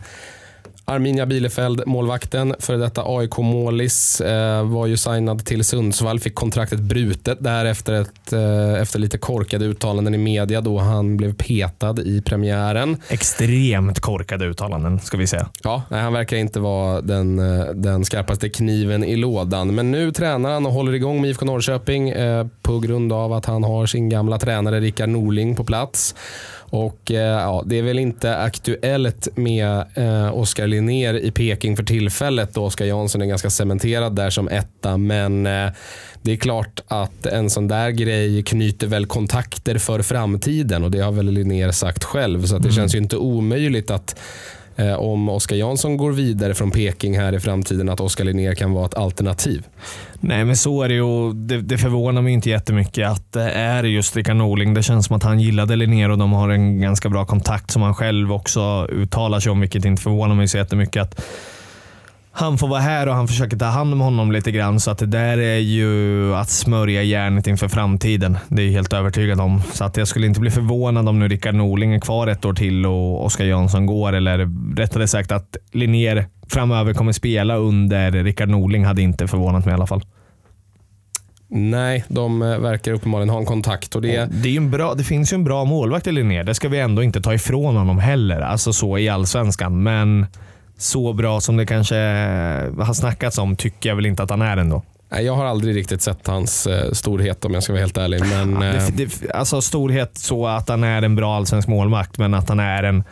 Arminia 0.85 1.25
Bielefeld, 1.25 1.83
målvakten, 1.85 2.55
för 2.59 2.77
detta 2.77 3.03
AIK-målis, 3.05 4.21
eh, 4.21 4.63
var 4.63 4.87
ju 4.87 4.97
signad 4.97 5.45
till 5.45 5.63
Sundsvall, 5.63 6.19
fick 6.19 6.35
kontraktet 6.35 6.79
brutet 6.79 7.37
där 7.43 7.65
efter, 7.65 7.93
ett, 7.93 8.33
eh, 8.33 8.81
efter 8.81 8.99
lite 8.99 9.17
korkade 9.17 9.65
uttalanden 9.65 10.15
i 10.15 10.17
media 10.17 10.61
då 10.61 10.77
han 10.77 11.17
blev 11.17 11.33
petad 11.33 11.95
i 12.01 12.21
premiären. 12.21 12.97
Extremt 13.09 13.99
korkade 13.99 14.45
uttalanden 14.45 14.99
ska 14.99 15.17
vi 15.17 15.27
säga. 15.27 15.49
Ja, 15.63 15.83
nej, 15.89 16.01
han 16.01 16.13
verkar 16.13 16.37
inte 16.37 16.59
vara 16.59 17.01
den, 17.01 17.39
eh, 17.39 17.65
den 17.65 18.05
skarpaste 18.05 18.49
kniven 18.49 19.03
i 19.03 19.15
lådan. 19.15 19.75
Men 19.75 19.91
nu 19.91 20.11
tränar 20.11 20.51
han 20.51 20.65
och 20.65 20.71
håller 20.71 20.93
igång 20.93 21.21
med 21.21 21.29
IFK 21.29 21.45
Norrköping 21.45 22.13
på 22.61 22.79
grund 22.79 23.13
av 23.13 23.33
att 23.33 23.45
han 23.45 23.63
har 23.63 23.85
sin 23.85 24.09
gamla 24.09 24.39
tränare 24.39 24.79
Rickard 24.79 25.09
Norling 25.09 25.55
på 25.55 25.63
plats. 25.63 26.15
Och 26.71 27.12
eh, 27.12 27.17
ja, 27.17 27.63
Det 27.65 27.79
är 27.79 27.84
väl 27.84 27.99
inte 27.99 28.38
aktuellt 28.38 29.38
med 29.38 29.84
eh, 29.95 30.38
Oskar 30.38 30.67
Linnér 30.67 31.13
i 31.13 31.31
Peking 31.31 31.77
för 31.77 31.84
tillfället. 31.84 32.57
Oskar 32.57 32.86
Jansson 32.86 33.21
är 33.21 33.25
ganska 33.25 33.49
cementerad 33.49 34.15
där 34.15 34.29
som 34.29 34.47
etta. 34.47 34.97
Men 34.97 35.45
eh, 35.45 35.69
det 36.21 36.31
är 36.31 36.36
klart 36.36 36.79
att 36.88 37.25
en 37.25 37.49
sån 37.49 37.67
där 37.67 37.89
grej 37.89 38.43
knyter 38.43 38.88
väl 38.88 39.05
kontakter 39.05 39.77
för 39.77 40.01
framtiden. 40.01 40.84
Och 40.84 40.91
Det 40.91 40.99
har 40.99 41.12
väl 41.12 41.31
Linnér 41.31 41.71
sagt 41.71 42.03
själv. 42.03 42.45
Så 42.45 42.57
det 42.57 42.60
mm. 42.60 42.75
känns 42.75 42.95
ju 42.95 42.99
inte 42.99 43.17
omöjligt 43.17 43.91
att 43.91 44.19
Eh, 44.75 44.93
om 44.93 45.29
Oskar 45.29 45.55
Jansson 45.55 45.97
går 45.97 46.12
vidare 46.12 46.53
från 46.53 46.71
Peking 46.71 47.17
här 47.17 47.34
i 47.34 47.39
framtiden, 47.39 47.89
att 47.89 47.99
Oskar 47.99 48.23
Linnér 48.23 48.55
kan 48.55 48.73
vara 48.73 48.86
ett 48.86 48.97
alternativ. 48.97 49.65
Nej, 50.19 50.45
men 50.45 50.57
så 50.57 50.84
är 50.84 50.89
det 50.89 50.95
ju. 50.95 51.34
Det, 51.34 51.62
det 51.62 51.77
förvånar 51.77 52.21
mig 52.21 52.34
inte 52.34 52.49
jättemycket 52.49 53.10
att 53.10 53.31
det 53.31 53.51
är 53.51 53.84
just 53.84 54.15
Rickard 54.15 54.36
Norling. 54.36 54.73
Det 54.73 54.84
känns 54.84 55.05
som 55.05 55.15
att 55.15 55.23
han 55.23 55.39
gillade 55.39 55.75
Linnér 55.75 56.10
och 56.10 56.17
de 56.17 56.34
har 56.34 56.49
en 56.49 56.81
ganska 56.81 57.10
bra 57.10 57.25
kontakt 57.25 57.71
som 57.71 57.81
han 57.81 57.95
själv 57.95 58.34
också 58.34 58.88
uttalar 58.91 59.39
sig 59.39 59.51
om, 59.51 59.60
vilket 59.60 59.86
inte 59.86 60.01
förvånar 60.01 60.36
mig 60.36 60.47
så 60.47 60.57
jättemycket. 60.57 61.01
Att 61.01 61.25
han 62.33 62.57
får 62.57 62.67
vara 62.67 62.79
här 62.79 63.07
och 63.07 63.15
han 63.15 63.27
försöker 63.27 63.57
ta 63.57 63.65
hand 63.65 63.93
om 63.93 63.99
honom 63.99 64.31
lite 64.31 64.51
grann. 64.51 64.79
Så 64.79 64.91
att 64.91 64.97
det 64.97 65.05
där 65.05 65.37
är 65.37 65.57
ju 65.57 66.35
att 66.35 66.49
smörja 66.49 67.03
järnet 67.03 67.47
inför 67.47 67.67
framtiden. 67.67 68.37
Det 68.47 68.61
är 68.61 68.65
jag 68.65 68.73
helt 68.73 68.93
övertygad 68.93 69.41
om. 69.41 69.61
Så 69.73 69.83
att 69.83 69.97
jag 69.97 70.07
skulle 70.07 70.27
inte 70.27 70.39
bli 70.39 70.51
förvånad 70.51 71.09
om 71.09 71.19
nu 71.19 71.27
Rickard 71.27 71.55
Norling 71.55 71.93
är 71.93 71.99
kvar 71.99 72.27
ett 72.27 72.45
år 72.45 72.53
till 72.53 72.85
och 72.85 73.25
Oskar 73.25 73.45
Jansson 73.45 73.85
går. 73.85 74.13
Eller 74.13 74.49
rättare 74.75 75.07
sagt 75.07 75.31
att 75.31 75.57
Linnér 75.71 76.25
framöver 76.47 76.93
kommer 76.93 77.11
spela 77.11 77.55
under 77.55 78.11
Rickard 78.11 78.49
Norling 78.49 78.85
hade 78.85 79.01
inte 79.01 79.27
förvånat 79.27 79.65
mig 79.65 79.71
i 79.71 79.75
alla 79.75 79.87
fall. 79.87 80.01
Nej, 81.53 82.05
de 82.07 82.41
eh, 82.41 82.57
verkar 82.57 82.91
uppenbarligen 82.91 83.29
ha 83.29 83.39
en 83.39 83.45
kontakt. 83.45 83.95
Och 83.95 84.01
det... 84.01 84.29
Det, 84.31 84.49
är 84.49 84.57
en 84.57 84.71
bra, 84.71 84.93
det 84.93 85.03
finns 85.03 85.33
ju 85.33 85.35
en 85.35 85.43
bra 85.43 85.65
målvakt 85.65 86.07
i 86.07 86.11
Linnér. 86.11 86.43
Det 86.43 86.53
ska 86.53 86.69
vi 86.69 86.79
ändå 86.79 87.03
inte 87.03 87.21
ta 87.21 87.33
ifrån 87.33 87.75
honom 87.75 87.99
heller. 87.99 88.41
Alltså 88.41 88.73
så 88.73 88.97
i 88.97 89.09
allsvenskan. 89.09 89.83
Men 89.83 90.25
så 90.81 91.13
bra 91.13 91.41
som 91.41 91.57
det 91.57 91.65
kanske 91.65 91.95
har 92.79 92.93
snackats 92.93 93.37
om 93.37 93.55
tycker 93.55 93.89
jag 93.89 93.95
väl 93.95 94.05
inte 94.05 94.23
att 94.23 94.29
han 94.29 94.41
är 94.41 94.57
ändå. 94.57 94.83
Jag 95.19 95.35
har 95.35 95.45
aldrig 95.45 95.75
riktigt 95.75 96.01
sett 96.01 96.27
hans 96.27 96.67
eh, 96.67 96.91
storhet 96.91 97.45
om 97.45 97.53
jag 97.53 97.63
ska 97.63 97.73
vara 97.73 97.81
helt 97.81 97.97
ärlig. 97.97 98.21
Men, 98.25 98.59
det, 98.59 98.67
eh, 98.67 98.87
det, 98.93 99.31
alltså 99.31 99.61
storhet 99.61 100.17
så 100.17 100.47
att 100.47 100.69
han 100.69 100.83
är 100.83 101.01
en 101.01 101.15
bra 101.15 101.35
allsvensk 101.35 101.67
målvakt, 101.67 102.17
men 102.17 102.33
att 102.33 102.49
han 102.49 102.59
är 102.59 102.83
en 102.83 103.03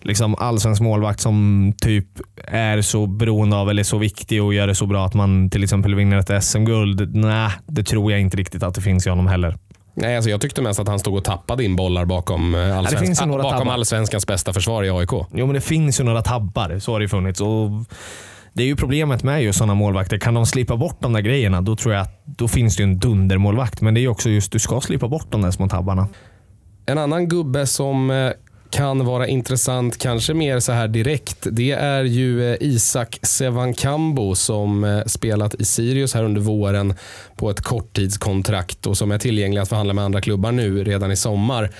liksom 0.00 0.34
allsvensk 0.34 0.82
målvakt 0.82 1.20
som 1.20 1.72
typ 1.78 2.08
är 2.44 2.82
så 2.82 3.06
beroende 3.06 3.56
av 3.56 3.70
eller 3.70 3.82
så 3.82 3.98
viktig 3.98 4.42
och 4.42 4.54
gör 4.54 4.66
det 4.66 4.74
så 4.74 4.86
bra 4.86 5.06
att 5.06 5.14
man 5.14 5.50
till 5.50 5.62
exempel 5.62 5.94
vinner 5.94 6.16
ett 6.16 6.44
SM-guld. 6.44 7.16
Nej, 7.16 7.50
det 7.66 7.84
tror 7.84 8.12
jag 8.12 8.20
inte 8.20 8.36
riktigt 8.36 8.62
att 8.62 8.74
det 8.74 8.80
finns 8.80 9.06
i 9.06 9.10
honom 9.10 9.26
heller. 9.26 9.56
Nej, 9.98 10.16
alltså 10.16 10.30
jag 10.30 10.40
tyckte 10.40 10.62
mest 10.62 10.80
att 10.80 10.88
han 10.88 10.98
stod 10.98 11.16
och 11.16 11.24
tappade 11.24 11.64
in 11.64 11.76
bollar 11.76 12.04
bakom, 12.04 12.54
eh, 12.54 12.78
allsvensk, 12.78 13.22
ja, 13.22 13.26
bakom 13.26 13.68
allsvenskans 13.68 14.26
bästa 14.26 14.52
försvar 14.52 14.84
i 14.84 14.90
AIK. 14.90 15.10
Jo, 15.10 15.46
men 15.46 15.54
det 15.54 15.60
finns 15.60 16.00
ju 16.00 16.04
några 16.04 16.22
tabbar. 16.22 16.78
Så 16.78 16.92
har 16.92 17.00
det 17.00 17.08
funnits. 17.08 17.40
Och 17.40 17.70
det 18.52 18.62
är 18.62 18.66
ju 18.66 18.76
problemet 18.76 19.22
med 19.22 19.42
just 19.42 19.58
sådana 19.58 19.74
målvakter. 19.74 20.18
Kan 20.18 20.34
de 20.34 20.46
slipa 20.46 20.76
bort 20.76 20.96
de 21.00 21.12
där 21.12 21.20
grejerna, 21.20 21.60
då 21.60 21.76
tror 21.76 21.94
jag 21.94 22.02
att 22.02 22.22
då 22.24 22.48
finns 22.48 22.76
det 22.76 22.82
en 22.82 22.98
dundermålvakt. 22.98 23.80
Men 23.80 23.94
det 23.94 24.00
är 24.00 24.08
också 24.08 24.30
just 24.30 24.52
du 24.52 24.58
ska 24.58 24.80
slipa 24.80 25.08
bort 25.08 25.26
de 25.30 25.42
där 25.42 25.50
små 25.50 25.68
tabbarna. 25.68 26.08
En 26.86 26.98
annan 26.98 27.28
gubbe 27.28 27.66
som 27.66 28.10
eh, 28.10 28.30
kan 28.70 29.04
vara 29.04 29.26
intressant, 29.26 29.98
kanske 29.98 30.34
mer 30.34 30.60
så 30.60 30.72
här 30.72 30.88
direkt, 30.88 31.46
det 31.50 31.72
är 31.72 32.04
ju 32.04 32.52
eh, 32.52 32.56
Isak 32.60 33.18
Sevankambo 33.22 34.34
som 34.34 34.84
eh, 34.84 35.04
spelat 35.04 35.54
i 35.54 35.64
Sirius 35.64 36.14
här 36.14 36.24
under 36.24 36.40
våren 36.40 36.94
på 37.36 37.50
ett 37.50 37.60
korttidskontrakt 37.60 38.86
och 38.86 38.96
som 38.96 39.10
är 39.10 39.18
tillgänglig 39.18 39.60
att 39.60 39.68
förhandla 39.68 39.94
med 39.94 40.04
andra 40.04 40.20
klubbar 40.20 40.52
nu 40.52 40.84
redan 40.84 41.12
i 41.12 41.16
sommar. 41.16 41.70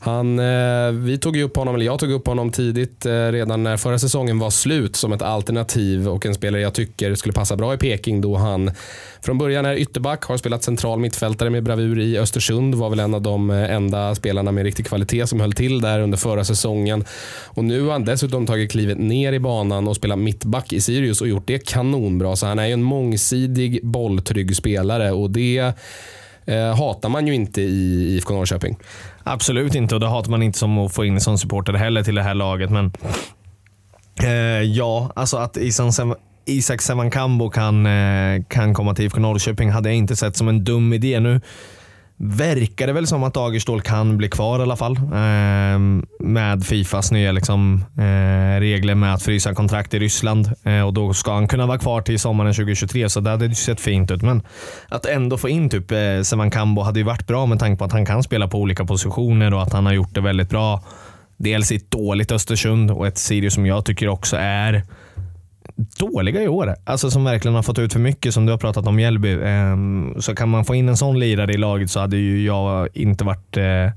Han, 0.00 0.38
eh, 0.38 0.92
vi 0.92 1.18
tog 1.18 1.36
upp 1.36 1.56
honom, 1.56 1.74
eller 1.74 1.84
jag 1.84 1.98
tog 1.98 2.10
upp 2.10 2.26
honom 2.26 2.50
tidigt 2.50 3.06
eh, 3.06 3.12
redan 3.12 3.62
när 3.62 3.76
förra 3.76 3.98
säsongen 3.98 4.38
var 4.38 4.50
slut 4.50 4.96
som 4.96 5.12
ett 5.12 5.22
alternativ 5.22 6.08
och 6.08 6.26
en 6.26 6.34
spelare 6.34 6.62
jag 6.62 6.74
tycker 6.74 7.14
skulle 7.14 7.32
passa 7.32 7.56
bra 7.56 7.74
i 7.74 7.76
Peking 7.76 8.20
då 8.20 8.36
han 8.36 8.70
från 9.20 9.38
början 9.38 9.66
är 9.66 9.74
ytterback, 9.74 10.24
har 10.24 10.36
spelat 10.36 10.62
central 10.62 10.98
mittfältare 10.98 11.50
med 11.50 11.62
bravur 11.62 12.00
i 12.00 12.18
Östersund. 12.18 12.74
Var 12.74 12.90
väl 12.90 13.00
en 13.00 13.14
av 13.14 13.22
de 13.22 13.50
eh, 13.50 13.70
enda 13.70 14.14
spelarna 14.14 14.52
med 14.52 14.64
riktig 14.64 14.86
kvalitet 14.86 15.26
som 15.26 15.40
höll 15.40 15.52
till 15.52 15.80
där 15.80 16.00
under 16.00 16.18
förra 16.18 16.44
säsongen. 16.44 17.04
Och 17.44 17.64
Nu 17.64 17.82
har 17.82 17.92
han 17.92 18.04
dessutom 18.04 18.46
tagit 18.46 18.70
klivet 18.70 18.98
ner 18.98 19.32
i 19.32 19.38
banan 19.38 19.88
och 19.88 19.96
spelat 19.96 20.18
mittback 20.18 20.72
i 20.72 20.80
Sirius 20.80 21.20
och 21.20 21.28
gjort 21.28 21.46
det 21.46 21.66
kanonbra. 21.68 22.36
Så 22.36 22.46
han 22.46 22.58
är 22.58 22.66
ju 22.66 22.72
en 22.72 22.82
mångsidig, 22.82 23.80
bolltrygg 23.82 24.56
spelare 24.56 25.12
och 25.12 25.30
det 25.30 25.72
eh, 26.48 26.76
hatar 26.76 27.08
man 27.08 27.26
ju 27.26 27.34
inte 27.34 27.60
i 27.60 28.14
IFK 28.16 28.34
Norrköping. 28.34 28.78
Absolut 29.24 29.74
inte 29.74 29.94
och 29.94 30.00
det 30.00 30.08
hatar 30.08 30.30
man 30.30 30.42
inte 30.42 30.58
som 30.58 30.78
att 30.78 30.94
få 30.94 31.04
in 31.04 31.14
en 31.14 31.20
sån 31.20 31.38
supporter 31.38 31.72
heller 31.72 32.02
till 32.02 32.14
det 32.14 32.22
här 32.22 32.34
laget. 32.34 32.70
Men 32.70 32.92
eh, 34.22 34.62
ja, 34.62 35.12
alltså 35.14 35.36
att 35.36 35.56
Isan 35.56 35.92
Isak 36.46 36.82
Semankambo 36.82 37.50
kan, 37.50 37.86
eh, 37.86 38.42
kan 38.48 38.74
komma 38.74 38.94
till 38.94 39.04
IFK 39.04 39.20
Norrköping 39.20 39.70
hade 39.70 39.88
jag 39.88 39.96
inte 39.96 40.16
sett 40.16 40.36
som 40.36 40.48
en 40.48 40.64
dum 40.64 40.92
idé. 40.92 41.20
Nu 41.20 41.40
verkar 42.18 42.86
det 42.86 42.92
väl 42.92 43.06
som 43.06 43.24
att 43.24 43.34
Dagerstål 43.34 43.80
kan 43.80 44.16
bli 44.16 44.28
kvar 44.28 44.58
i 44.58 44.62
alla 44.62 44.76
fall. 44.76 44.96
Eh, 44.96 45.78
med 46.20 46.64
Fifas 46.64 47.12
nya 47.12 47.32
liksom, 47.32 47.84
eh, 47.98 48.60
regler 48.60 48.94
med 48.94 49.14
att 49.14 49.22
frysa 49.22 49.54
kontrakt 49.54 49.94
i 49.94 49.98
Ryssland. 49.98 50.52
Eh, 50.62 50.82
och 50.82 50.94
Då 50.94 51.14
ska 51.14 51.32
han 51.32 51.48
kunna 51.48 51.66
vara 51.66 51.78
kvar 51.78 52.02
till 52.02 52.18
sommaren 52.18 52.54
2023, 52.54 53.08
så 53.08 53.20
det 53.20 53.30
hade 53.30 53.46
ju 53.46 53.54
sett 53.54 53.80
fint 53.80 54.10
ut. 54.10 54.22
Men 54.22 54.42
att 54.88 55.06
ändå 55.06 55.38
få 55.38 55.48
in 55.48 55.70
typ 55.70 55.90
eh, 55.90 56.22
Sevankambo 56.22 56.82
hade 56.82 56.98
ju 56.98 57.04
varit 57.04 57.26
bra 57.26 57.46
med 57.46 57.58
tanke 57.58 57.78
på 57.78 57.84
att 57.84 57.92
han 57.92 58.06
kan 58.06 58.22
spela 58.22 58.48
på 58.48 58.58
olika 58.58 58.84
positioner 58.84 59.54
och 59.54 59.62
att 59.62 59.72
han 59.72 59.86
har 59.86 59.92
gjort 59.92 60.14
det 60.14 60.20
väldigt 60.20 60.50
bra. 60.50 60.82
Dels 61.36 61.72
i 61.72 61.76
ett 61.76 61.90
dåligt 61.90 62.32
Östersund 62.32 62.90
och 62.90 63.06
ett 63.06 63.18
Sirius 63.18 63.54
som 63.54 63.66
jag 63.66 63.84
tycker 63.84 64.08
också 64.08 64.36
är 64.36 64.82
dåliga 65.98 66.42
i 66.42 66.48
år. 66.48 66.74
Alltså 66.84 67.10
som 67.10 67.24
verkligen 67.24 67.54
har 67.54 67.62
fått 67.62 67.78
ut 67.78 67.92
för 67.92 68.00
mycket, 68.00 68.34
som 68.34 68.46
du 68.46 68.52
har 68.52 68.58
pratat 68.58 68.86
om 68.86 68.96
Mjällby. 68.96 69.38
Ehm, 69.42 70.14
så 70.20 70.34
kan 70.34 70.48
man 70.48 70.64
få 70.64 70.74
in 70.74 70.88
en 70.88 70.96
sån 70.96 71.18
lirare 71.18 71.52
i 71.52 71.56
laget 71.56 71.90
så 71.90 72.00
hade 72.00 72.16
ju 72.16 72.46
jag 72.46 72.88
inte 72.94 73.24
varit 73.24 73.56
eh, 73.56 73.90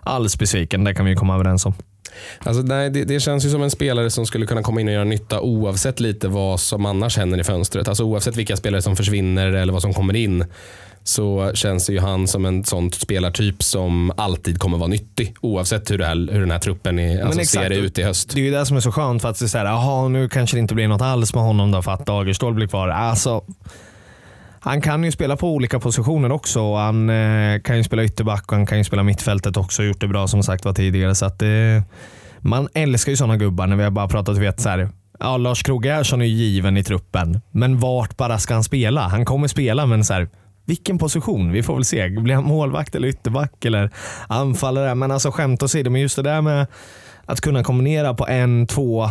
alls 0.00 0.38
besviken. 0.38 0.84
Det 0.84 0.94
kan 0.94 1.06
vi 1.06 1.14
komma 1.14 1.34
överens 1.34 1.66
om. 1.66 1.74
Alltså, 2.38 2.62
nej, 2.62 2.90
det, 2.90 3.04
det, 3.04 3.20
känns 3.20 3.44
ju 3.44 3.50
som 3.50 3.62
en 3.62 3.70
spelare 3.70 4.10
som 4.10 4.26
skulle 4.26 4.46
kunna 4.46 4.62
komma 4.62 4.80
in 4.80 4.88
och 4.88 4.94
göra 4.94 5.04
nytta 5.04 5.40
oavsett 5.40 6.00
lite 6.00 6.28
vad 6.28 6.60
som 6.60 6.86
annars 6.86 7.16
händer 7.16 7.40
i 7.40 7.44
fönstret. 7.44 7.88
Alltså, 7.88 8.04
oavsett 8.04 8.36
vilka 8.36 8.56
spelare 8.56 8.82
som 8.82 8.96
försvinner 8.96 9.46
eller 9.46 9.72
vad 9.72 9.82
som 9.82 9.94
kommer 9.94 10.16
in 10.16 10.44
så 11.08 11.50
känns 11.54 11.90
ju 11.90 12.00
han 12.00 12.28
som 12.28 12.44
en 12.44 12.64
sån 12.64 12.92
spelartyp 12.92 13.62
som 13.62 14.12
alltid 14.16 14.58
kommer 14.58 14.78
vara 14.78 14.88
nyttig. 14.88 15.34
Oavsett 15.40 15.90
hur, 15.90 15.98
här, 15.98 16.32
hur 16.32 16.40
den 16.40 16.50
här 16.50 16.58
truppen 16.58 16.98
är, 16.98 17.24
alltså 17.24 17.44
ser 17.44 17.70
ut 17.70 17.98
i 17.98 18.02
höst. 18.02 18.30
Det 18.34 18.40
är 18.40 18.44
ju 18.44 18.50
det 18.50 18.66
som 18.66 18.76
är 18.76 18.80
så 18.80 18.92
skönt. 18.92 19.22
för 19.22 19.28
att 19.28 19.38
det 19.38 19.54
är 19.54 19.64
här, 19.64 20.08
nu 20.08 20.28
kanske 20.28 20.56
det 20.56 20.60
inte 20.60 20.74
blir 20.74 20.88
något 20.88 21.02
alls 21.02 21.34
med 21.34 21.42
honom 21.44 21.70
då 21.70 21.82
för 21.82 21.92
att 21.92 22.06
Dagerstål 22.06 22.54
blir 22.54 22.66
kvar. 22.66 22.88
Alltså, 22.88 23.44
han 24.60 24.80
kan 24.80 25.04
ju 25.04 25.12
spela 25.12 25.36
på 25.36 25.50
olika 25.50 25.80
positioner 25.80 26.32
också. 26.32 26.74
Han 26.74 27.10
eh, 27.10 27.60
kan 27.60 27.76
ju 27.76 27.84
spela 27.84 28.04
ytterback 28.04 28.52
och 28.52 28.56
han 28.56 28.66
kan 28.66 28.78
ju 28.78 28.84
spela 28.84 29.02
mittfältet 29.02 29.56
också. 29.56 29.82
Gjort 29.82 30.00
det 30.00 30.08
bra 30.08 30.26
som 30.26 30.42
sagt 30.42 30.64
var 30.64 30.72
tidigare. 30.72 31.14
Så 31.14 31.26
att, 31.26 31.42
eh, 31.42 31.48
man 32.40 32.68
älskar 32.74 33.12
ju 33.12 33.16
sådana 33.16 33.36
gubbar 33.36 33.66
när 33.66 33.76
vi 33.76 33.82
har 33.82 33.90
bara 33.90 34.08
pratat 34.08 34.38
vet, 34.38 34.60
så 34.60 34.68
här, 34.68 34.88
ja, 35.20 35.36
Lars 35.36 35.62
Krogh 35.62 35.88
är 35.88 36.22
ju 36.22 36.26
given 36.26 36.76
i 36.76 36.84
truppen. 36.84 37.40
Men 37.50 37.78
vart 37.78 38.16
bara 38.16 38.38
ska 38.38 38.54
han 38.54 38.64
spela? 38.64 39.08
Han 39.08 39.24
kommer 39.24 39.48
spela 39.48 39.86
men 39.86 40.04
så 40.04 40.14
här, 40.14 40.28
vilken 40.66 40.98
position? 40.98 41.52
Vi 41.52 41.62
får 41.62 41.74
väl 41.74 41.84
se. 41.84 42.08
Blir 42.08 42.34
han 42.34 42.44
målvakt 42.44 42.94
eller 42.94 43.08
ytterback 43.08 43.64
eller 43.64 43.90
anfallare? 44.28 44.94
Men 44.94 45.10
alltså 45.10 45.30
skämt 45.30 45.62
åsido, 45.62 45.90
men 45.90 46.00
just 46.00 46.16
det 46.16 46.22
där 46.22 46.42
med 46.42 46.66
att 47.24 47.40
kunna 47.40 47.64
kombinera 47.64 48.14
på 48.14 48.26
en, 48.26 48.66
två, 48.66 49.10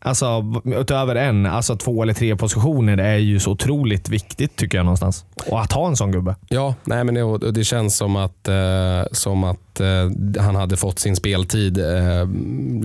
alltså 0.00 0.44
utöver 0.64 1.14
en, 1.14 1.46
alltså 1.46 1.76
två 1.76 2.02
eller 2.02 2.14
tre 2.14 2.36
positioner 2.36 2.98
är 2.98 3.16
ju 3.16 3.40
så 3.40 3.50
otroligt 3.50 4.08
viktigt 4.08 4.56
tycker 4.56 4.78
jag 4.78 4.84
någonstans. 4.84 5.24
Och 5.46 5.60
att 5.60 5.72
ha 5.72 5.88
en 5.88 5.96
sån 5.96 6.12
gubbe. 6.12 6.36
Ja, 6.48 6.74
nej 6.84 7.04
men 7.04 7.14
det, 7.14 7.52
det 7.52 7.64
känns 7.64 7.96
som 7.96 8.16
att, 8.16 8.48
eh, 8.48 9.02
som 9.12 9.44
att 9.44 9.58
att 9.74 10.36
eh, 10.36 10.42
han 10.44 10.54
hade 10.56 10.76
fått 10.76 10.98
sin 10.98 11.16
speltid 11.16 11.78
eh, 11.78 12.28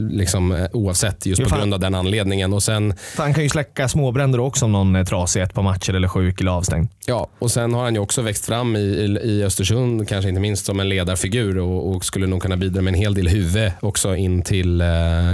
liksom, 0.10 0.52
eh, 0.52 0.66
oavsett 0.74 1.26
just 1.26 1.40
Jo, 1.42 1.46
på 1.46 1.50
fan. 1.50 1.60
grund 1.60 1.74
av 1.74 1.80
den 1.80 1.96
anledningen. 1.96 2.54
Och 2.54 2.64
sen, 2.64 2.94
Han 3.18 3.34
kan 3.34 3.44
ju 3.44 3.50
släcka 3.50 3.88
småbränder 3.88 4.40
också 4.40 4.66
om 4.66 4.72
någon 4.72 4.96
är 4.96 5.06
trasig 5.06 5.42
ett 5.42 5.54
par 5.54 5.64
matcher 5.64 5.94
eller 5.94 6.08
sjuk 6.08 6.42
eller 6.42 6.52
avstängd. 6.52 6.88
ja, 7.06 7.30
och 7.40 7.52
sen 7.52 7.74
har 7.74 7.84
han 7.84 7.94
ju 7.94 8.00
också 8.00 8.22
växt 8.22 8.46
fram 8.46 8.76
i, 8.76 8.80
i, 8.80 9.06
i 9.24 9.44
Östersund, 9.44 10.08
kanske 10.10 10.30
inte 10.30 10.42
minst 10.42 10.66
som 10.66 10.80
en 10.80 10.90
ledarfigur 10.90 11.58
och, 11.58 11.96
och 11.96 12.06
skulle 12.06 12.28
nog 12.28 12.42
kunna 12.42 12.58
bidra 12.58 12.82
med 12.82 12.92
en 12.94 13.00
hel 13.00 13.14
del 13.14 13.28
huvud 13.28 13.72
också 13.80 14.16
in 14.16 14.42
till, 14.42 14.84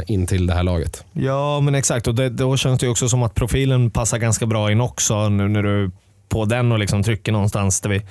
in 0.07 0.27
till 0.27 0.47
det 0.47 0.53
här 0.53 0.63
laget. 0.63 1.03
Ja, 1.13 1.59
men 1.59 1.75
exakt. 1.75 2.07
Och 2.07 2.15
det, 2.15 2.29
då 2.29 2.57
känns 2.57 2.79
det 2.79 2.85
ju 2.85 2.91
också 2.91 3.09
som 3.09 3.23
att 3.23 3.35
profilen 3.35 3.91
passar 3.91 4.17
ganska 4.17 4.45
bra 4.45 4.71
in 4.71 4.81
också 4.81 5.29
nu 5.29 5.47
när 5.47 5.63
du 5.63 5.91
på 6.29 6.45
den 6.45 6.71
och 6.71 6.79
liksom 6.79 7.03
trycker 7.03 7.31
någonstans 7.31 7.81
där 7.81 7.89
vi 7.89 8.01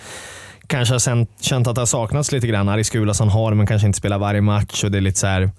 kanske 0.67 0.95
har 0.95 0.99
känt, 0.99 1.31
känt 1.41 1.67
att 1.67 1.75
det 1.75 1.81
har 1.81 1.87
saknats 1.87 2.33
lite 2.33 2.47
grann. 2.47 2.69
Aris 2.69 2.91
Gulason 2.91 3.29
har 3.29 3.55
men 3.55 3.67
kanske 3.67 3.87
inte 3.87 3.99
spelar 3.99 4.19
varje 4.19 4.41
match. 4.41 4.85
Och 4.85 4.91
det 4.91 4.99
är 4.99 5.03
lite 5.03 5.19
så 5.19 5.27
här, 5.27 5.51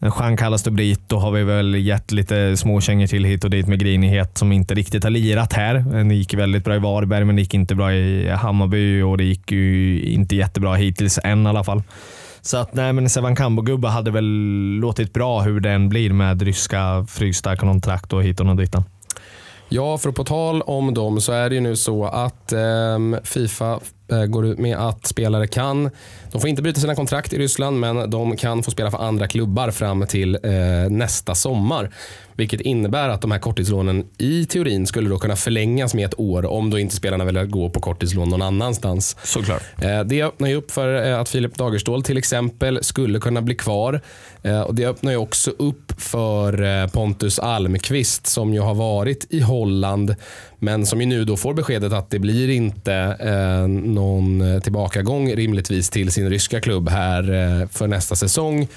Jean 0.00 0.36
Callas 0.36 0.62
de 0.62 0.70
Brito 0.70 1.16
har 1.16 1.30
vi 1.30 1.44
väl 1.44 1.74
gett 1.74 2.12
lite 2.12 2.56
småkängor 2.56 3.06
till 3.06 3.24
hit 3.24 3.44
och 3.44 3.50
dit 3.50 3.66
med 3.66 3.78
grinighet 3.78 4.38
som 4.38 4.52
inte 4.52 4.74
riktigt 4.74 5.04
har 5.04 5.10
lirat 5.10 5.52
här. 5.52 6.04
Det 6.08 6.14
gick 6.14 6.34
väldigt 6.34 6.64
bra 6.64 6.74
i 6.74 6.78
Varberg, 6.78 7.24
men 7.24 7.36
det 7.36 7.42
gick 7.42 7.54
inte 7.54 7.74
bra 7.74 7.92
i 7.92 8.28
Hammarby 8.28 9.02
och 9.02 9.18
det 9.18 9.24
gick 9.24 9.52
ju 9.52 10.00
inte 10.02 10.36
jättebra 10.36 10.74
hittills 10.74 11.18
än 11.24 11.46
i 11.46 11.48
alla 11.48 11.64
fall. 11.64 11.82
Så 12.40 12.56
att 12.56 12.74
nej, 12.74 12.92
men 12.92 13.08
Sevan 13.08 13.36
Kambo-gubbe 13.36 13.88
hade 13.88 14.10
väl 14.10 14.24
låtit 14.80 15.12
bra 15.12 15.40
hur 15.40 15.60
den 15.60 15.88
blir 15.88 16.12
med 16.12 16.42
ryska 16.42 17.06
frysta 17.08 17.56
kontrakt 17.56 18.12
och 18.12 18.22
hit 18.22 18.40
och 18.40 18.56
dit. 18.56 18.74
Ja, 19.68 19.98
för 19.98 20.12
på 20.12 20.24
tal 20.24 20.62
om 20.62 20.94
dem 20.94 21.20
så 21.20 21.32
är 21.32 21.48
det 21.48 21.54
ju 21.54 21.60
nu 21.60 21.76
så 21.76 22.04
att 22.04 22.52
eh, 22.52 22.98
Fifa 23.24 23.80
går 24.28 24.46
ut 24.46 24.58
med 24.58 24.76
att 24.76 25.06
spelare 25.06 25.46
kan, 25.46 25.90
de 26.32 26.40
får 26.40 26.50
inte 26.50 26.62
bryta 26.62 26.80
sina 26.80 26.94
kontrakt 26.94 27.32
i 27.32 27.38
Ryssland, 27.38 27.80
men 27.80 28.10
de 28.10 28.36
kan 28.36 28.62
få 28.62 28.70
spela 28.70 28.90
för 28.90 28.98
andra 28.98 29.28
klubbar 29.28 29.70
fram 29.70 30.06
till 30.06 30.34
eh, 30.42 30.50
nästa 30.90 31.34
sommar. 31.34 31.90
Vilket 32.38 32.60
innebär 32.60 33.08
att 33.08 33.20
de 33.20 33.30
här 33.30 33.38
korttidslånen 33.38 34.04
i 34.18 34.46
teorin 34.46 34.86
skulle 34.86 35.08
då 35.08 35.18
kunna 35.18 35.36
förlängas 35.36 35.94
med 35.94 36.04
ett 36.06 36.20
år 36.20 36.46
om 36.46 36.70
då 36.70 36.78
inte 36.78 36.96
spelarna 36.96 37.24
väljer 37.24 37.42
att 37.42 37.50
gå 37.50 37.70
på 37.70 37.80
korttidslån 37.80 38.28
någon 38.28 38.42
annanstans. 38.42 39.16
Såklart. 39.22 39.62
Eh, 39.82 40.00
Det 40.04 40.22
öppnar 40.22 40.48
ju 40.48 40.54
upp 40.54 40.70
för 40.70 41.06
eh, 41.10 41.20
att 41.20 41.28
Filip 41.28 41.54
Dagerstål 41.54 42.02
till 42.02 42.18
exempel 42.18 42.84
skulle 42.84 43.18
kunna 43.18 43.42
bli 43.42 43.54
kvar. 43.54 44.00
Eh, 44.42 44.60
Och 44.60 44.74
Det 44.74 44.86
öppnar 44.86 45.12
ju 45.12 45.18
också 45.18 45.50
upp 45.58 46.00
för 46.00 46.62
eh, 46.82 46.86
Pontus 46.88 47.38
Almqvist 47.38 48.26
som 48.26 48.54
ju 48.54 48.60
har 48.60 48.74
varit 48.74 49.26
i 49.30 49.40
Holland 49.40 50.14
men 50.58 50.86
som 50.86 51.00
ju 51.00 51.06
nu 51.06 51.24
då 51.24 51.36
får 51.36 51.54
beskedet 51.54 51.92
att 51.92 52.10
det 52.10 52.18
blir 52.18 52.50
inte 52.50 52.94
eh, 53.20 53.68
någon 53.68 54.60
tillbakagång 54.60 55.34
rimligtvis 55.34 55.90
till 55.90 56.12
sin 56.12 56.30
ryska 56.30 56.60
klubb 56.60 56.88
här 56.88 57.22
eh, 57.22 57.68
för 57.68 57.86
nästa 57.86 58.14
säsong. 58.14 58.68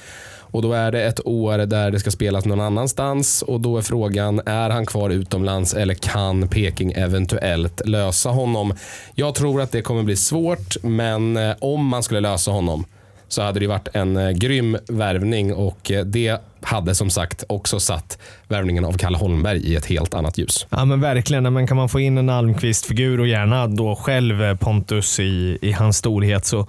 Och 0.51 0.61
Då 0.61 0.73
är 0.73 0.91
det 0.91 1.03
ett 1.03 1.27
år 1.27 1.57
där 1.57 1.91
det 1.91 1.99
ska 1.99 2.11
spelas 2.11 2.45
någon 2.45 2.61
annanstans 2.61 3.41
och 3.41 3.61
då 3.61 3.77
är 3.77 3.81
frågan, 3.81 4.41
är 4.45 4.69
han 4.69 4.85
kvar 4.85 5.09
utomlands 5.09 5.73
eller 5.73 5.93
kan 5.93 6.47
Peking 6.47 6.91
eventuellt 6.91 7.81
lösa 7.85 8.29
honom? 8.29 8.73
Jag 9.15 9.35
tror 9.35 9.61
att 9.61 9.71
det 9.71 9.81
kommer 9.81 10.03
bli 10.03 10.15
svårt, 10.15 10.83
men 10.83 11.37
eh, 11.37 11.55
om 11.59 11.85
man 11.85 12.03
skulle 12.03 12.19
lösa 12.19 12.51
honom 12.51 12.85
så 13.27 13.41
hade 13.41 13.59
det 13.59 13.67
varit 13.67 13.87
en 13.93 14.17
eh, 14.17 14.31
grym 14.31 14.77
värvning 14.87 15.53
och 15.53 15.91
eh, 15.91 16.05
det 16.05 16.41
hade 16.61 16.95
som 16.95 17.09
sagt 17.09 17.43
också 17.49 17.79
satt 17.79 18.17
värvningen 18.47 18.85
av 18.85 18.93
Kalle 18.93 19.17
Holmberg 19.17 19.59
i 19.59 19.75
ett 19.75 19.85
helt 19.85 20.13
annat 20.13 20.37
ljus. 20.37 20.67
Ja 20.69 20.85
men 20.85 21.01
verkligen. 21.01 21.53
Men 21.53 21.67
kan 21.67 21.77
man 21.77 21.89
få 21.89 21.99
in 21.99 22.17
en 22.17 22.29
Almqvist-figur 22.29 23.19
och 23.19 23.27
gärna 23.27 23.67
då 23.67 23.95
själv 23.95 24.43
eh, 24.43 24.55
Pontus 24.55 25.19
i, 25.19 25.57
i 25.61 25.71
hans 25.71 25.97
storhet 25.97 26.45
så 26.45 26.67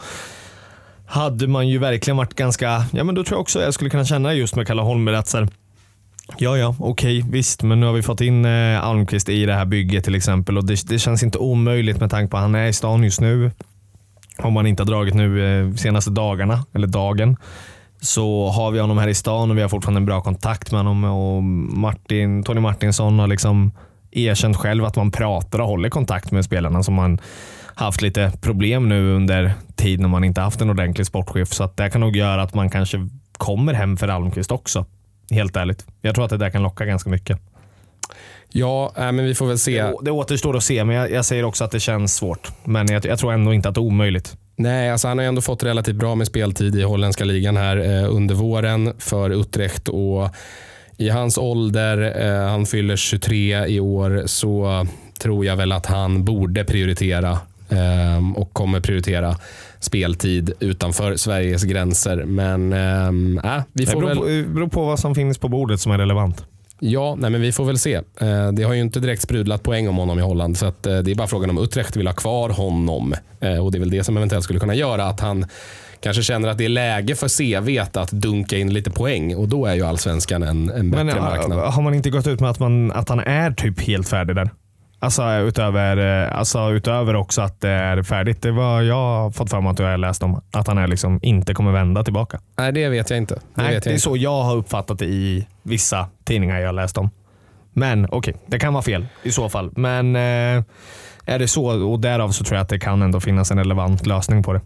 hade 1.06 1.46
man 1.46 1.68
ju 1.68 1.78
verkligen 1.78 2.16
varit 2.16 2.34
ganska, 2.34 2.84
ja 2.92 3.04
men 3.04 3.14
då 3.14 3.24
tror 3.24 3.36
jag 3.36 3.40
också 3.40 3.62
jag 3.62 3.74
skulle 3.74 3.90
kunna 3.90 4.04
känna 4.04 4.34
just 4.34 4.56
med 4.56 4.66
Kalle 4.66 4.82
Holmberg 4.82 5.16
att 5.16 5.28
så 5.28 5.38
här, 5.38 5.48
Ja, 6.38 6.56
ja, 6.58 6.74
okej, 6.78 7.24
visst, 7.30 7.62
men 7.62 7.80
nu 7.80 7.86
har 7.86 7.92
vi 7.92 8.02
fått 8.02 8.20
in 8.20 8.44
eh, 8.44 8.84
Almqvist 8.84 9.28
i 9.28 9.46
det 9.46 9.54
här 9.54 9.64
bygget 9.64 10.04
till 10.04 10.14
exempel 10.14 10.58
och 10.58 10.64
det, 10.64 10.88
det 10.88 10.98
känns 10.98 11.22
inte 11.22 11.38
omöjligt 11.38 12.00
med 12.00 12.10
tanke 12.10 12.30
på 12.30 12.36
att 12.36 12.42
han 12.42 12.54
är 12.54 12.66
i 12.66 12.72
stan 12.72 13.04
just 13.04 13.20
nu. 13.20 13.50
Om 14.38 14.52
man 14.52 14.66
inte 14.66 14.82
har 14.82 14.86
dragit 14.86 15.14
nu 15.14 15.60
eh, 15.60 15.74
senaste 15.74 16.10
dagarna, 16.10 16.64
eller 16.72 16.86
dagen, 16.86 17.36
så 18.00 18.48
har 18.48 18.70
vi 18.70 18.78
honom 18.78 18.98
här 18.98 19.08
i 19.08 19.14
stan 19.14 19.50
och 19.50 19.56
vi 19.56 19.62
har 19.62 19.68
fortfarande 19.68 19.98
en 19.98 20.06
bra 20.06 20.20
kontakt 20.20 20.72
med 20.72 20.80
honom. 20.80 21.04
Och 21.04 21.42
Martin, 21.78 22.42
Tony 22.42 22.60
Martinsson 22.60 23.18
har 23.18 23.26
liksom 23.26 23.72
erkänt 24.10 24.56
själv 24.56 24.84
att 24.84 24.96
man 24.96 25.10
pratar 25.10 25.58
och 25.58 25.68
håller 25.68 25.90
kontakt 25.90 26.30
med 26.30 26.44
spelarna 26.44 26.82
som 26.82 26.94
man 26.94 27.20
haft 27.74 28.02
lite 28.02 28.32
problem 28.40 28.88
nu 28.88 29.14
under 29.14 29.52
tid 29.76 30.00
när 30.00 30.08
man 30.08 30.24
inte 30.24 30.40
haft 30.40 30.60
en 30.60 30.70
ordentlig 30.70 31.06
sportchef. 31.06 31.52
Så 31.52 31.64
att 31.64 31.76
det 31.76 31.90
kan 31.90 32.00
nog 32.00 32.16
göra 32.16 32.42
att 32.42 32.54
man 32.54 32.70
kanske 32.70 33.08
kommer 33.32 33.74
hem 33.74 33.96
för 33.96 34.08
Almqvist 34.08 34.50
också. 34.50 34.86
Helt 35.30 35.56
ärligt. 35.56 35.86
Jag 36.00 36.14
tror 36.14 36.24
att 36.24 36.30
det 36.30 36.36
där 36.36 36.50
kan 36.50 36.62
locka 36.62 36.84
ganska 36.84 37.10
mycket. 37.10 37.38
Ja, 38.52 38.92
äh, 38.96 39.12
men 39.12 39.24
vi 39.24 39.34
får 39.34 39.46
väl 39.46 39.58
se. 39.58 39.82
Det, 39.82 39.94
det 40.02 40.10
återstår 40.10 40.56
att 40.56 40.64
se, 40.64 40.84
men 40.84 40.96
jag, 40.96 41.10
jag 41.10 41.24
säger 41.24 41.44
också 41.44 41.64
att 41.64 41.70
det 41.70 41.80
känns 41.80 42.14
svårt. 42.16 42.52
Men 42.64 42.86
jag, 42.92 43.06
jag 43.06 43.18
tror 43.18 43.32
ändå 43.32 43.54
inte 43.54 43.68
att 43.68 43.74
det 43.74 43.78
är 43.78 43.82
omöjligt. 43.82 44.36
Nej, 44.60 44.90
alltså 44.90 45.08
han 45.08 45.18
har 45.18 45.24
ändå 45.24 45.40
fått 45.40 45.62
relativt 45.62 45.96
bra 45.96 46.14
med 46.14 46.26
speltid 46.26 46.76
i 46.76 46.82
holländska 46.82 47.24
ligan 47.24 47.56
här 47.56 47.76
eh, 47.76 48.14
under 48.14 48.34
våren 48.34 48.92
för 48.98 49.30
Utrecht. 49.30 49.88
Och 49.88 50.28
I 50.96 51.08
hans 51.08 51.38
ålder, 51.38 52.26
eh, 52.26 52.50
han 52.50 52.66
fyller 52.66 52.96
23 52.96 53.66
i 53.66 53.80
år, 53.80 54.22
så 54.26 54.86
tror 55.18 55.44
jag 55.44 55.56
väl 55.56 55.72
att 55.72 55.86
han 55.86 56.24
borde 56.24 56.64
prioritera 56.64 57.30
eh, 57.68 58.36
och 58.36 58.52
kommer 58.52 58.80
prioritera 58.80 59.36
speltid 59.78 60.52
utanför 60.60 61.16
Sveriges 61.16 61.64
gränser. 61.64 62.24
Men 62.24 62.72
äh, 62.72 63.56
äh, 63.56 63.62
vi 63.72 63.84
Det 63.84 63.90
får 63.90 64.00
beror, 64.00 64.08
väl... 64.08 64.18
på, 64.18 64.24
det 64.24 64.54
beror 64.54 64.68
på 64.68 64.84
vad 64.84 64.98
som 64.98 65.14
finns 65.14 65.38
på 65.38 65.48
bordet 65.48 65.80
som 65.80 65.92
är 65.92 65.98
relevant. 65.98 66.44
Ja, 66.80 67.14
nej, 67.18 67.30
men 67.30 67.40
vi 67.40 67.52
får 67.52 67.64
väl 67.64 67.78
se. 67.78 67.94
Eh, 67.94 68.52
Det 68.52 68.62
har 68.62 68.74
ju 68.74 68.80
inte 68.80 69.00
direkt 69.00 69.22
sprudlat 69.22 69.62
poäng 69.62 69.88
om 69.88 69.96
honom 69.96 70.18
i 70.18 70.22
Holland. 70.22 70.56
Så 70.58 70.66
eh, 70.66 70.72
det 70.82 71.10
är 71.10 71.14
bara 71.14 71.28
frågan 71.28 71.50
om 71.50 71.58
Utrecht 71.58 71.96
vill 71.96 72.06
ha 72.06 72.14
kvar 72.14 72.48
honom. 72.48 73.14
Eh, 73.40 73.64
Och 73.64 73.72
Det 73.72 73.78
är 73.78 73.80
väl 73.80 73.90
det 73.90 74.04
som 74.04 74.16
eventuellt 74.16 74.44
skulle 74.44 74.60
kunna 74.60 74.74
göra 74.74 75.04
att 75.04 75.20
han 75.20 75.46
kanske 76.00 76.22
känner 76.22 76.48
att 76.48 76.58
det 76.58 76.64
är 76.64 76.68
läge 76.68 77.14
för 77.14 77.28
CV 77.28 77.78
att 78.00 78.10
dunka 78.10 78.56
in 78.58 78.72
lite 78.72 78.90
poäng. 78.90 79.36
Och 79.36 79.48
då 79.48 79.66
är 79.66 79.74
ju 79.74 79.82
allsvenskan 79.82 80.42
en, 80.42 80.70
en 80.70 80.90
bättre 80.90 81.04
Men 81.04 81.22
marknad. 81.22 81.58
har 81.72 81.82
man 81.82 81.94
inte 81.94 82.10
gått 82.10 82.26
ut 82.26 82.40
med 82.40 82.50
att, 82.50 82.58
man, 82.58 82.92
att 82.92 83.08
han 83.08 83.20
är 83.20 83.50
typ 83.50 83.80
helt 83.80 84.08
färdig 84.08 84.36
där? 84.36 84.50
Alltså 85.02 85.22
utöver, 85.32 86.24
eh, 86.26 86.38
alltså 86.38 86.70
utöver 86.70 87.16
också 87.16 87.42
att 87.42 87.60
det 87.60 87.68
är 87.68 88.02
färdigt. 88.02 88.42
Det 88.42 88.50
var 88.50 88.82
jag 88.82 88.94
har 88.94 89.30
fått 89.30 89.50
för 89.50 89.60
mig 89.60 89.70
att 89.70 89.78
jag 89.78 89.86
har 89.86 89.96
läst 89.96 90.22
om. 90.22 90.42
Att 90.52 90.66
han 90.66 90.78
är 90.78 90.86
liksom 90.86 91.20
inte 91.22 91.54
kommer 91.54 91.72
vända 91.72 92.04
tillbaka. 92.04 92.40
Nej, 92.58 92.72
det 92.72 92.88
vet 92.88 93.10
jag 93.10 93.16
inte. 93.16 93.34
Det 93.34 93.40
Nej, 93.54 93.66
det 93.66 93.86
är 93.86 93.90
inte. 93.90 94.00
så 94.00 94.16
jag 94.16 94.42
har 94.42 94.56
uppfattat 94.56 94.98
det 94.98 95.06
i 95.06 95.46
vissa 95.62 96.08
tidningar 96.24 96.58
jag 96.58 96.68
har 96.68 96.72
läst 96.72 96.98
om. 96.98 97.10
Men 97.72 98.06
okej, 98.10 98.34
det 98.46 98.58
kan 98.58 98.72
vara 98.72 98.82
fel 98.82 99.06
i 99.22 99.32
så 99.32 99.48
fall. 99.48 99.70
Men 99.76 100.16
eh, 100.16 100.64
är 101.24 101.38
det 101.38 101.48
så 101.48 101.90
och 101.90 102.00
därav 102.00 102.30
så 102.30 102.44
tror 102.44 102.56
jag 102.56 102.62
att 102.62 102.68
det 102.68 102.78
kan 102.78 103.02
ändå 103.02 103.20
finnas 103.20 103.50
en 103.50 103.58
relevant 103.58 104.06
lösning 104.06 104.42
på 104.42 104.52
det. 104.52 104.60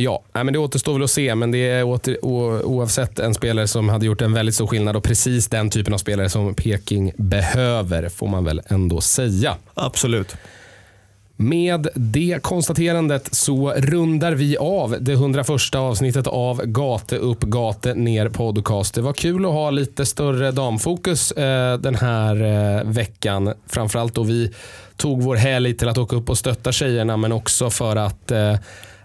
Ja, 0.00 0.22
men 0.32 0.52
det 0.52 0.58
återstår 0.58 0.92
väl 0.92 1.02
att 1.02 1.10
se, 1.10 1.34
men 1.34 1.50
det 1.50 1.68
är 1.68 1.84
åter, 1.84 2.24
o, 2.24 2.60
oavsett 2.64 3.18
en 3.18 3.34
spelare 3.34 3.68
som 3.68 3.88
hade 3.88 4.06
gjort 4.06 4.20
en 4.20 4.32
väldigt 4.32 4.54
stor 4.54 4.66
skillnad 4.66 4.96
och 4.96 5.04
precis 5.04 5.48
den 5.48 5.70
typen 5.70 5.94
av 5.94 5.98
spelare 5.98 6.28
som 6.28 6.54
Peking 6.54 7.12
behöver, 7.16 8.08
får 8.08 8.28
man 8.28 8.44
väl 8.44 8.62
ändå 8.68 9.00
säga. 9.00 9.56
Absolut. 9.74 10.36
Med 11.36 11.88
det 11.94 12.38
konstaterandet 12.42 13.34
så 13.34 13.72
rundar 13.72 14.32
vi 14.32 14.56
av 14.56 14.96
det 15.00 15.12
101 15.12 15.74
avsnittet 15.76 16.26
av 16.26 16.62
Gate 16.64 17.16
upp, 17.16 17.40
gate 17.40 17.94
ner 17.94 18.28
podcast. 18.28 18.94
Det 18.94 19.00
var 19.00 19.12
kul 19.12 19.44
att 19.44 19.52
ha 19.52 19.70
lite 19.70 20.06
större 20.06 20.50
damfokus 20.50 21.32
eh, 21.32 21.78
den 21.78 21.94
här 21.94 22.42
eh, 22.42 22.84
veckan. 22.84 23.54
Framförallt 23.66 24.14
då 24.14 24.22
vi 24.22 24.54
tog 24.96 25.22
vår 25.22 25.36
helg 25.36 25.74
till 25.74 25.88
att 25.88 25.98
åka 25.98 26.16
upp 26.16 26.30
och 26.30 26.38
stötta 26.38 26.72
tjejerna 26.72 27.16
men 27.16 27.32
också 27.32 27.70
för 27.70 27.96
att 27.96 28.30
eh, 28.30 28.54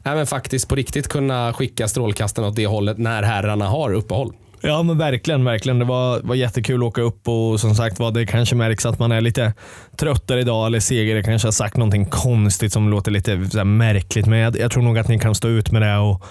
även 0.03 0.27
faktiskt 0.27 0.69
på 0.69 0.75
riktigt 0.75 1.07
kunna 1.07 1.53
skicka 1.53 1.87
strålkastarna 1.87 2.47
åt 2.47 2.55
det 2.55 2.67
hållet 2.67 2.97
när 2.97 3.23
herrarna 3.23 3.67
har 3.67 3.93
uppehåll. 3.93 4.33
Ja 4.65 4.83
men 4.83 4.97
verkligen, 4.97 5.45
verkligen. 5.45 5.79
Det 5.79 5.85
var, 5.85 6.19
var 6.23 6.35
jättekul 6.35 6.83
att 6.83 6.87
åka 6.87 7.01
upp 7.01 7.27
och 7.27 7.59
som 7.59 7.75
sagt 7.75 7.99
var 7.99 8.11
det 8.11 8.25
kanske 8.25 8.55
märks 8.55 8.85
att 8.85 8.99
man 8.99 9.11
är 9.11 9.21
lite 9.21 9.53
tröttare 9.97 10.39
idag 10.39 10.67
eller 10.67 10.79
segare. 10.79 11.23
kanske 11.23 11.47
har 11.47 11.51
sagt 11.51 11.77
någonting 11.77 12.05
konstigt 12.05 12.73
som 12.73 12.89
låter 12.89 13.11
lite 13.11 13.49
så 13.49 13.57
här 13.57 13.65
märkligt. 13.65 14.25
Men 14.25 14.39
jag, 14.39 14.57
jag 14.57 14.71
tror 14.71 14.83
nog 14.83 14.97
att 14.97 15.07
ni 15.07 15.19
kan 15.19 15.35
stå 15.35 15.47
ut 15.47 15.71
med 15.71 15.81
det 15.81 15.97
och 15.97 16.23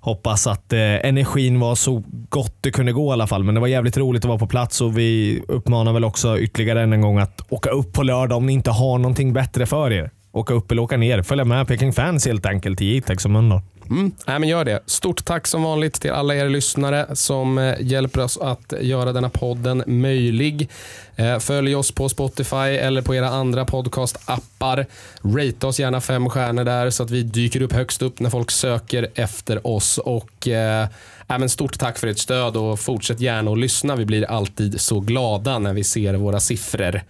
hoppas 0.00 0.46
att 0.46 0.72
eh, 0.72 0.80
energin 0.80 1.60
var 1.60 1.74
så 1.74 2.02
gott 2.28 2.56
det 2.60 2.70
kunde 2.70 2.92
gå 2.92 3.10
i 3.10 3.12
alla 3.12 3.26
fall. 3.26 3.44
Men 3.44 3.54
det 3.54 3.60
var 3.60 3.68
jävligt 3.68 3.96
roligt 3.96 4.24
att 4.24 4.28
vara 4.28 4.38
på 4.38 4.46
plats 4.46 4.80
och 4.80 4.98
vi 4.98 5.42
uppmanar 5.48 5.92
väl 5.92 6.04
också 6.04 6.38
ytterligare 6.38 6.82
en 6.82 7.00
gång 7.00 7.18
att 7.18 7.40
åka 7.48 7.70
upp 7.70 7.92
på 7.92 8.02
lördag 8.02 8.36
om 8.36 8.46
ni 8.46 8.52
inte 8.52 8.70
har 8.70 8.98
någonting 8.98 9.32
bättre 9.32 9.66
för 9.66 9.92
er. 9.92 10.10
Åka 10.32 10.54
upp 10.54 10.70
eller 10.70 10.82
åka 10.82 10.96
ner. 10.96 11.22
Följa 11.22 11.44
med 11.44 11.68
Peking 11.68 11.92
Fans 11.92 12.26
helt 12.26 12.46
enkelt 12.46 12.78
till 12.78 12.86
Jitex 12.86 13.24
och 13.24 13.30
Mölndal. 13.30 13.60
Mm. 13.90 14.12
Nej, 14.26 14.38
men 14.38 14.48
gör 14.48 14.64
det. 14.64 14.80
Stort 14.86 15.24
tack 15.24 15.46
som 15.46 15.62
vanligt 15.62 15.94
till 15.94 16.10
alla 16.10 16.34
er 16.34 16.48
lyssnare 16.48 17.06
som 17.16 17.58
eh, 17.58 17.74
hjälper 17.80 18.20
oss 18.20 18.38
att 18.38 18.74
göra 18.80 19.12
denna 19.12 19.28
podden 19.28 19.84
möjlig. 19.86 20.68
Eh, 21.16 21.38
följ 21.38 21.74
oss 21.74 21.92
på 21.92 22.08
Spotify 22.08 22.56
eller 22.56 23.02
på 23.02 23.14
era 23.14 23.28
andra 23.28 23.64
podcastappar. 23.64 24.86
Rate 25.22 25.66
oss 25.66 25.80
gärna 25.80 26.00
fem 26.00 26.30
stjärnor 26.30 26.64
där 26.64 26.90
så 26.90 27.02
att 27.02 27.10
vi 27.10 27.22
dyker 27.22 27.62
upp 27.62 27.72
högst 27.72 28.02
upp 28.02 28.20
när 28.20 28.30
folk 28.30 28.50
söker 28.50 29.08
efter 29.14 29.66
oss. 29.66 29.98
Och 29.98 30.48
eh, 30.48 30.88
men 31.26 31.48
Stort 31.48 31.78
tack 31.78 31.98
för 31.98 32.06
ert 32.06 32.18
stöd 32.18 32.56
och 32.56 32.80
fortsätt 32.80 33.20
gärna 33.20 33.50
att 33.50 33.58
lyssna. 33.58 33.96
Vi 33.96 34.04
blir 34.04 34.24
alltid 34.24 34.80
så 34.80 35.00
glada 35.00 35.58
när 35.58 35.72
vi 35.72 35.84
ser 35.84 36.14
våra 36.14 36.40
siffror. 36.40 37.02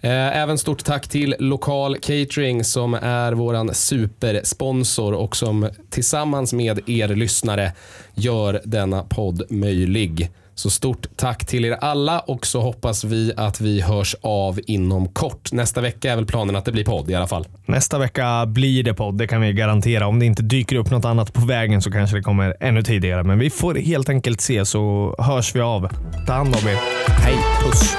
Eh, 0.00 0.36
även 0.36 0.58
stort 0.58 0.84
tack 0.84 1.08
till 1.08 1.34
Lokal 1.38 1.96
Catering 1.96 2.64
som 2.64 2.94
är 2.94 3.32
vår 3.32 3.72
supersponsor 3.72 5.14
och 5.14 5.36
som 5.36 5.68
tillsammans 5.90 6.52
med 6.52 6.88
er 6.88 7.08
lyssnare 7.08 7.72
gör 8.14 8.60
denna 8.64 9.02
podd 9.02 9.42
möjlig. 9.50 10.30
Så 10.54 10.70
stort 10.70 11.06
tack 11.16 11.46
till 11.46 11.64
er 11.64 11.72
alla 11.72 12.20
och 12.20 12.46
så 12.46 12.60
hoppas 12.60 13.04
vi 13.04 13.32
att 13.36 13.60
vi 13.60 13.80
hörs 13.80 14.16
av 14.20 14.60
inom 14.66 15.08
kort. 15.08 15.52
Nästa 15.52 15.80
vecka 15.80 16.12
är 16.12 16.16
väl 16.16 16.26
planen 16.26 16.56
att 16.56 16.64
det 16.64 16.72
blir 16.72 16.84
podd 16.84 17.10
i 17.10 17.14
alla 17.14 17.26
fall. 17.26 17.46
Nästa 17.66 17.98
vecka 17.98 18.46
blir 18.46 18.82
det 18.82 18.94
podd, 18.94 19.18
det 19.18 19.26
kan 19.26 19.40
vi 19.40 19.52
garantera. 19.52 20.06
Om 20.06 20.18
det 20.18 20.26
inte 20.26 20.42
dyker 20.42 20.76
upp 20.76 20.90
något 20.90 21.04
annat 21.04 21.32
på 21.32 21.46
vägen 21.46 21.82
så 21.82 21.90
kanske 21.90 22.16
det 22.16 22.22
kommer 22.22 22.56
ännu 22.60 22.82
tidigare. 22.82 23.22
Men 23.22 23.38
vi 23.38 23.50
får 23.50 23.74
helt 23.74 24.08
enkelt 24.08 24.40
se 24.40 24.64
så 24.64 25.14
hörs 25.18 25.54
vi 25.54 25.60
av. 25.60 25.88
Ta 26.26 26.32
hand 26.32 26.54
om 26.62 26.68
er. 26.68 26.78
Hej, 27.08 27.36
puss! 27.62 27.96